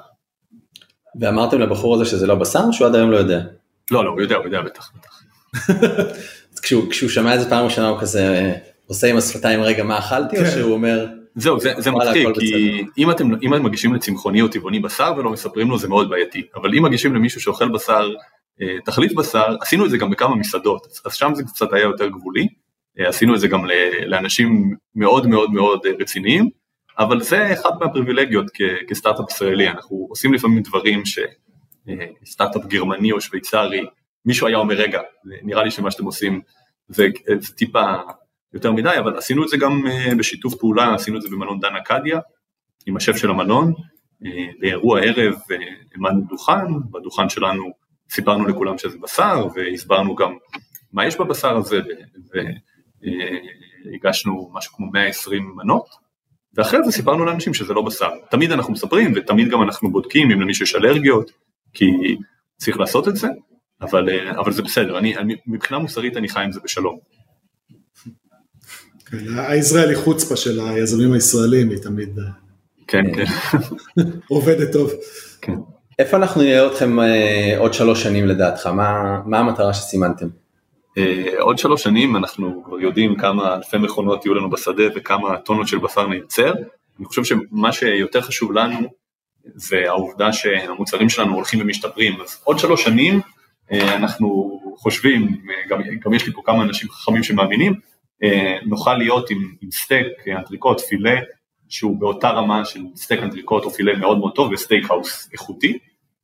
ואמרתם 1.20 1.61
לבחור 1.61 1.95
הזה 1.95 2.05
שזה 2.05 2.26
לא 2.26 2.34
בשר, 2.34 2.70
שהוא 2.72 2.86
עד 2.86 2.95
היום 2.95 3.11
לא 3.11 3.16
יודע? 3.16 3.40
לא, 3.90 4.05
לא, 4.05 4.11
הוא 4.11 4.20
יודע, 4.20 4.36
הוא 4.36 4.45
יודע 4.45 4.61
בטח, 4.62 4.93
בטח. 4.97 5.22
כשהוא, 6.62 6.90
כשהוא 6.90 7.11
שמע 7.11 7.34
את 7.34 7.40
זה 7.40 7.51
פעם 7.51 7.64
ראשונה 7.64 7.88
הוא 7.88 8.01
כזה 8.01 8.55
עושה 8.86 9.11
עם 9.11 9.16
השפתיים 9.16 9.61
רגע 9.61 9.84
מה 9.84 9.99
אכלתי, 9.99 10.36
כן. 10.36 10.45
או 10.45 10.51
שהוא 10.51 10.72
אומר... 10.72 11.21
זהו, 11.35 11.61
זה, 11.61 11.72
זה 11.78 11.91
מצחיק, 11.91 12.28
כי 12.41 12.83
אם 12.99 13.11
אתם, 13.11 13.30
אם 13.43 13.55
אתם 13.55 13.64
מגישים 13.64 13.95
לצמחוני 13.95 14.43
או 14.43 14.49
טבעוני 14.49 14.80
בשר 14.80 15.12
ולא 15.16 15.30
מספרים 15.30 15.70
לו 15.70 15.78
זה 15.78 15.89
מאוד 15.89 16.11
בעייתי, 16.11 16.43
אבל 16.55 16.74
אם 16.74 16.83
מגישים 16.83 17.14
למישהו 17.14 17.41
שאוכל 17.41 17.68
בשר, 17.68 18.11
אה, 18.62 18.76
תחליף 18.85 19.12
בשר, 19.12 19.57
עשינו 19.61 19.85
את 19.85 19.91
זה 19.91 19.99
גם 19.99 20.11
בכמה 20.11 20.37
מסעדות, 20.37 20.87
אז 21.05 21.14
שם 21.14 21.33
זה 21.35 21.43
קצת 21.43 21.72
היה 21.72 21.83
יותר 21.83 22.09
גבולי, 22.09 22.49
אה, 23.01 23.09
עשינו 23.09 23.35
את 23.35 23.41
זה 23.41 23.49
גם 23.49 23.66
לאנשים 24.07 24.74
מאוד 24.95 25.26
מאוד 25.26 25.51
מאוד 25.51 25.80
רציניים, 26.01 26.49
אבל 26.99 27.20
זה 27.20 27.53
אחת 27.53 27.72
מהפריבילגיות 27.80 28.47
כסטארט-אפ 28.89 29.30
ישראלי, 29.30 29.68
אנחנו 29.68 30.07
עושים 30.11 30.35
לפעמים 30.35 30.62
דברים 30.62 31.03
שסטארט-אפ 32.24 32.66
גרמני 32.66 33.12
או 33.12 33.20
שוויצרי, 33.20 33.87
מישהו 34.24 34.47
היה 34.47 34.57
אומר 34.57 34.74
רגע, 34.74 35.01
נראה 35.24 35.64
לי 35.64 35.70
שמה 35.70 35.91
שאתם 35.91 36.05
עושים 36.05 36.41
זה, 36.89 37.09
זה 37.39 37.55
טיפה 37.55 37.85
יותר 38.55 38.72
מדי, 38.72 38.98
אבל 38.98 39.16
עשינו 39.16 39.44
את 39.44 39.48
זה 39.48 39.57
גם 39.57 39.86
אה, 39.86 40.14
בשיתוף 40.18 40.55
פעולה, 40.55 40.94
עשינו 40.94 41.16
את 41.16 41.22
זה 41.22 41.28
במלון 41.28 41.61
דן 41.61 41.76
אקדיה, 41.76 42.20
עם 42.86 42.96
השף 42.96 43.16
של 43.16 43.30
המלון, 43.30 43.72
אה, 44.26 44.46
באירוע 44.61 45.00
ערב 45.00 45.34
אה, 45.50 45.57
העמדנו 45.92 46.20
דוכן, 46.28 46.80
בדוכן 46.90 47.28
שלנו 47.28 47.64
סיפרנו 48.11 48.46
לכולם 48.46 48.78
שזה 48.78 48.98
בשר 49.03 49.46
והסברנו 49.55 50.14
גם 50.14 50.36
מה 50.92 51.07
יש 51.07 51.16
בבשר 51.16 51.57
הזה 51.57 51.80
והגשנו 53.84 54.50
משהו 54.55 54.76
כמו 54.76 54.90
120 54.92 55.53
מנות 55.57 55.86
ואחרי 56.55 56.84
זה 56.84 56.92
סיפרנו 56.92 57.24
לאנשים 57.24 57.55
שזה 57.55 57.74
לא 57.74 57.82
בשר. 57.82 58.11
תמיד 58.30 58.53
אנחנו 58.53 58.72
מספרים 58.72 59.12
ותמיד 59.16 59.48
גם 59.48 59.62
אנחנו 59.62 59.92
בודקים 59.92 60.30
אם 60.30 60.40
למישהו 60.40 60.64
יש 60.64 60.74
אלרגיות, 60.74 61.30
כי 61.72 61.86
צריך 62.57 62.80
לעשות 62.80 63.09
את 63.09 63.16
זה, 63.16 63.28
אבל, 63.80 64.30
אבל 64.30 64.53
זה 64.53 64.62
בסדר, 64.62 64.98
אני, 64.98 65.16
אני, 65.16 65.34
מבחינה 65.46 65.80
מוסרית 65.80 66.16
אני 66.16 66.28
חי 66.28 66.44
עם 66.44 66.53
זה 66.53 66.61
בשלום. 66.64 66.98
כן, 69.12 69.38
הישראלי 69.38 69.94
חוצפה 69.94 70.36
של 70.36 70.60
היזמים 70.60 71.12
הישראלים 71.12 71.70
היא 71.70 71.78
תמיד 71.78 72.18
אה, 72.18 72.24
כן, 72.86 73.04
כן. 73.14 73.24
עובדת 74.28 74.72
טוב. 74.72 74.90
כן. 75.40 75.54
איפה 75.98 76.16
אנחנו 76.16 76.42
נראה 76.42 76.66
אתכם 76.66 77.00
אה, 77.00 77.54
עוד 77.58 77.74
שלוש 77.74 78.02
שנים 78.02 78.26
לדעתך? 78.26 78.66
מה, 78.66 79.20
מה 79.26 79.38
המטרה 79.38 79.74
שסימנתם? 79.74 80.26
אה, 80.98 81.40
עוד 81.40 81.58
שלוש 81.58 81.82
שנים 81.82 82.16
אנחנו 82.16 82.62
כבר 82.64 82.80
יודעים 82.80 83.16
כמה 83.16 83.54
אלפי 83.54 83.78
מכונות 83.78 84.24
יהיו 84.26 84.34
לנו 84.34 84.50
בשדה 84.50 84.82
וכמה 84.94 85.38
טונות 85.38 85.68
של 85.68 85.78
בשר 85.78 86.06
נייצר. 86.06 86.52
אני 86.98 87.06
חושב 87.06 87.24
שמה 87.24 87.72
שיותר 87.72 88.20
חשוב 88.20 88.52
לנו 88.52 88.88
זה 89.54 89.82
העובדה 89.88 90.32
שהמוצרים 90.32 91.08
שלנו 91.08 91.34
הולכים 91.34 91.60
ומשתפרים. 91.60 92.20
אז 92.20 92.40
עוד 92.44 92.58
שלוש 92.58 92.84
שנים 92.84 93.20
אנחנו 93.70 94.60
חושבים, 94.76 95.36
גם, 95.68 95.80
גם 96.04 96.14
יש 96.14 96.26
לי 96.26 96.32
פה 96.32 96.42
כמה 96.44 96.62
אנשים 96.62 96.88
חכמים 96.90 97.22
שמאמינים, 97.22 97.74
נוכל 98.66 98.94
להיות 98.94 99.30
עם, 99.30 99.54
עם 99.60 99.70
סטייק 99.70 100.06
אנטריקוט, 100.36 100.80
פילה, 100.80 101.20
שהוא 101.68 102.00
באותה 102.00 102.30
רמה 102.30 102.64
של 102.64 102.80
סטייק 102.96 103.22
אנטריקוט 103.22 103.64
או 103.64 103.70
פילה 103.70 103.96
מאוד 103.96 104.18
מאוד 104.18 104.34
טוב 104.34 104.52
ו 104.53 104.59
steak 104.59 104.90
house 104.90 105.28
איכותי, 105.32 105.78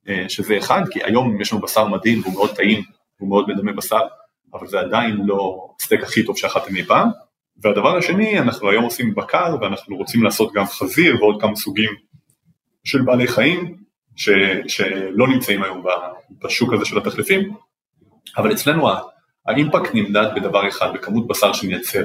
uh, 0.07 0.11
שזה 0.29 0.59
אחד, 0.59 0.83
כי 0.91 1.05
היום 1.05 1.41
יש 1.41 1.53
לנו 1.53 1.63
בשר 1.63 1.89
מדהים 1.89 2.21
והוא 2.21 2.35
מאוד 2.35 2.57
טעים, 2.57 2.83
הוא 3.21 3.29
מאוד 3.29 3.49
מדמה 3.49 3.73
בשר. 3.73 4.01
אבל 4.55 4.67
זה 4.67 4.81
עדיין 4.81 5.17
לא 5.25 5.69
הסטייק 5.81 6.03
הכי 6.03 6.25
טוב 6.25 6.39
שאכלתם 6.39 6.77
אי 6.77 6.85
פעם. 6.85 7.09
והדבר 7.63 7.97
השני, 7.97 8.39
אנחנו 8.39 8.71
היום 8.71 8.85
עושים 8.85 9.15
בקר 9.15 9.57
ואנחנו 9.61 9.97
רוצים 9.97 10.23
לעשות 10.23 10.53
גם 10.53 10.67
חזיר 10.67 11.17
ועוד 11.21 11.41
כמה 11.41 11.57
סוגים 11.57 11.91
של 12.85 13.03
בעלי 13.03 13.29
חיים 13.29 13.77
ש, 14.17 14.29
שלא 14.69 15.29
נמצאים 15.29 15.63
היום 15.63 15.85
בשוק 16.45 16.73
הזה 16.73 16.85
של 16.85 16.99
התחליפים, 16.99 17.55
אבל 18.37 18.53
אצלנו 18.53 18.89
האימפקט 19.49 19.91
נמדד 19.95 20.27
בדבר 20.37 20.69
אחד, 20.69 20.93
בכמות 20.95 21.27
בשר 21.27 21.53
שנייצר. 21.53 22.03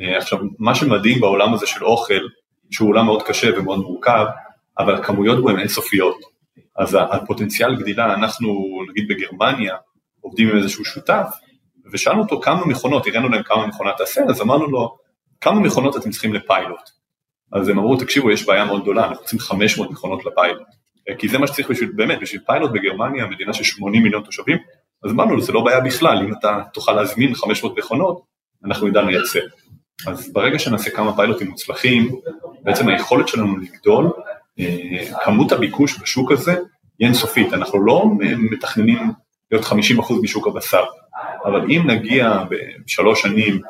אה, 0.00 0.18
עכשיו, 0.18 0.38
מה 0.58 0.74
שמדהים 0.74 1.20
בעולם 1.20 1.54
הזה 1.54 1.66
של 1.66 1.84
אוכל, 1.84 2.20
שהוא 2.70 2.88
עולם 2.88 3.06
מאוד 3.06 3.22
קשה 3.22 3.58
ומאוד 3.58 3.78
מורכב, 3.78 4.26
אבל 4.78 4.94
הכמויות 4.94 5.42
בו 5.42 5.50
הן 5.50 5.58
אינסופיות. 5.58 6.16
אז 6.76 6.96
הפוטנציאל 7.00 7.76
גדילה, 7.76 8.14
אנחנו 8.14 8.78
נגיד 8.90 9.08
בגרמניה 9.08 9.76
עובדים 10.20 10.48
עם 10.48 10.56
איזשהו 10.56 10.84
שותף, 10.84 11.26
ושאלנו 11.92 12.22
אותו 12.22 12.40
כמה 12.40 12.66
מכונות, 12.66 13.06
הראינו 13.06 13.28
להם 13.28 13.42
כמה 13.42 13.66
מכונה 13.66 13.92
תעשה, 13.96 14.20
אז 14.28 14.40
אמרנו 14.40 14.66
לו, 14.66 14.96
כמה 15.40 15.60
מכונות 15.60 15.96
אתם 15.96 16.10
צריכים 16.10 16.34
לפיילוט? 16.34 16.90
אז 17.52 17.68
הם 17.68 17.78
אמרו, 17.78 17.96
תקשיבו, 17.96 18.30
יש 18.30 18.46
בעיה 18.46 18.64
מאוד 18.64 18.82
גדולה, 18.82 19.06
אנחנו 19.06 19.24
צריכים 19.24 19.40
500 19.40 19.90
מכונות 19.90 20.24
לפיילוט. 20.24 20.66
כי 21.18 21.28
זה 21.28 21.38
מה 21.38 21.46
שצריך 21.46 21.70
בשביל, 21.70 21.92
באמת, 21.96 22.20
בשביל 22.20 22.40
פיילוט 22.46 22.70
בגרמניה, 22.70 23.26
מדינה 23.26 23.52
של 23.52 23.64
80 23.64 24.02
מיליון 24.02 24.22
תושבים, 24.22 24.58
אז 25.04 25.10
אמרנו 25.10 25.40
זה 25.40 25.52
לא 25.52 25.60
בעיה 25.60 25.80
בכלל, 25.80 26.18
אם 26.18 26.32
אתה 26.32 26.60
תוכל 26.72 26.92
להזמין 26.92 27.34
500 27.34 27.78
מכונות, 27.78 28.22
אנחנו 28.64 28.88
נדע 28.88 29.02
לייצר. 29.02 29.40
אז 30.06 30.32
ברגע 30.32 30.58
שנעשה 30.58 30.90
כמה 30.90 31.16
פיילוטים 31.16 31.48
מוצלחים, 31.48 32.16
בעצם 32.62 32.88
היכולת 32.88 33.28
שלנו 33.28 33.56
לגדול, 33.56 34.10
אה, 34.60 35.04
כמות 35.24 35.52
הביקוש 35.52 35.98
בשוק 36.02 36.32
הזה 36.32 36.52
היא 36.98 37.06
אינסופית, 37.06 37.52
אנחנו 37.52 37.86
לא 37.86 38.04
מתכננים 38.38 38.98
להיות 39.50 39.64
50% 39.64 39.74
משוק 40.22 40.46
הבשר, 40.46 40.84
אבל 41.44 41.70
אם 41.70 41.82
נגיע 41.86 42.44
בשלוש 42.84 43.22
שנים 43.22 43.60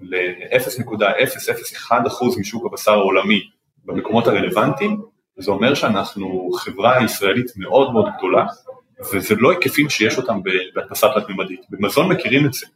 ל-0.001% 0.00 2.40
משוק 2.40 2.66
הבשר 2.66 2.92
העולמי 2.92 3.40
במקומות 3.84 4.26
הרלוונטיים, 4.26 5.02
זה 5.38 5.50
אומר 5.50 5.74
שאנחנו 5.74 6.50
חברה 6.58 7.04
ישראלית 7.04 7.46
מאוד 7.56 7.92
מאוד 7.92 8.06
גדולה, 8.18 8.46
וזה 9.12 9.34
לא 9.38 9.50
היקפים 9.50 9.90
שיש 9.90 10.18
אותם 10.18 10.40
בהדפסה 10.74 11.06
תלת-ממדית. 11.14 11.60
במזון 11.70 12.12
מכירים 12.12 12.46
את 12.46 12.52
זה, 12.52 12.66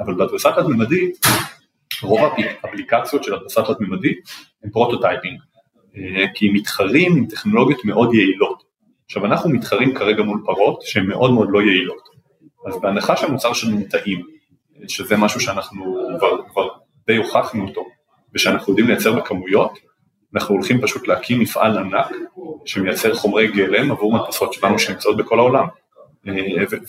אבל 0.00 0.14
בהדפסה 0.14 0.52
תלת-ממדית, 0.52 1.26
רוב 2.02 2.20
האפליקציות 2.64 3.24
של 3.24 3.34
הדפסה 3.34 3.62
תלת-ממדית 3.62 4.18
הם 4.64 4.70
prototyping, 4.70 5.40
אה, 5.96 6.24
כי 6.34 6.48
הם 6.48 6.54
מתחרים 6.54 7.16
עם 7.16 7.26
טכנולוגיות 7.26 7.84
מאוד 7.84 8.14
יעילות. 8.14 8.62
עכשיו 9.04 9.26
אנחנו 9.26 9.50
מתחרים 9.50 9.94
כרגע 9.94 10.22
מול 10.22 10.42
פרות 10.44 10.82
שהן 10.82 11.06
מאוד 11.06 11.32
מאוד 11.32 11.48
לא 11.50 11.62
יעילות, 11.62 12.08
אז 12.66 12.80
בהנחה 12.80 13.16
שהמוצר 13.16 13.52
שלנו 13.52 13.80
טעים, 13.90 14.22
שזה 14.88 15.16
משהו 15.16 15.40
שאנחנו 15.40 16.08
כבר, 16.18 16.48
כבר 16.48 16.68
די 17.06 17.16
הוכחנו 17.16 17.68
אותו, 17.68 17.84
ושאנחנו 18.34 18.72
יודעים 18.72 18.88
לייצר 18.88 19.12
בכמויות, 19.12 19.78
אנחנו 20.34 20.54
הולכים 20.54 20.80
פשוט 20.80 21.08
להקים 21.08 21.40
מפעל 21.40 21.78
ענק 21.78 22.06
שמייצר 22.64 23.14
חומרי 23.14 23.48
גלם 23.48 23.90
עבור 23.90 24.12
מדפסות 24.12 24.52
שלנו 24.52 24.78
שנמצאות 24.78 25.16
בכל 25.16 25.38
העולם. 25.38 25.66
אה, 26.28 26.32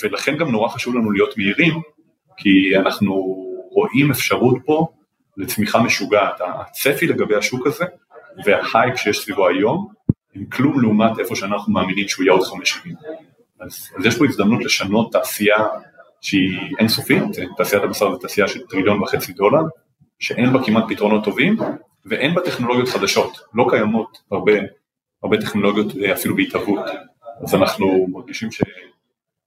ולכן 0.03 0.37
גם 0.37 0.51
נורא 0.51 0.69
חשוב 0.69 0.95
לנו 0.95 1.11
להיות 1.11 1.37
מהירים, 1.37 1.73
כי 2.37 2.77
אנחנו 2.77 3.13
רואים 3.71 4.11
אפשרות 4.11 4.57
פה 4.65 4.87
לצמיחה 5.37 5.81
משוגעת. 5.81 6.41
הצפי 6.41 7.07
לגבי 7.07 7.35
השוק 7.35 7.67
הזה 7.67 7.85
וההייפ 8.45 8.97
שיש 8.97 9.19
סביבו 9.19 9.47
היום 9.47 9.87
הם 10.35 10.45
כלום 10.45 10.81
לעומת 10.81 11.19
איפה 11.19 11.35
שאנחנו 11.35 11.73
מאמינים 11.73 12.07
שהוא 12.07 12.23
יהיה 12.23 12.33
עוד 12.33 12.43
חמש 12.43 12.69
שנים. 12.69 12.95
אז, 13.59 13.89
אז 13.97 14.05
יש 14.05 14.17
פה 14.17 14.25
הזדמנות 14.25 14.63
לשנות 14.63 15.11
תעשייה 15.11 15.57
שהיא 16.21 16.59
אינסופית, 16.79 17.23
תעשיית 17.57 17.83
הבשר 17.83 18.11
זו 18.11 18.17
תעשייה 18.17 18.47
של 18.47 18.59
טריליון 18.69 19.01
וחצי 19.01 19.33
דולר, 19.33 19.61
שאין 20.19 20.53
בה 20.53 20.63
כמעט 20.65 20.83
פתרונות 20.89 21.23
טובים 21.23 21.57
ואין 22.05 22.35
בה 22.35 22.41
טכנולוגיות 22.41 22.89
חדשות, 22.89 23.39
לא 23.53 23.67
קיימות 23.69 24.17
הרבה, 24.31 24.53
הרבה 25.23 25.37
טכנולוגיות 25.41 25.97
אה, 25.97 26.13
אפילו 26.13 26.35
בהתהוות, 26.35 26.85
אז 27.43 27.55
אנחנו 27.55 28.07
מרגישים 28.07 28.51
ש, 28.51 28.61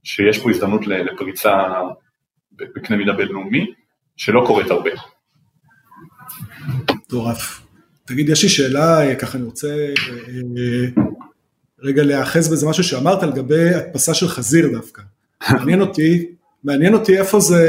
שיש 0.05 0.39
פה 0.39 0.51
הזדמנות 0.51 0.87
לפריצה 0.87 1.53
בקנה 2.53 2.97
מידה 2.97 3.13
בינלאומי, 3.13 3.67
שלא 4.17 4.45
קורית 4.47 4.71
הרבה. 4.71 4.91
מטורף. 6.95 7.61
תגיד, 8.05 8.29
יש 8.29 8.43
לי 8.43 8.49
שאלה, 8.49 9.07
אה, 9.07 9.15
ככה 9.15 9.39
אני 9.39 9.47
רוצה 9.47 9.69
אה, 9.99 11.03
רגע 11.81 12.03
להיאחז 12.03 12.53
בזה 12.53 12.67
משהו 12.69 12.85
שאמרת 12.85 13.23
לגבי 13.23 13.75
הדפסה 13.75 14.15
של 14.15 14.29
חזיר 14.29 14.69
דווקא. 14.73 15.03
מעניין 15.53 15.81
אותי, 15.81 16.27
מעניין 16.65 16.95
אותי 16.95 17.19
איפה 17.19 17.41
זה, 17.41 17.69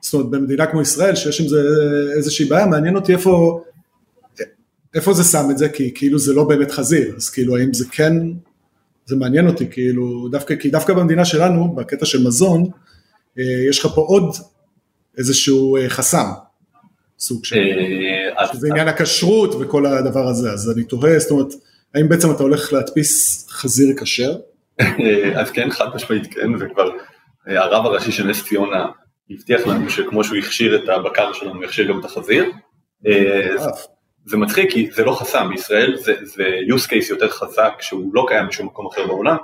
זאת 0.00 0.14
אומרת 0.14 0.30
במדינה 0.30 0.66
כמו 0.66 0.82
ישראל 0.82 1.14
שיש 1.14 1.40
עם 1.40 1.48
זה 1.48 1.58
איזושהי 2.16 2.46
בעיה, 2.46 2.66
מעניין 2.66 2.96
אותי 2.96 3.12
איפה, 3.12 3.62
איפה 4.94 5.12
זה 5.12 5.24
שם 5.24 5.50
את 5.50 5.58
זה, 5.58 5.68
כי 5.68 5.94
כאילו 5.94 6.18
זה 6.18 6.34
לא 6.34 6.44
באמת 6.44 6.70
חזיר, 6.70 7.16
אז 7.16 7.30
כאילו 7.30 7.56
האם 7.56 7.74
זה 7.74 7.84
כן, 7.92 8.12
זה 9.06 9.16
מעניין 9.16 9.46
אותי, 9.46 9.70
כאילו 9.70 10.28
דווקא, 10.30 10.56
כי 10.56 10.70
דווקא 10.70 10.94
במדינה 10.94 11.24
שלנו, 11.24 11.74
בקטע 11.74 12.06
של 12.06 12.26
מזון, 12.26 12.64
אה, 13.38 13.68
יש 13.68 13.78
לך 13.78 13.86
פה 13.94 14.00
עוד 14.00 14.34
איזשהו 15.18 15.76
אה, 15.76 15.88
חסם, 15.88 16.26
סוג 17.18 17.44
של, 17.44 17.56
אה, 18.38 18.46
שזה 18.52 18.68
עניין 18.70 18.88
הכשרות 18.88 19.54
וכל 19.60 19.86
הדבר 19.86 20.28
הזה, 20.28 20.52
אז 20.52 20.70
אני 20.70 20.84
תוהה, 20.84 21.18
זאת 21.18 21.30
אומרת, 21.30 21.52
האם 21.94 22.08
בעצם 22.08 22.30
אתה 22.30 22.42
הולך 22.42 22.72
להדפיס 22.72 23.46
חזיר 23.50 23.96
כשר? 24.00 24.36
אז 25.40 25.50
כן, 25.50 25.70
חד 25.70 25.86
משמעית 25.94 26.34
כן, 26.34 26.54
וכבר 26.60 26.90
הרב 27.46 27.86
הראשי 27.86 28.12
של 28.12 28.26
נס 28.26 28.44
ציונה 28.44 28.86
הבטיח 29.30 29.66
לנו 29.66 29.90
שכמו 29.90 30.24
שהוא 30.24 30.38
הכשיר 30.38 30.76
את 30.76 30.88
הבקר 30.88 31.32
שלנו, 31.32 31.54
הוא 31.54 31.64
יכשיר 31.64 31.88
גם 31.88 32.00
את 32.00 32.04
החזיר. 32.04 32.44
זה 34.24 34.36
מצחיק 34.36 34.72
כי 34.72 34.90
זה 34.90 35.04
לא 35.04 35.12
חסם, 35.12 35.48
בישראל 35.50 35.96
זה, 35.96 36.14
זה 36.22 36.44
use 36.74 36.88
case 36.90 37.10
יותר 37.10 37.28
חזק 37.28 37.72
שהוא 37.80 38.14
לא 38.14 38.24
קיים 38.28 38.48
בשום 38.48 38.66
מקום 38.66 38.86
אחר 38.86 39.06
בעולם. 39.06 39.36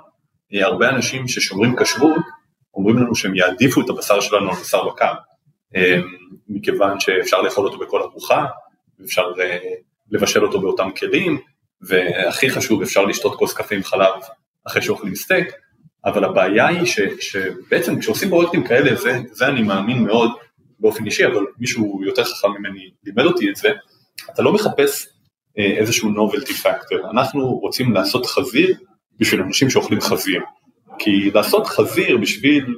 הרבה 0.52 0.88
אנשים 0.88 1.28
ששומרים 1.28 1.76
כשרות 1.76 2.22
אומרים 2.74 2.96
לנו 2.96 3.14
שהם 3.14 3.34
יעדיפו 3.34 3.80
את 3.80 3.90
הבשר 3.90 4.20
שלנו 4.20 4.50
על 4.50 4.56
בשר 4.60 4.88
בקר, 4.88 5.12
אמ, 5.74 5.80
מכיוון 6.48 7.00
שאפשר 7.00 7.42
לאכול 7.42 7.66
אותו 7.66 7.78
בכל 7.78 8.02
ארוחה, 8.02 8.44
אפשר 9.04 9.32
אה, 9.40 9.58
לבשל 10.10 10.44
אותו 10.44 10.60
באותם 10.60 10.90
כלים, 10.96 11.40
והכי 11.80 12.50
חשוב 12.50 12.82
אפשר 12.82 13.04
לשתות 13.04 13.34
כוס 13.34 13.52
קפה 13.52 13.74
עם 13.74 13.82
חלב 13.82 14.14
אחרי 14.66 14.82
שאוכלים 14.82 15.14
סטייק, 15.14 15.52
אבל 16.04 16.24
הבעיה 16.24 16.66
היא 16.66 16.86
ש, 16.86 17.00
שבעצם 17.20 18.00
כשעושים 18.00 18.28
פרויקטים 18.28 18.66
כאלה, 18.66 18.94
זה, 18.94 19.20
זה 19.30 19.46
אני 19.46 19.62
מאמין 19.62 20.04
מאוד 20.04 20.30
באופן 20.78 21.06
אישי, 21.06 21.26
אבל 21.26 21.44
מישהו 21.58 22.00
יותר 22.04 22.24
חכם 22.24 22.50
ממני 22.50 22.90
לימד 23.04 23.24
אותי 23.24 23.50
את 23.50 23.56
זה, 23.56 23.68
אתה 24.30 24.42
לא 24.42 24.52
מחפש 24.52 25.06
אה, 25.58 25.64
איזשהו 25.64 26.10
novelty 26.10 26.52
factor, 26.52 27.10
אנחנו 27.10 27.46
רוצים 27.46 27.92
לעשות 27.92 28.26
חזיר 28.26 28.76
בשביל 29.18 29.42
אנשים 29.42 29.70
שאוכלים 29.70 30.00
חזיר. 30.00 30.40
כי 30.98 31.30
לעשות 31.34 31.66
חזיר 31.66 32.16
בשביל 32.16 32.76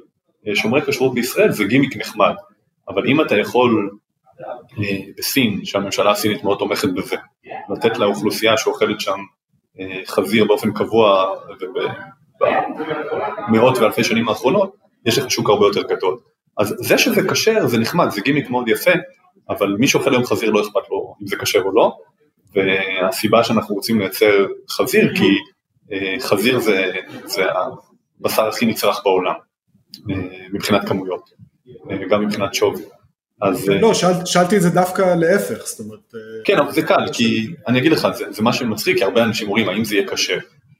אה, 0.48 0.56
שומרי 0.56 0.82
כשרות 0.82 1.14
בישראל 1.14 1.52
זה 1.52 1.64
גימיק 1.64 1.96
נחמד, 1.96 2.34
אבל 2.88 3.06
אם 3.06 3.20
אתה 3.20 3.36
יכול 3.36 3.90
אה, 4.78 4.98
בסין, 5.18 5.64
שהממשלה 5.64 6.10
הסינית 6.10 6.44
מאוד 6.44 6.58
תומכת 6.58 6.88
בזה, 6.88 7.16
לתת 7.70 7.98
לאוכלוסייה 7.98 8.56
שאוכלת 8.56 9.00
שם 9.00 9.18
חזיר 10.06 10.44
באופן 10.44 10.72
קבוע 10.72 11.34
במאות 13.48 13.78
ואלפי 13.78 14.04
שנים 14.04 14.28
האחרונות, 14.28 14.76
יש 15.06 15.18
לך 15.18 15.30
שוק 15.30 15.48
הרבה 15.48 15.66
יותר 15.66 15.82
גדול. 15.82 16.18
אז 16.58 16.74
זה 16.78 16.98
שזה 16.98 17.28
כשר 17.28 17.66
זה 17.66 17.78
נחמד, 17.78 18.10
זה 18.10 18.20
גימיק 18.20 18.50
מאוד 18.50 18.68
יפה, 18.68 18.90
אבל 19.50 19.76
מי 19.78 19.88
שאוכל 19.88 20.10
היום 20.10 20.24
חזיר 20.24 20.50
לא 20.50 20.60
אכפת 20.60 20.90
לו 20.90 21.14
אם 21.22 21.26
זה 21.26 21.36
כשר 21.36 21.62
או 21.62 21.72
לא, 21.72 21.96
והסיבה 22.54 23.44
שאנחנו 23.44 23.74
רוצים 23.74 23.98
לייצר 23.98 24.46
חזיר, 24.70 25.14
כי 25.16 25.28
חזיר 26.20 26.58
זה, 26.60 26.90
זה 27.24 27.44
הבשר 28.20 28.48
הכי 28.48 28.66
נצרך 28.66 29.00
בעולם, 29.04 29.34
אה, 30.10 30.16
מבחינת 30.52 30.88
כמויות, 30.88 31.30
אה, 31.90 31.96
גם 32.10 32.26
מבחינת 32.26 32.54
שווי. 32.54 32.82
אז... 33.42 33.68
לא, 33.68 33.94
שאל, 33.94 34.12
שאלתי 34.24 34.56
את 34.56 34.62
זה 34.62 34.70
דווקא 34.70 35.14
להפך, 35.14 35.66
זאת 35.66 35.80
אומרת... 35.80 36.14
אה, 36.14 36.44
כן, 36.44 36.58
אבל 36.58 36.72
זה 36.72 36.82
קל, 36.82 37.12
כי 37.12 37.46
אני 37.68 37.78
אגיד 37.78 37.92
לך, 37.92 38.08
זה, 38.14 38.32
זה 38.32 38.42
מה 38.42 38.52
שמצחיק, 38.52 38.98
כי 38.98 39.04
הרבה 39.04 39.24
אנשים 39.24 39.48
אומרים, 39.48 39.68
האם 39.68 39.84
זה 39.84 39.94
יהיה 39.94 40.08
קשה? 40.08 40.38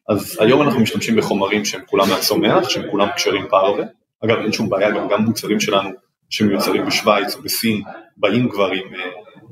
אז 0.09 0.37
היום 0.41 0.62
אנחנו 0.62 0.81
משתמשים 0.81 1.16
בחומרים 1.16 1.64
שהם 1.64 1.81
כולם 1.87 2.09
מהצומח, 2.09 2.69
שהם 2.69 2.91
כולם 2.91 3.09
קשרים 3.16 3.47
פרווה, 3.51 3.85
אגב 4.25 4.37
אין 4.39 4.53
שום 4.53 4.69
בעיה, 4.69 4.91
גם, 4.91 5.09
גם 5.09 5.23
מוצרים 5.23 5.61
שלנו 5.61 5.91
שמיוצרים 6.31 6.87
בשוויץ 6.87 7.37
או 7.37 7.43
בסין, 7.43 7.83
באים 8.19 8.49
כבר 8.49 8.71
עם, 8.71 8.95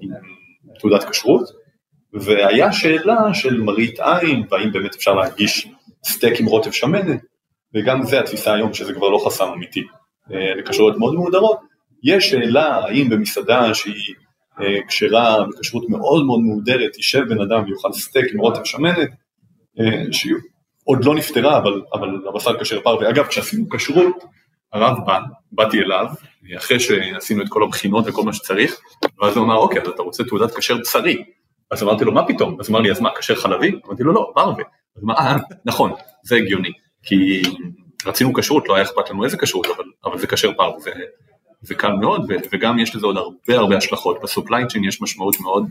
עם 0.01 0.11
תעודת 0.79 1.05
כשרות, 1.11 1.49
והיה 2.13 2.73
שאלה 2.73 3.35
של 3.35 3.61
מראית 3.61 4.01
עין, 4.01 4.47
והאם 4.51 4.73
באמת 4.73 4.95
אפשר 4.95 5.15
להגיש 5.15 5.69
סטייק 6.05 6.41
עם 6.41 6.47
רוטב 6.47 6.71
שמנת, 6.71 7.21
וגם 7.75 8.03
זה 8.03 8.21
התפיסה 8.21 8.55
היום 8.55 8.75
שזה 8.75 8.95
כבר 8.95 9.09
לא 9.09 9.19
חסם 9.27 9.45
אמיתי 9.55 9.83
אה, 10.33 10.55
לכשרויות 10.55 10.99
מאוד 10.99 11.15
מהודרות, 11.15 11.61
יש 12.03 12.31
שאלה 12.31 12.77
האם 12.77 13.09
במסעדה 13.09 13.75
שהיא 13.75 14.15
אה, 14.61 14.87
כשרה 14.89 15.45
בכשרות 15.45 15.89
מאוד 15.89 16.27
מאוד 16.27 16.41
מהודרת, 16.41 16.97
יישב 16.97 17.23
בן 17.29 17.41
אדם 17.41 17.65
ויאכל 17.65 17.93
סטייק 17.93 18.33
עם 18.33 18.41
רוטב 18.41 18.65
שמנת, 18.65 19.09
אה, 19.81 20.13
שהיא 20.13 20.35
עוד 20.85 21.05
לא 21.05 21.15
נפתרה 21.15 21.59
אבל, 21.59 21.83
אבל 21.93 22.09
הבשר 22.29 22.61
כשר 22.61 22.81
פרווה, 22.81 22.97
ואגב 23.01 23.27
כשעשינו 23.27 23.69
כשרות, 23.69 24.25
הרב 24.73 25.07
בא, 25.07 25.21
באתי 25.53 25.81
אליו, 25.81 26.07
אחרי 26.57 26.81
שעשינו 26.81 27.43
את 27.43 27.49
כל 27.49 27.63
הבחינות 27.63 28.05
וכל 28.09 28.23
מה 28.23 28.33
שצריך, 28.33 28.81
ואז 29.23 29.37
הוא 29.37 29.45
אמר 29.45 29.57
אוקיי 29.57 29.83
אז 29.83 29.89
אתה 29.89 30.03
רוצה 30.03 30.25
תעודת 30.25 30.55
כשר 30.55 30.77
בשרי, 30.77 31.25
אז 31.71 31.83
אמרתי 31.83 32.05
לו 32.05 32.13
מה 32.13 32.27
פתאום, 32.27 32.61
אז 32.61 32.71
אמר 32.71 32.81
לי 32.81 32.91
אז 32.91 33.01
מה 33.01 33.11
כשר 33.19 33.35
חלבי? 33.35 33.73
אמרתי 33.87 34.03
לו 34.03 34.13
לא, 34.13 34.33
פרווה, 34.35 34.65
אז 34.97 35.05
אמר 35.05 35.15
אה 35.15 35.37
נכון, 35.65 35.93
זה 36.23 36.37
הגיוני. 36.37 36.73
כי 37.03 37.43
רצינו 38.07 38.35
כשרות, 38.35 38.69
לא 38.69 38.75
היה 38.75 38.85
אכפת 38.85 39.11
לנו 39.11 39.25
איזה 39.25 39.37
כשרות, 39.37 39.67
אבל, 39.67 39.85
אבל 40.05 40.19
זה 40.19 40.27
כשר 40.27 40.53
פר, 40.57 40.79
זה, 40.79 40.91
זה 41.63 41.75
קל 41.75 41.93
מאוד, 41.93 42.21
ו, 42.29 42.35
וגם 42.53 42.79
יש 42.79 42.97
לזה 42.97 43.07
עוד 43.07 43.17
הרבה 43.17 43.55
הרבה 43.59 43.77
השלכות, 43.77 44.19
בסופליין 44.23 44.69
צ'יין 44.69 44.85
יש 44.85 45.03
משמעות 45.03 45.41
מאוד 45.41 45.67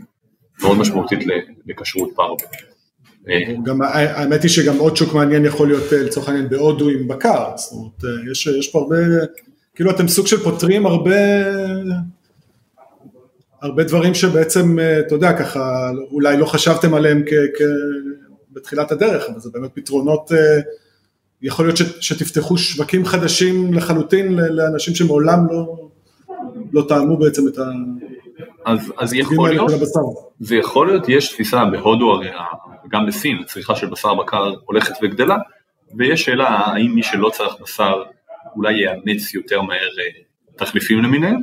מאוד 0.62 0.78
משמעותית 0.78 1.18
לכשרות 1.66 2.10
פר. 2.16 2.34
גם 3.64 3.82
האמת 3.82 4.42
היא 4.42 4.50
שגם 4.50 4.78
עוד 4.78 4.96
שוק 4.96 5.14
מעניין 5.14 5.44
יכול 5.44 5.68
להיות 5.68 5.92
לצורך 5.92 6.28
העניין 6.28 6.48
בהודו 6.48 6.88
עם 6.88 7.08
בקר, 7.08 7.56
זאת 7.56 7.72
אומרת 7.72 8.30
יש, 8.30 8.46
יש 8.46 8.72
פה 8.72 8.78
הרבה, 8.78 8.96
כאילו 9.76 9.90
אתם 9.90 10.08
סוג 10.08 10.26
של 10.26 10.36
פותרים 10.36 10.86
הרבה, 10.86 11.16
הרבה 13.62 13.84
דברים 13.84 14.14
שבעצם 14.14 14.78
אה, 14.78 15.00
אתה 15.00 15.14
יודע 15.14 15.32
ככה 15.32 15.90
אולי 16.10 16.36
לא 16.36 16.46
חשבתם 16.46 16.94
עליהם 16.94 17.22
כ, 17.26 17.32
כ, 17.58 17.62
בתחילת 18.52 18.92
הדרך, 18.92 19.24
אבל 19.28 19.40
זה 19.40 19.50
באמת 19.52 19.70
פתרונות 19.74 20.30
יכול 21.42 21.66
להיות 21.66 21.78
שתפתחו 22.00 22.58
שווקים 22.58 23.04
חדשים 23.04 23.74
לחלוטין 23.74 24.34
לאנשים 24.34 24.94
שמעולם 24.94 25.46
לא, 25.50 25.88
לא 26.72 26.84
טעמו 26.88 27.16
בעצם 27.16 27.48
את 27.48 27.58
ה... 27.58 27.62
אז, 28.64 28.92
אז 28.98 29.14
יכול 29.14 29.50
להיות. 29.50 29.70
זה 30.40 30.56
יכול 30.56 30.86
להיות, 30.86 31.08
יש 31.08 31.32
תפיסה 31.32 31.64
בהודו 31.64 32.10
הרי, 32.12 32.28
גם 32.88 33.06
בסין, 33.06 33.36
הצריכה 33.44 33.76
של 33.76 33.86
בשר 33.86 34.14
בקר 34.14 34.54
הולכת 34.64 34.94
וגדלה, 35.02 35.36
ויש 35.96 36.24
שאלה 36.24 36.48
האם 36.48 36.90
מי 36.94 37.02
שלא 37.02 37.30
צריך 37.30 37.54
בשר 37.62 38.02
אולי 38.56 38.74
יאמץ 38.82 39.34
יותר 39.34 39.62
מהר 39.62 39.78
אה, 39.78 40.22
תחליפים 40.56 41.02
למיניהם, 41.02 41.40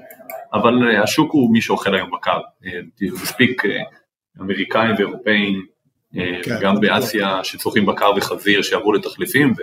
אבל 0.53 0.73
אה, 0.89 1.03
השוק 1.03 1.31
הוא 1.31 1.53
מי 1.53 1.61
שאוכל 1.61 1.95
היום 1.95 2.11
בקר, 2.11 2.39
אה, 2.65 2.79
מספיק 3.01 3.63
אמריקאים 4.41 4.95
ואירופאים, 4.97 5.65
כן, 6.43 6.59
גם. 6.61 6.79
באסיה 6.79 7.43
שצורכים 7.43 7.85
בקר 7.85 8.11
וחזיר 8.17 8.61
שיעברו 8.61 8.93
לתחליפים, 8.93 9.53
ו, 9.57 9.61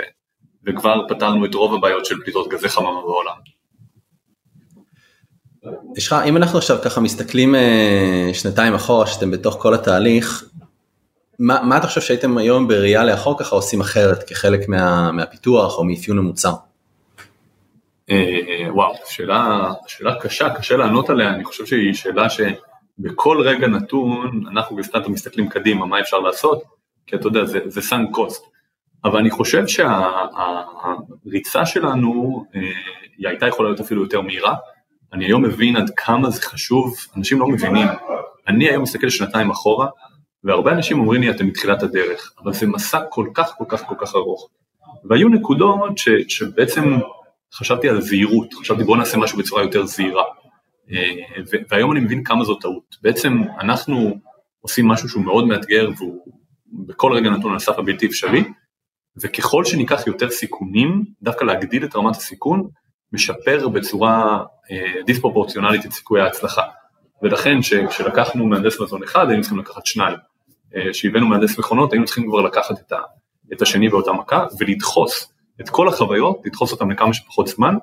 וכבר 0.66 1.08
פתרנו 1.08 1.46
את 1.46 1.54
רוב 1.54 1.74
הבעיות 1.74 2.06
של 2.06 2.20
פליטות 2.24 2.48
גזי 2.48 2.68
חממה 2.68 3.00
בעולם. 3.00 3.34
יש 5.96 6.06
לך, 6.06 6.16
אם 6.28 6.36
אנחנו 6.36 6.58
עכשיו 6.58 6.78
ככה 6.84 7.00
מסתכלים 7.00 7.54
שנתיים 8.32 8.74
אחורה, 8.74 9.06
שאתם 9.06 9.30
בתוך 9.30 9.56
כל 9.60 9.74
התהליך, 9.74 10.44
מה, 11.40 11.62
מה 11.62 11.76
אתה 11.76 11.86
חושב 11.86 12.00
שהייתם 12.00 12.38
היום 12.38 12.68
בראייה 12.68 13.04
לאחור 13.04 13.38
ככה 13.38 13.56
עושים 13.56 13.80
אחרת 13.80 14.22
כחלק 14.22 14.68
מה, 14.68 15.12
מהפיתוח 15.12 15.78
או 15.78 15.84
מאפיון 15.84 16.18
המוצר? 16.18 16.54
אה, 18.10 18.74
וואו, 18.74 18.94
שאלה, 19.06 19.72
שאלה 19.86 20.20
קשה, 20.20 20.54
קשה 20.54 20.76
לענות 20.76 21.10
עליה, 21.10 21.30
אני 21.30 21.44
חושב 21.44 21.66
שהיא 21.66 21.94
שאלה 21.94 22.26
שבכל 22.30 23.40
רגע 23.40 23.66
נתון 23.66 24.42
אנחנו 24.52 24.76
בסטארט 24.76 25.06
מסתכלים 25.06 25.48
קדימה, 25.48 25.86
מה 25.86 26.00
אפשר 26.00 26.18
לעשות, 26.18 26.62
כי 27.06 27.16
אתה 27.16 27.26
יודע, 27.26 27.44
זה, 27.44 27.60
זה 27.66 27.82
סאנק 27.82 28.08
קוסט. 28.12 28.44
אבל 29.04 29.18
אני 29.18 29.30
חושב 29.30 29.64
שהריצה 29.66 31.66
שלנו, 31.66 32.44
אה, 32.54 32.60
היא 33.18 33.28
הייתה 33.28 33.46
יכולה 33.46 33.68
להיות 33.68 33.80
אפילו 33.80 34.02
יותר 34.02 34.20
מהירה. 34.20 34.54
אני 35.12 35.24
היום 35.24 35.42
מבין 35.42 35.76
עד 35.76 35.90
כמה 35.96 36.30
זה 36.30 36.42
חשוב, 36.42 36.96
אנשים 37.16 37.40
לא 37.40 37.48
מבינים. 37.48 37.88
אני 38.48 38.68
היום 38.68 38.82
מסתכל 38.82 39.08
שנתיים 39.08 39.50
אחורה, 39.50 39.86
והרבה 40.44 40.72
אנשים 40.72 41.00
אומרים 41.00 41.20
לי, 41.20 41.30
אתם 41.30 41.46
מתחילת 41.46 41.82
הדרך, 41.82 42.32
אבל 42.42 42.52
זה 42.52 42.66
מסע 42.66 43.00
כל 43.10 43.26
כך 43.34 43.54
כל 43.58 43.64
כך 43.68 43.82
כל 43.82 43.94
כך 43.98 44.14
ארוך. 44.14 44.48
והיו 45.04 45.28
נקודות 45.28 45.98
ש, 45.98 46.08
שבעצם 46.28 46.98
חשבתי 47.54 47.88
על 47.88 48.00
זהירות, 48.00 48.54
חשבתי 48.54 48.84
בוא 48.84 48.96
נעשה 48.96 49.18
משהו 49.18 49.38
בצורה 49.38 49.62
יותר 49.62 49.86
זהירה. 49.86 50.24
אה, 50.92 51.42
והיום 51.70 51.92
אני 51.92 52.00
מבין 52.00 52.24
כמה 52.24 52.44
זו 52.44 52.54
טעות. 52.54 52.96
בעצם 53.02 53.42
אנחנו 53.60 54.18
עושים 54.60 54.88
משהו 54.88 55.08
שהוא 55.08 55.24
מאוד 55.24 55.46
מאתגר 55.46 55.88
והוא 55.98 56.26
בכל 56.72 57.12
רגע 57.12 57.30
נתון 57.30 57.50
על 57.50 57.56
הסף 57.56 57.78
הבלתי 57.78 58.06
אפשרי, 58.06 58.44
וככל 59.22 59.64
שניקח 59.64 60.06
יותר 60.06 60.30
סיכונים, 60.30 61.04
דווקא 61.22 61.44
להגדיל 61.44 61.84
את 61.84 61.96
רמת 61.96 62.16
הסיכון, 62.16 62.68
משפר 63.12 63.68
בצורה 63.68 64.44
אה, 64.70 65.02
דיספרופורציונלית 65.06 65.86
את 65.86 65.92
סיכויי 65.92 66.22
ההצלחה. 66.22 66.62
ולכן 67.22 67.58
כשלקחנו 67.90 68.46
מהנדס 68.46 68.80
מזון 68.80 69.02
אחד 69.02 69.28
היינו 69.28 69.42
צריכים 69.42 69.58
לקחת 69.58 69.86
שניים, 69.86 70.16
אה, 70.76 70.92
כשהבאנו 70.92 71.26
מהנדס 71.26 71.58
מכונות 71.58 71.92
היינו 71.92 72.06
צריכים 72.06 72.26
כבר 72.28 72.40
לקחת 72.40 72.92
את 73.52 73.62
השני 73.62 73.88
באותה 73.88 74.12
מכה 74.12 74.46
ולדחוס 74.58 75.32
את 75.60 75.68
כל 75.68 75.88
החוויות, 75.88 76.40
לדחוס 76.44 76.72
אותם 76.72 76.90
לכמה 76.90 77.14
שפחות 77.14 77.46
זמן, 77.46 77.74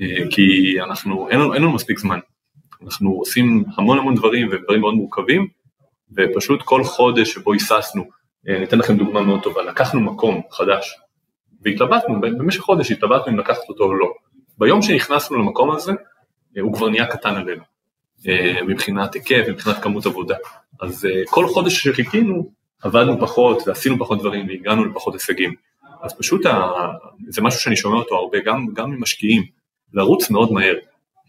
אה, 0.00 0.30
כי 0.30 0.76
אנחנו, 0.80 1.30
אין 1.30 1.40
לנו, 1.40 1.54
אין 1.54 1.62
לנו 1.62 1.72
מספיק 1.72 1.98
זמן. 1.98 2.18
אנחנו 2.82 3.10
עושים 3.10 3.64
המון 3.76 3.98
המון 3.98 4.14
דברים 4.14 4.48
ודברים 4.52 4.80
מאוד 4.80 4.94
מורכבים, 4.94 5.48
ופשוט 6.16 6.62
כל 6.62 6.84
חודש 6.84 7.32
שבו 7.32 7.52
היססנו, 7.52 8.04
אה, 8.48 8.56
אני 8.56 8.64
אתן 8.64 8.78
לכם 8.78 8.96
דוגמה 8.96 9.22
מאוד 9.22 9.42
טובה, 9.42 9.62
לקחנו 9.62 10.00
מקום 10.00 10.40
חדש, 10.50 10.98
והתלבטנו, 11.62 12.20
במשך 12.20 12.60
חודש 12.60 12.92
התלבטנו 12.92 13.32
אם 13.32 13.38
לקחת 13.38 13.68
אותו 13.68 13.84
או 13.84 13.94
לא. 13.94 14.12
ביום 14.58 14.82
שנכנסנו 14.82 15.36
למקום 15.38 15.70
הזה, 15.70 15.92
אה, 16.56 16.62
הוא 16.62 16.74
כבר 16.74 16.88
נהיה 16.88 17.06
קטן 17.06 17.34
עלינו, 17.34 17.62
מבחינת 18.66 19.14
היקף, 19.14 19.44
מבחינת 19.48 19.82
כמות 19.82 20.06
עבודה. 20.06 20.36
אז 20.80 21.08
כל 21.26 21.46
חודש 21.46 21.82
שחיכינו, 21.82 22.50
עבדנו 22.82 23.20
פחות 23.20 23.68
ועשינו 23.68 23.98
פחות 23.98 24.18
דברים 24.18 24.48
והגענו 24.48 24.84
לפחות 24.84 25.14
הישגים. 25.14 25.54
אז 26.02 26.14
פשוט 26.18 26.46
ה... 26.46 26.70
זה 27.28 27.42
משהו 27.42 27.60
שאני 27.60 27.76
שומע 27.76 27.96
אותו 27.96 28.14
הרבה, 28.14 28.38
גם, 28.44 28.66
גם 28.74 28.90
ממשקיעים, 28.90 29.42
לרוץ 29.92 30.30
מאוד 30.30 30.52
מהר. 30.52 30.74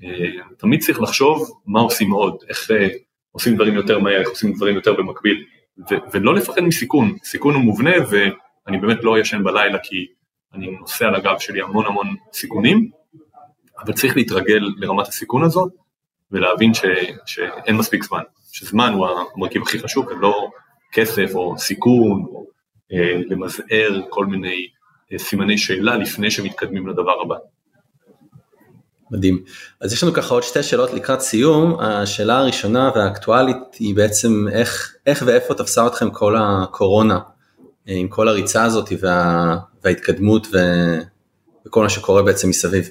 אה, 0.03 0.09
תמיד 0.57 0.81
צריך 0.81 1.01
לחשוב 1.01 1.61
מה 1.65 1.79
עושים 1.79 2.11
עוד, 2.11 2.43
איך 2.49 2.71
אה, 2.71 2.87
עושים 3.31 3.55
דברים 3.55 3.73
יותר 3.73 3.99
מהר, 3.99 4.19
איך 4.19 4.29
עושים 4.29 4.53
דברים 4.53 4.75
יותר 4.75 4.93
במקביל, 4.93 5.43
ו- 5.77 5.97
ולא 6.13 6.35
לפחד 6.35 6.61
מסיכון, 6.61 7.17
סיכון 7.23 7.53
הוא 7.53 7.63
מובנה 7.63 7.91
ואני 8.09 8.77
באמת 8.77 9.03
לא 9.03 9.19
ישן 9.19 9.43
בלילה 9.43 9.79
כי 9.83 10.05
אני 10.53 10.67
נושא 10.79 11.05
על 11.05 11.15
הגב 11.15 11.39
שלי 11.39 11.61
המון 11.61 11.85
המון 11.85 12.15
סיכונים, 12.33 12.89
אבל 13.79 13.93
צריך 13.93 14.15
להתרגל 14.15 14.61
לרמת 14.77 15.07
הסיכון 15.07 15.43
הזאת 15.43 15.71
ולהבין 16.31 16.73
ש, 16.73 16.81
שאין 17.25 17.75
מספיק 17.75 18.03
זמן, 18.03 18.21
שזמן 18.51 18.93
הוא 18.93 19.07
המרכיב 19.35 19.61
הכי 19.61 19.79
חשוב 19.79 20.07
ולא 20.07 20.49
כסף 20.91 21.35
או 21.35 21.57
סיכון 21.57 22.23
או 22.25 22.45
למזער 23.29 24.01
כל 24.09 24.25
מיני 24.25 24.67
אה, 25.13 25.17
סימני 25.17 25.57
שאלה 25.57 25.97
לפני 25.97 26.31
שמתקדמים 26.31 26.87
לדבר 26.87 27.21
הבא. 27.21 27.35
מדהים. 29.11 29.43
אז 29.81 29.93
יש 29.93 30.03
לנו 30.03 30.13
ככה 30.13 30.33
עוד 30.33 30.43
שתי 30.43 30.63
שאלות 30.63 30.93
לקראת 30.93 31.21
סיום. 31.21 31.79
השאלה 31.79 32.37
הראשונה 32.37 32.91
והאקטואלית 32.95 33.57
היא 33.79 33.95
בעצם 33.95 34.45
איך, 34.51 34.95
איך 35.05 35.23
ואיפה 35.25 35.53
תפסה 35.53 35.87
אתכם 35.87 36.09
כל 36.09 36.35
הקורונה, 36.37 37.19
אה, 37.89 37.93
עם 37.93 38.07
כל 38.07 38.27
הריצה 38.27 38.63
הזאת 38.63 38.89
וה, 39.01 39.57
וההתקדמות 39.83 40.47
ו, 40.53 40.57
וכל 41.67 41.81
מה 41.83 41.89
שקורה 41.89 42.23
בעצם 42.23 42.49
מסביב. 42.49 42.89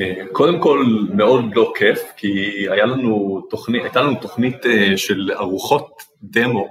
אה, 0.00 0.14
קודם 0.32 0.60
כל 0.60 0.84
מאוד 1.14 1.44
לא 1.54 1.72
כיף 1.76 2.02
כי 2.16 2.66
היה 2.70 2.86
לנו 2.86 3.42
תוכנית, 3.50 3.82
הייתה 3.82 4.00
לנו 4.00 4.14
תוכנית 4.20 4.66
אה, 4.66 4.96
של 4.96 5.30
ארוחות 5.32 6.02
דמו 6.22 6.68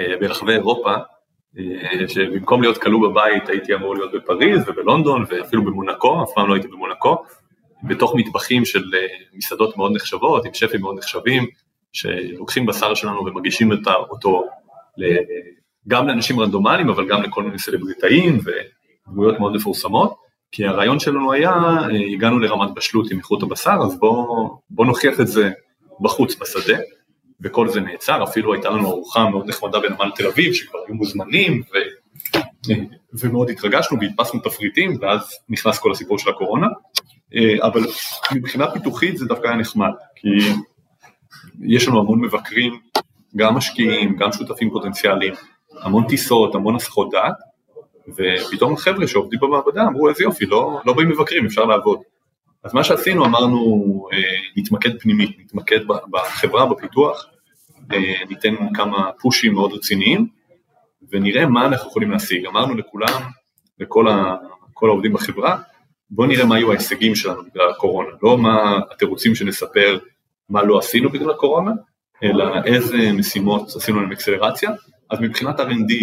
אה, 0.00 0.14
ברחבי 0.20 0.52
אירופה 0.52 0.90
אה, 0.90 0.96
שבמקום 2.08 2.62
להיות 2.62 2.78
כלוא 2.78 3.08
בבית 3.08 3.48
הייתי 3.48 3.74
אמור 3.74 3.94
להיות 3.94 4.12
בפריז 4.12 4.68
ובלונדון 4.68 5.24
ואפילו 5.28 5.64
במונקו, 5.64 6.22
אף 6.22 6.28
פעם 6.34 6.48
לא 6.48 6.54
הייתי 6.54 6.68
במונקו, 6.68 7.16
בתוך 7.82 8.14
מטבחים 8.16 8.64
של 8.64 8.84
אה, 8.94 9.06
מסעדות 9.32 9.76
מאוד 9.76 9.92
נחשבות 9.94 10.46
עם 10.46 10.54
שפים 10.54 10.80
מאוד 10.80 10.98
נחשבים 10.98 11.46
שלוקחים 11.92 12.66
בשר 12.66 12.94
שלנו 12.94 13.26
ומגישים 13.26 13.70
אותו 14.10 14.44
גם 15.88 16.08
לאנשים 16.08 16.40
רנדומליים 16.40 16.88
אבל 16.88 17.08
גם 17.08 17.22
לכל 17.22 17.42
מיני 17.42 17.58
סלבריטאים 17.58 18.38
ודמויות 19.08 19.38
מאוד 19.38 19.52
מפורסמות 19.54 20.14
כי 20.52 20.66
הרעיון 20.66 20.98
שלנו 20.98 21.32
היה, 21.32 21.50
אה, 21.50 22.12
הגענו 22.12 22.38
לרמת 22.38 22.74
בשלות 22.74 23.10
עם 23.10 23.18
איכות 23.18 23.42
הבשר, 23.42 23.76
אז 23.86 23.98
בואו 23.98 24.58
בוא 24.70 24.86
נוכיח 24.86 25.20
את 25.20 25.26
זה 25.26 25.50
בחוץ 26.00 26.36
בשדה, 26.40 26.78
וכל 27.42 27.68
זה 27.68 27.80
נעצר, 27.80 28.24
אפילו 28.24 28.52
הייתה 28.52 28.70
לנו 28.70 28.90
ארוחה 28.90 29.28
מאוד 29.28 29.48
נחמדה 29.48 29.80
בנמל 29.80 30.10
תל 30.14 30.26
אביב, 30.26 30.52
שכבר 30.52 30.78
היו 30.86 30.94
מוזמנים, 30.94 31.62
ו... 31.74 31.76
ומאוד 33.12 33.50
התרגשנו 33.50 33.98
והדפסנו 34.00 34.40
תפריטים, 34.40 34.98
ואז 35.00 35.30
נכנס 35.48 35.78
כל 35.78 35.92
הסיפור 35.92 36.18
של 36.18 36.30
הקורונה, 36.30 36.66
אה, 37.34 37.66
אבל 37.66 37.80
מבחינה 38.34 38.70
פיתוחית 38.70 39.18
זה 39.18 39.26
דווקא 39.26 39.46
היה 39.46 39.56
נחמד, 39.56 39.90
כי 40.16 40.28
יש 41.60 41.88
לנו 41.88 42.00
המון 42.00 42.20
מבקרים, 42.20 42.78
גם 43.36 43.54
משקיעים, 43.54 44.16
גם 44.16 44.32
שותפים 44.32 44.70
פוטנציאליים, 44.70 45.34
המון 45.80 46.08
טיסות, 46.08 46.54
המון 46.54 46.76
הסחות 46.76 47.10
דעת, 47.10 47.34
ופתאום 48.08 48.72
החבר'ה 48.74 49.06
שעובדים 49.06 49.40
במעבדה 49.40 49.82
אמרו 49.82 50.08
איזה 50.08 50.24
יופי, 50.24 50.46
לא, 50.46 50.80
לא 50.84 50.92
באים 50.92 51.08
מבקרים, 51.08 51.46
אפשר 51.46 51.64
לעבוד. 51.64 51.98
אז 52.64 52.74
מה 52.74 52.84
שעשינו, 52.84 53.24
אמרנו, 53.24 53.58
אה, 54.12 54.18
נתמקד 54.56 55.00
פנימית, 55.00 55.36
נתמקד 55.38 55.80
בחברה, 56.10 56.66
בפיתוח, 56.66 57.26
ניתן 58.28 58.54
כמה 58.74 59.10
פושים 59.20 59.52
מאוד 59.52 59.72
רציניים, 59.72 60.26
ונראה 61.10 61.46
מה 61.46 61.66
אנחנו 61.66 61.90
יכולים 61.90 62.10
להשיג. 62.10 62.46
אמרנו 62.46 62.74
לכולם, 62.74 63.22
לכל 63.78 64.08
ה, 64.08 64.36
העובדים 64.82 65.12
בחברה, 65.12 65.58
בואו 66.10 66.26
נראה 66.26 66.44
מה 66.44 66.56
היו 66.56 66.70
ההישגים 66.70 67.14
שלנו 67.14 67.42
בגלל 67.44 67.70
הקורונה, 67.70 68.08
לא 68.22 68.38
מה 68.38 68.80
התירוצים 68.90 69.34
שנספר 69.34 69.98
מה 70.48 70.62
לא 70.62 70.78
עשינו 70.78 71.10
בגלל 71.10 71.30
הקורונה, 71.30 71.72
אלא 72.22 72.44
איזה 72.64 73.12
משימות 73.12 73.68
עשינו 73.76 74.00
להם 74.00 74.12
אקסלרציה, 74.12 74.70
אז 75.10 75.20
מבחינת 75.20 75.60
R&D 75.60 75.94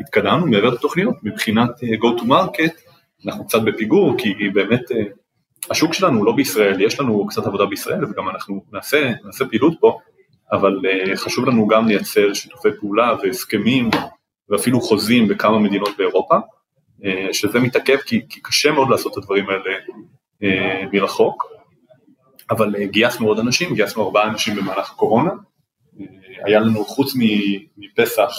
התקדמנו 0.00 0.46
מעבר 0.46 0.70
לתוכניות, 0.70 1.14
מבחינת 1.22 1.70
אה, 1.82 1.88
Go 1.88 2.20
to 2.20 2.24
Market 2.24 2.88
אנחנו 3.26 3.46
קצת 3.46 3.62
בפיגור, 3.62 4.14
כי 4.18 4.48
באמת 4.54 4.92
אה, 4.92 5.02
השוק 5.70 5.94
שלנו 5.94 6.18
הוא 6.18 6.26
לא 6.26 6.32
בישראל, 6.32 6.80
יש 6.80 7.00
לנו 7.00 7.26
קצת 7.26 7.46
עבודה 7.46 7.66
בישראל 7.66 8.04
וגם 8.04 8.28
אנחנו 8.28 8.64
נעשה, 8.72 9.12
נעשה 9.24 9.44
פעילות 9.44 9.74
פה, 9.80 9.98
אבל 10.52 10.80
אה, 10.86 11.16
חשוב 11.16 11.44
לנו 11.48 11.66
גם 11.66 11.88
לייצר 11.88 12.34
שיתופי 12.34 12.68
פעולה 12.80 13.14
והסכמים 13.22 13.90
ואפילו 14.48 14.80
חוזים 14.80 15.28
בכמה 15.28 15.58
מדינות 15.58 15.96
באירופה, 15.98 16.36
אה, 17.04 17.28
שזה 17.32 17.60
מתעכב 17.60 17.96
כי, 17.96 18.28
כי 18.28 18.40
קשה 18.40 18.72
מאוד 18.72 18.90
לעשות 18.90 19.12
את 19.12 19.18
הדברים 19.18 19.44
האלה 19.48 19.74
אה, 20.42 20.84
מרחוק, 20.92 21.44
אבל 22.50 22.84
גייסנו 22.84 23.26
עוד 23.26 23.38
אנשים, 23.38 23.74
גייסנו 23.74 24.04
ארבעה 24.04 24.28
אנשים 24.28 24.56
במהלך 24.56 24.90
הקורונה, 24.90 25.30
היה 26.44 26.60
לנו 26.60 26.84
חוץ 26.84 27.12
מפסח, 27.76 28.30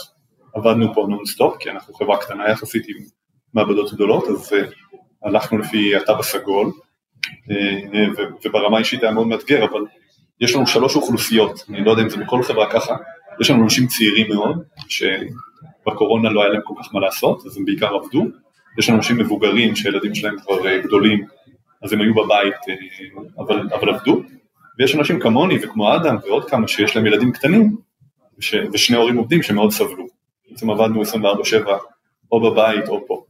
עבדנו 0.53 0.93
פה 0.93 1.05
נונסטופ, 1.09 1.57
כי 1.59 1.69
אנחנו 1.69 1.93
חברה 1.93 2.17
קטנה 2.17 2.49
יחסית 2.49 2.85
עם 2.87 2.95
מעבדות 3.53 3.93
גדולות, 3.93 4.27
אז 4.27 4.53
הלכנו 5.23 5.57
לפי 5.57 5.95
התו 5.95 6.19
הסגול, 6.19 6.71
וברמה 8.45 8.77
האישית 8.77 9.03
היה 9.03 9.11
מאוד 9.11 9.27
מאתגר, 9.27 9.65
אבל 9.65 9.81
יש 10.41 10.55
לנו 10.55 10.67
שלוש 10.67 10.95
אוכלוסיות, 10.95 11.65
אני 11.69 11.85
לא 11.85 11.91
יודע 11.91 12.03
אם 12.03 12.09
זה 12.09 12.17
בכל 12.17 12.43
חברה 12.43 12.71
ככה, 12.71 12.95
יש 13.41 13.49
לנו 13.49 13.63
אנשים 13.63 13.87
צעירים 13.87 14.27
מאוד, 14.29 14.63
שבקורונה 14.87 16.29
לא 16.29 16.43
היה 16.43 16.49
להם 16.49 16.61
כל 16.63 16.73
כך 16.79 16.93
מה 16.93 16.99
לעשות, 16.99 17.45
אז 17.45 17.57
הם 17.57 17.65
בעיקר 17.65 17.95
עבדו, 17.95 18.25
יש 18.77 18.89
לנו 18.89 18.97
אנשים 18.97 19.17
מבוגרים 19.17 19.75
שהילדים 19.75 20.15
שלהם 20.15 20.39
כבר 20.39 20.67
אה, 20.67 20.81
גדולים, 20.81 21.25
אז 21.83 21.93
הם 21.93 22.01
היו 22.01 22.13
בבית, 22.13 22.53
אה, 22.69 22.75
אבל, 23.43 23.67
אבל 23.73 23.89
עבדו, 23.89 24.21
ויש 24.79 24.95
אנשים 24.95 25.19
כמוני 25.19 25.57
וכמו 25.63 25.95
אדם 25.95 26.17
ועוד 26.25 26.49
כמה 26.49 26.67
שיש 26.67 26.95
להם 26.95 27.05
ילדים 27.05 27.31
קטנים, 27.31 27.77
וש, 28.39 28.55
ושני 28.73 28.97
הורים 28.97 29.17
עובדים 29.17 29.43
שמאוד 29.43 29.71
סבלו. 29.71 30.07
בעצם 30.49 30.69
עבדנו 30.69 31.01
24/7 31.01 31.69
או 32.31 32.41
בבית 32.41 32.87
או 32.89 33.07
פה. 33.07 33.23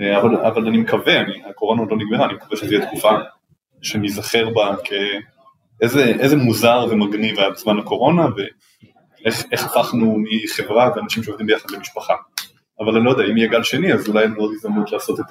אה, 0.00 0.18
אבל, 0.18 0.36
אבל 0.36 0.66
אני 0.66 0.78
מקווה, 0.78 1.20
אני, 1.20 1.42
הקורונה 1.44 1.80
עוד 1.80 1.90
לא 1.90 1.96
נגמרה, 1.96 2.24
אני 2.24 2.34
מקווה 2.34 2.56
שזו 2.56 2.68
תהיה 2.68 2.86
תקופה 2.86 3.10
שניזכר 3.82 4.50
בה 4.50 4.74
כאיזה 5.80 6.36
מוזר 6.36 6.86
ומגניב 6.90 7.38
היה 7.38 7.50
בזמן 7.50 7.78
הקורונה 7.78 8.26
ואיך 9.24 9.64
הפכנו 9.64 10.16
מחברה 10.18 10.90
ואנשים 10.96 11.22
שעובדים 11.22 11.46
ביחד 11.46 11.70
למשפחה. 11.70 12.14
אבל 12.80 12.96
אני 12.96 13.04
לא 13.04 13.10
יודע, 13.10 13.24
אם 13.24 13.36
יהיה 13.36 13.48
גל 13.48 13.62
שני 13.62 13.92
אז 13.92 14.08
אולי 14.08 14.22
אין 14.22 14.34
עוד 14.36 14.50
הזדמנות 14.54 14.92
לעשות 14.92 15.20
את 15.20 15.26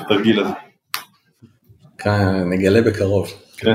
התרגיל 0.00 0.40
הזה. 0.40 0.52
כן, 1.98 2.50
נגלה 2.50 2.82
בקרוב. 2.82 3.28
כן. 3.56 3.74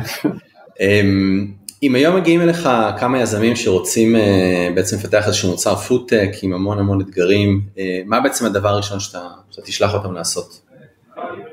אמ, 0.80 1.48
אם 1.84 1.96
היום 1.96 2.16
מגיעים 2.16 2.42
אליך 2.42 2.70
כמה 3.00 3.20
יזמים 3.20 3.56
שרוצים 3.56 4.16
אה, 4.16 4.70
בעצם 4.76 4.96
לפתח 4.98 5.28
איזשהו 5.28 5.50
מוצר 5.50 5.76
פודטק 5.76 6.30
עם 6.44 6.54
המון 6.54 6.80
המון 6.80 7.02
אתגרים, 7.02 7.62
אה, 7.78 8.02
מה 8.06 8.20
בעצם 8.20 8.46
הדבר 8.46 8.70
הראשון 8.70 9.00
שאתה, 9.00 9.28
שאתה 9.52 9.62
תשלח 9.62 9.94
אותם 9.94 10.14
לעשות? 10.14 10.62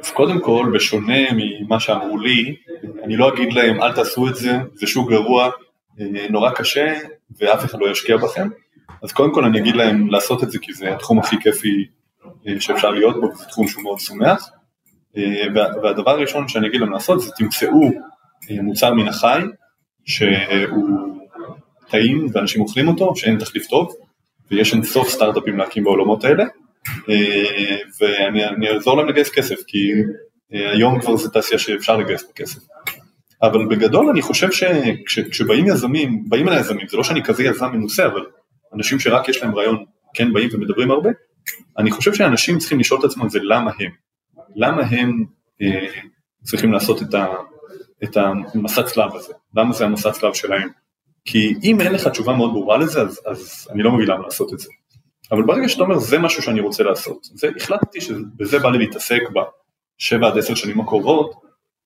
אז 0.04 0.10
קודם 0.10 0.40
כל, 0.40 0.70
בשונה 0.74 1.32
ממה 1.32 1.80
שאמרו 1.80 2.18
לי, 2.18 2.56
אני 3.08 3.16
לא 3.16 3.34
אגיד 3.34 3.52
להם 3.52 3.82
אל 3.82 3.92
תעשו 3.92 4.28
את 4.28 4.36
זה, 4.36 4.52
זה 4.74 4.86
שוק 4.86 5.10
גרוע, 5.10 5.50
אה, 6.00 6.26
נורא 6.30 6.50
קשה 6.50 6.94
ואף 7.40 7.64
אחד 7.64 7.78
לא 7.80 7.90
ישקיע 7.90 8.16
בכם, 8.16 8.48
אז 9.02 9.12
קודם 9.12 9.34
כל 9.34 9.44
אני 9.44 9.58
אגיד 9.58 9.76
להם 9.76 10.08
לעשות 10.10 10.42
את 10.42 10.50
זה 10.50 10.58
כי 10.58 10.72
זה 10.72 10.92
התחום 10.92 11.18
הכי 11.18 11.36
כיפי 11.40 11.86
שאפשר 12.58 12.90
להיות 12.90 13.20
בו, 13.20 13.34
זה 13.34 13.44
תחום 13.44 13.68
שהוא 13.68 13.82
מאוד 13.82 13.98
שמח, 13.98 14.50
והדבר 15.82 16.10
הראשון 16.10 16.48
שאני 16.48 16.68
אגיד 16.68 16.80
להם 16.80 16.92
לעשות 16.92 17.20
זה 17.20 17.30
תמצאו 17.36 17.90
מוצר 18.50 18.94
מן 18.94 19.08
החי, 19.08 19.42
שהוא 20.04 20.98
טעים 21.90 22.26
ואנשים 22.32 22.62
אוכלים 22.62 22.88
אותו, 22.88 23.16
שאין 23.16 23.38
תחליף 23.38 23.66
טוב, 23.66 23.94
ויש 24.50 24.74
אין 24.74 24.82
סוף 24.82 25.08
סטארט-אפים 25.08 25.58
להקים 25.58 25.84
בעולמות 25.84 26.24
האלה, 26.24 26.44
אה, 27.08 27.76
ואני 28.00 28.68
אעזור 28.68 28.96
להם 28.96 29.08
לגייס 29.08 29.30
כסף, 29.30 29.56
כי 29.66 29.92
אה, 30.54 30.70
היום 30.70 31.00
כבר 31.00 31.16
זו 31.16 31.28
תעשייה 31.28 31.58
שאפשר 31.58 31.96
לגייס 31.96 32.24
בכסף. 32.30 32.60
אבל 33.42 33.66
בגדול 33.66 34.08
אני 34.08 34.22
חושב 34.22 34.48
שכשבאים 35.06 35.66
יזמים, 35.66 36.24
באים 36.28 36.48
אל 36.48 36.52
היזמים, 36.52 36.88
זה 36.88 36.96
לא 36.96 37.04
שאני 37.04 37.22
כזה 37.22 37.44
יזם 37.44 37.72
מנוסה, 37.72 38.06
אבל 38.06 38.26
אנשים 38.74 39.00
שרק 39.00 39.28
יש 39.28 39.42
להם 39.42 39.54
רעיון 39.54 39.84
כן 40.14 40.32
באים 40.32 40.48
ומדברים 40.52 40.90
הרבה, 40.90 41.10
אני 41.78 41.90
חושב 41.90 42.14
שאנשים 42.14 42.58
צריכים 42.58 42.80
לשאול 42.80 43.00
את 43.00 43.04
עצמם 43.04 43.28
זה 43.28 43.38
למה 43.42 43.70
הם, 43.80 43.90
למה 44.56 44.82
הם 44.82 45.24
אה, 45.62 45.86
צריכים 46.42 46.72
לעשות 46.72 47.02
את, 47.02 47.14
ה, 47.14 47.26
את 48.04 48.16
המסע 48.16 48.82
צלב 48.82 49.16
הזה, 49.16 49.32
למה 49.56 49.72
זה 49.72 49.84
המסע 49.84 50.10
צלב 50.10 50.34
שלהם. 50.34 50.68
כי 51.24 51.54
אם 51.62 51.80
אין 51.80 51.92
לך 51.92 52.08
תשובה 52.08 52.32
מאוד 52.32 52.52
ברורה 52.52 52.78
לזה, 52.78 53.00
אז, 53.00 53.20
אז 53.26 53.68
אני 53.70 53.82
לא 53.82 53.92
מבין 53.92 54.08
למה 54.08 54.22
לעשות 54.22 54.52
את 54.52 54.58
זה. 54.58 54.68
אבל 55.32 55.42
ברגע 55.42 55.68
שאתה 55.68 55.82
אומר 55.82 55.98
זה 55.98 56.18
משהו 56.18 56.42
שאני 56.42 56.60
רוצה 56.60 56.82
לעשות, 56.82 57.18
זה, 57.22 57.48
החלטתי 57.56 58.00
שבזה 58.00 58.58
בא 58.58 58.70
לי 58.70 58.78
להתעסק 58.78 59.20
בשבע 59.98 60.26
עד 60.26 60.38
עשר 60.38 60.54
שנים 60.54 60.80
הקרובות, 60.80 61.34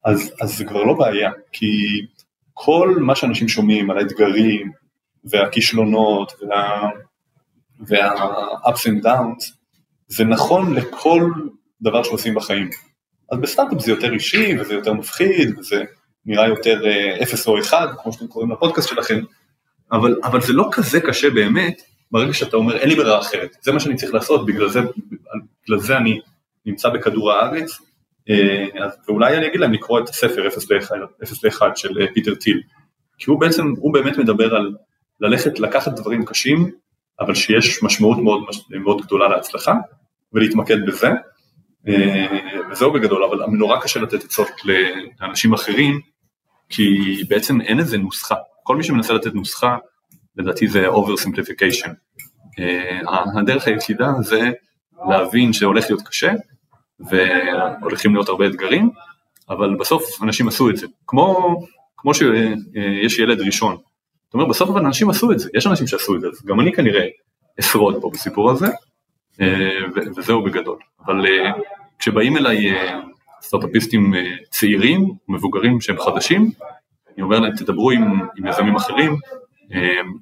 אז, 0.04 0.32
אז 0.40 0.56
זה 0.56 0.64
כבר 0.64 0.82
לא 0.82 0.94
בעיה, 0.94 1.30
כי 1.52 1.66
כל 2.54 2.96
מה 3.00 3.14
שאנשים 3.14 3.48
שומעים 3.48 3.90
על 3.90 3.98
האתגרים 3.98 4.72
והכישלונות 5.24 6.32
וה, 6.40 6.88
וה-ups 7.80 8.86
and 8.86 9.04
downs, 9.04 9.52
זה 10.08 10.24
נכון 10.24 10.74
לכל 10.74 11.30
דבר 11.82 12.02
שעושים 12.02 12.34
בחיים. 12.34 12.70
אז 13.32 13.38
בסטארט-אפ 13.38 13.80
זה 13.80 13.90
יותר 13.90 14.12
אישי 14.12 14.60
וזה 14.60 14.74
יותר 14.74 14.92
מפחיד 14.92 15.58
וזה 15.58 15.84
נראה 16.26 16.48
יותר 16.48 16.86
אה, 16.86 17.22
אפס 17.22 17.46
או 17.46 17.58
אחד, 17.60 17.86
כמו 18.02 18.12
שאתם 18.12 18.26
קוראים 18.26 18.50
לפודקאסט 18.50 18.88
שלכם, 18.88 19.20
אבל, 19.92 20.16
אבל 20.24 20.40
זה 20.40 20.52
לא 20.52 20.68
כזה 20.72 21.00
קשה 21.00 21.30
באמת, 21.30 21.82
ברגע 22.10 22.34
שאתה 22.34 22.56
אומר 22.56 22.76
אין 22.76 22.88
לי 22.88 22.94
ברירה 22.94 23.20
אחרת, 23.20 23.56
זה 23.62 23.72
מה 23.72 23.80
שאני 23.80 23.96
צריך 23.96 24.14
לעשות, 24.14 24.46
בגלל 24.46 24.68
זה, 24.68 24.80
בגלל 25.64 25.78
זה 25.78 25.96
אני 25.96 26.20
נמצא 26.66 26.88
בכדור 26.88 27.32
הארץ, 27.32 27.78
ואולי 29.08 29.36
אני 29.36 29.46
אגיד 29.46 29.60
להם 29.60 29.72
לקרוא 29.72 30.00
את 30.00 30.08
הספר 30.08 30.48
0 30.48 30.70
ל-1 30.70 31.62
של 31.76 32.00
אה, 32.00 32.06
פיטר 32.14 32.34
טיל, 32.34 32.60
כי 33.18 33.30
הוא 33.30 33.40
בעצם, 33.40 33.74
הוא 33.78 33.92
באמת 33.92 34.18
מדבר 34.18 34.54
על 34.54 34.74
ללכת, 35.20 35.60
לקחת 35.60 35.92
דברים 35.92 36.24
קשים, 36.24 36.70
אבל 37.20 37.34
שיש 37.34 37.82
משמעות 37.82 38.18
מאוד, 38.18 38.42
מאוד 38.70 39.02
גדולה 39.02 39.28
להצלחה, 39.28 39.74
ולהתמקד 40.32 40.86
בזה, 40.86 41.10
וזהו 42.70 42.92
בגדול, 42.92 43.24
אבל 43.24 43.44
נורא 43.46 43.80
קשה 43.80 44.00
לתת 44.00 44.24
עצות 44.24 44.48
לאנשים 45.20 45.52
אחרים, 45.54 46.00
כי 46.68 47.14
בעצם 47.28 47.60
אין 47.60 47.78
איזה 47.78 47.98
נוסחה, 47.98 48.34
כל 48.62 48.76
מי 48.76 48.84
שמנסה 48.84 49.12
לתת 49.12 49.34
נוסחה, 49.34 49.76
לדעתי 50.36 50.68
זה 50.68 50.88
over 50.88 51.24
simplification. 51.26 51.90
הדרך 53.36 53.66
היחידה 53.66 54.06
זה 54.20 54.50
להבין 55.08 55.52
שהולך 55.52 55.84
להיות 55.90 56.02
קשה, 56.08 56.32
והולכים 57.00 58.14
להיות 58.14 58.28
הרבה 58.28 58.46
אתגרים, 58.46 58.90
אבל 59.50 59.74
בסוף 59.74 60.22
אנשים 60.22 60.48
עשו 60.48 60.70
את 60.70 60.76
זה, 60.76 60.86
כמו, 61.06 61.56
כמו 61.96 62.14
שיש 62.14 63.18
ילד 63.18 63.40
ראשון. 63.40 63.76
זאת 64.24 64.34
אומרת, 64.34 64.48
בסוף 64.48 64.70
אבל 64.70 64.86
אנשים 64.86 65.10
עשו 65.10 65.32
את 65.32 65.38
זה, 65.38 65.48
יש 65.54 65.66
אנשים 65.66 65.86
שעשו 65.86 66.16
את 66.16 66.20
זה, 66.20 66.26
אז 66.28 66.44
גם 66.44 66.60
אני 66.60 66.72
כנראה 66.72 67.06
אשרוד 67.60 68.02
פה 68.02 68.10
בסיפור 68.12 68.50
הזה, 68.50 68.66
uh, 68.66 69.40
וזהו 70.16 70.44
בגדול. 70.44 70.78
אבל 71.06 71.26
uh, 71.26 71.60
כשבאים 71.98 72.36
אליי 72.36 72.74
סטארט-אפיסטים 73.42 74.14
אה, 74.14 74.20
צעירים, 74.50 75.14
מבוגרים 75.28 75.80
שהם 75.80 75.98
חדשים, 75.98 76.50
אני 77.14 77.22
אומר 77.22 77.38
להם 77.40 77.56
תדברו 77.56 77.90
עם, 77.90 78.02
עם 78.36 78.46
יזמים 78.46 78.76
אחרים, 78.76 79.16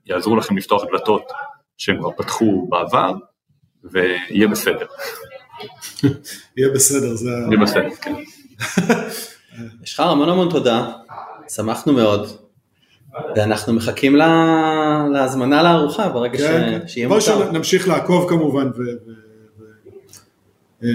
יעזרו 0.07 0.37
לכם 0.37 0.57
לפתוח 0.57 0.83
דלתות 0.85 1.23
שהם 1.79 1.99
כבר 1.99 2.11
פתחו 2.11 2.67
בעבר, 2.71 3.15
ויהיה 3.85 4.49
בסדר. 4.49 4.87
יהיה 6.57 6.69
בסדר, 6.75 7.15
זה... 7.15 7.31
יהיה 7.31 7.61
בסדר, 7.63 7.91
כן. 8.01 8.15
יש 9.85 9.95
לך 9.95 10.01
המון 10.01 10.29
המון 10.29 10.51
תודה, 10.51 10.93
שמחנו 11.49 11.93
מאוד, 11.93 12.29
ואנחנו 13.37 13.73
מחכים 13.73 14.17
לה... 14.17 15.07
להזמנה 15.13 15.63
לארוחה 15.63 16.09
ברגע 16.09 16.39
כן, 16.39 16.79
ש... 16.87 16.93
שיהיה 16.93 17.09
מותר. 17.09 17.37
בואו 17.39 17.53
נמשיך 17.53 17.89
לעקוב 17.89 18.29
כמובן, 18.29 18.71
ו... 18.77 18.83
אה, 20.85 20.89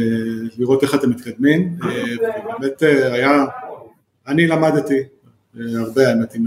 איך 0.81 0.95
אתם 0.95 1.09
מתקדמים, 1.09 1.77
אה, 1.83 2.03
ובאמת 2.59 2.83
אה, 2.83 3.13
היה, 3.13 3.45
אני 4.27 4.47
למדתי 4.47 5.03
הרבה 5.59 6.09
האמת 6.09 6.35
עם 6.35 6.45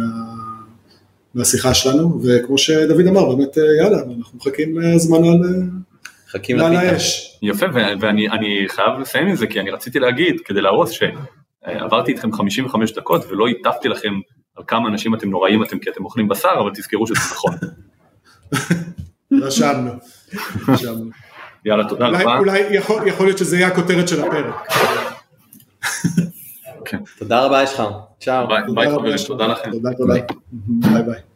מהשיחה 1.34 1.74
שלנו, 1.74 2.20
וכמו 2.22 2.58
שדוד 2.58 3.06
אמר, 3.06 3.34
באמת 3.34 3.56
יאללה, 3.56 3.98
אנחנו 4.18 4.38
מחכים 4.38 4.78
להזמנה 4.78 5.28
מחכים 6.28 6.60
האש. 6.60 7.38
יפה, 7.42 7.66
ואני 8.00 8.64
חייב 8.68 8.98
לסיים 9.00 9.26
עם 9.26 9.36
זה, 9.36 9.46
כי 9.46 9.60
אני 9.60 9.70
רציתי 9.70 9.98
להגיד, 9.98 10.40
כדי 10.44 10.60
להרוס, 10.60 10.90
שעברתי 10.90 12.12
איתכם 12.12 12.32
55 12.32 12.92
דקות 12.92 13.24
ולא 13.28 13.46
הטפתי 13.48 13.88
לכם 13.88 14.14
על 14.56 14.64
כמה 14.66 14.88
אנשים 14.88 15.14
אתם 15.14 15.30
נוראים 15.30 15.62
אתם 15.62 15.78
כי 15.78 15.90
אתם 15.90 16.04
אוכלים 16.04 16.28
בשר, 16.28 16.48
אבל 16.60 16.70
תזכרו 16.74 17.06
שזה 17.06 17.18
נכון. 17.32 17.54
רשמנו, 19.42 19.90
רשמנו. 20.68 21.10
יאללה, 21.64 21.88
תודה 21.88 22.08
רבה. 22.08 22.38
אולי 22.38 22.60
יכול, 22.60 23.08
יכול 23.08 23.26
להיות 23.26 23.38
שזה 23.38 23.56
יהיה 23.56 23.68
הכותרת 23.68 24.08
של 24.08 24.24
הפרק. 24.24 24.54
תודה 27.18 27.44
רבה 27.44 27.62
יש 27.62 27.74
לך, 27.74 27.82
צ'או. 28.20 28.48
ביי, 28.48 28.62
ביי 28.74 28.90
חברים, 28.90 29.16
תודה 29.26 29.46
לכם. 29.46 29.70
תודה, 29.70 29.90
תודה. 29.92 30.14
ביי 30.52 31.02
ביי. 31.02 31.27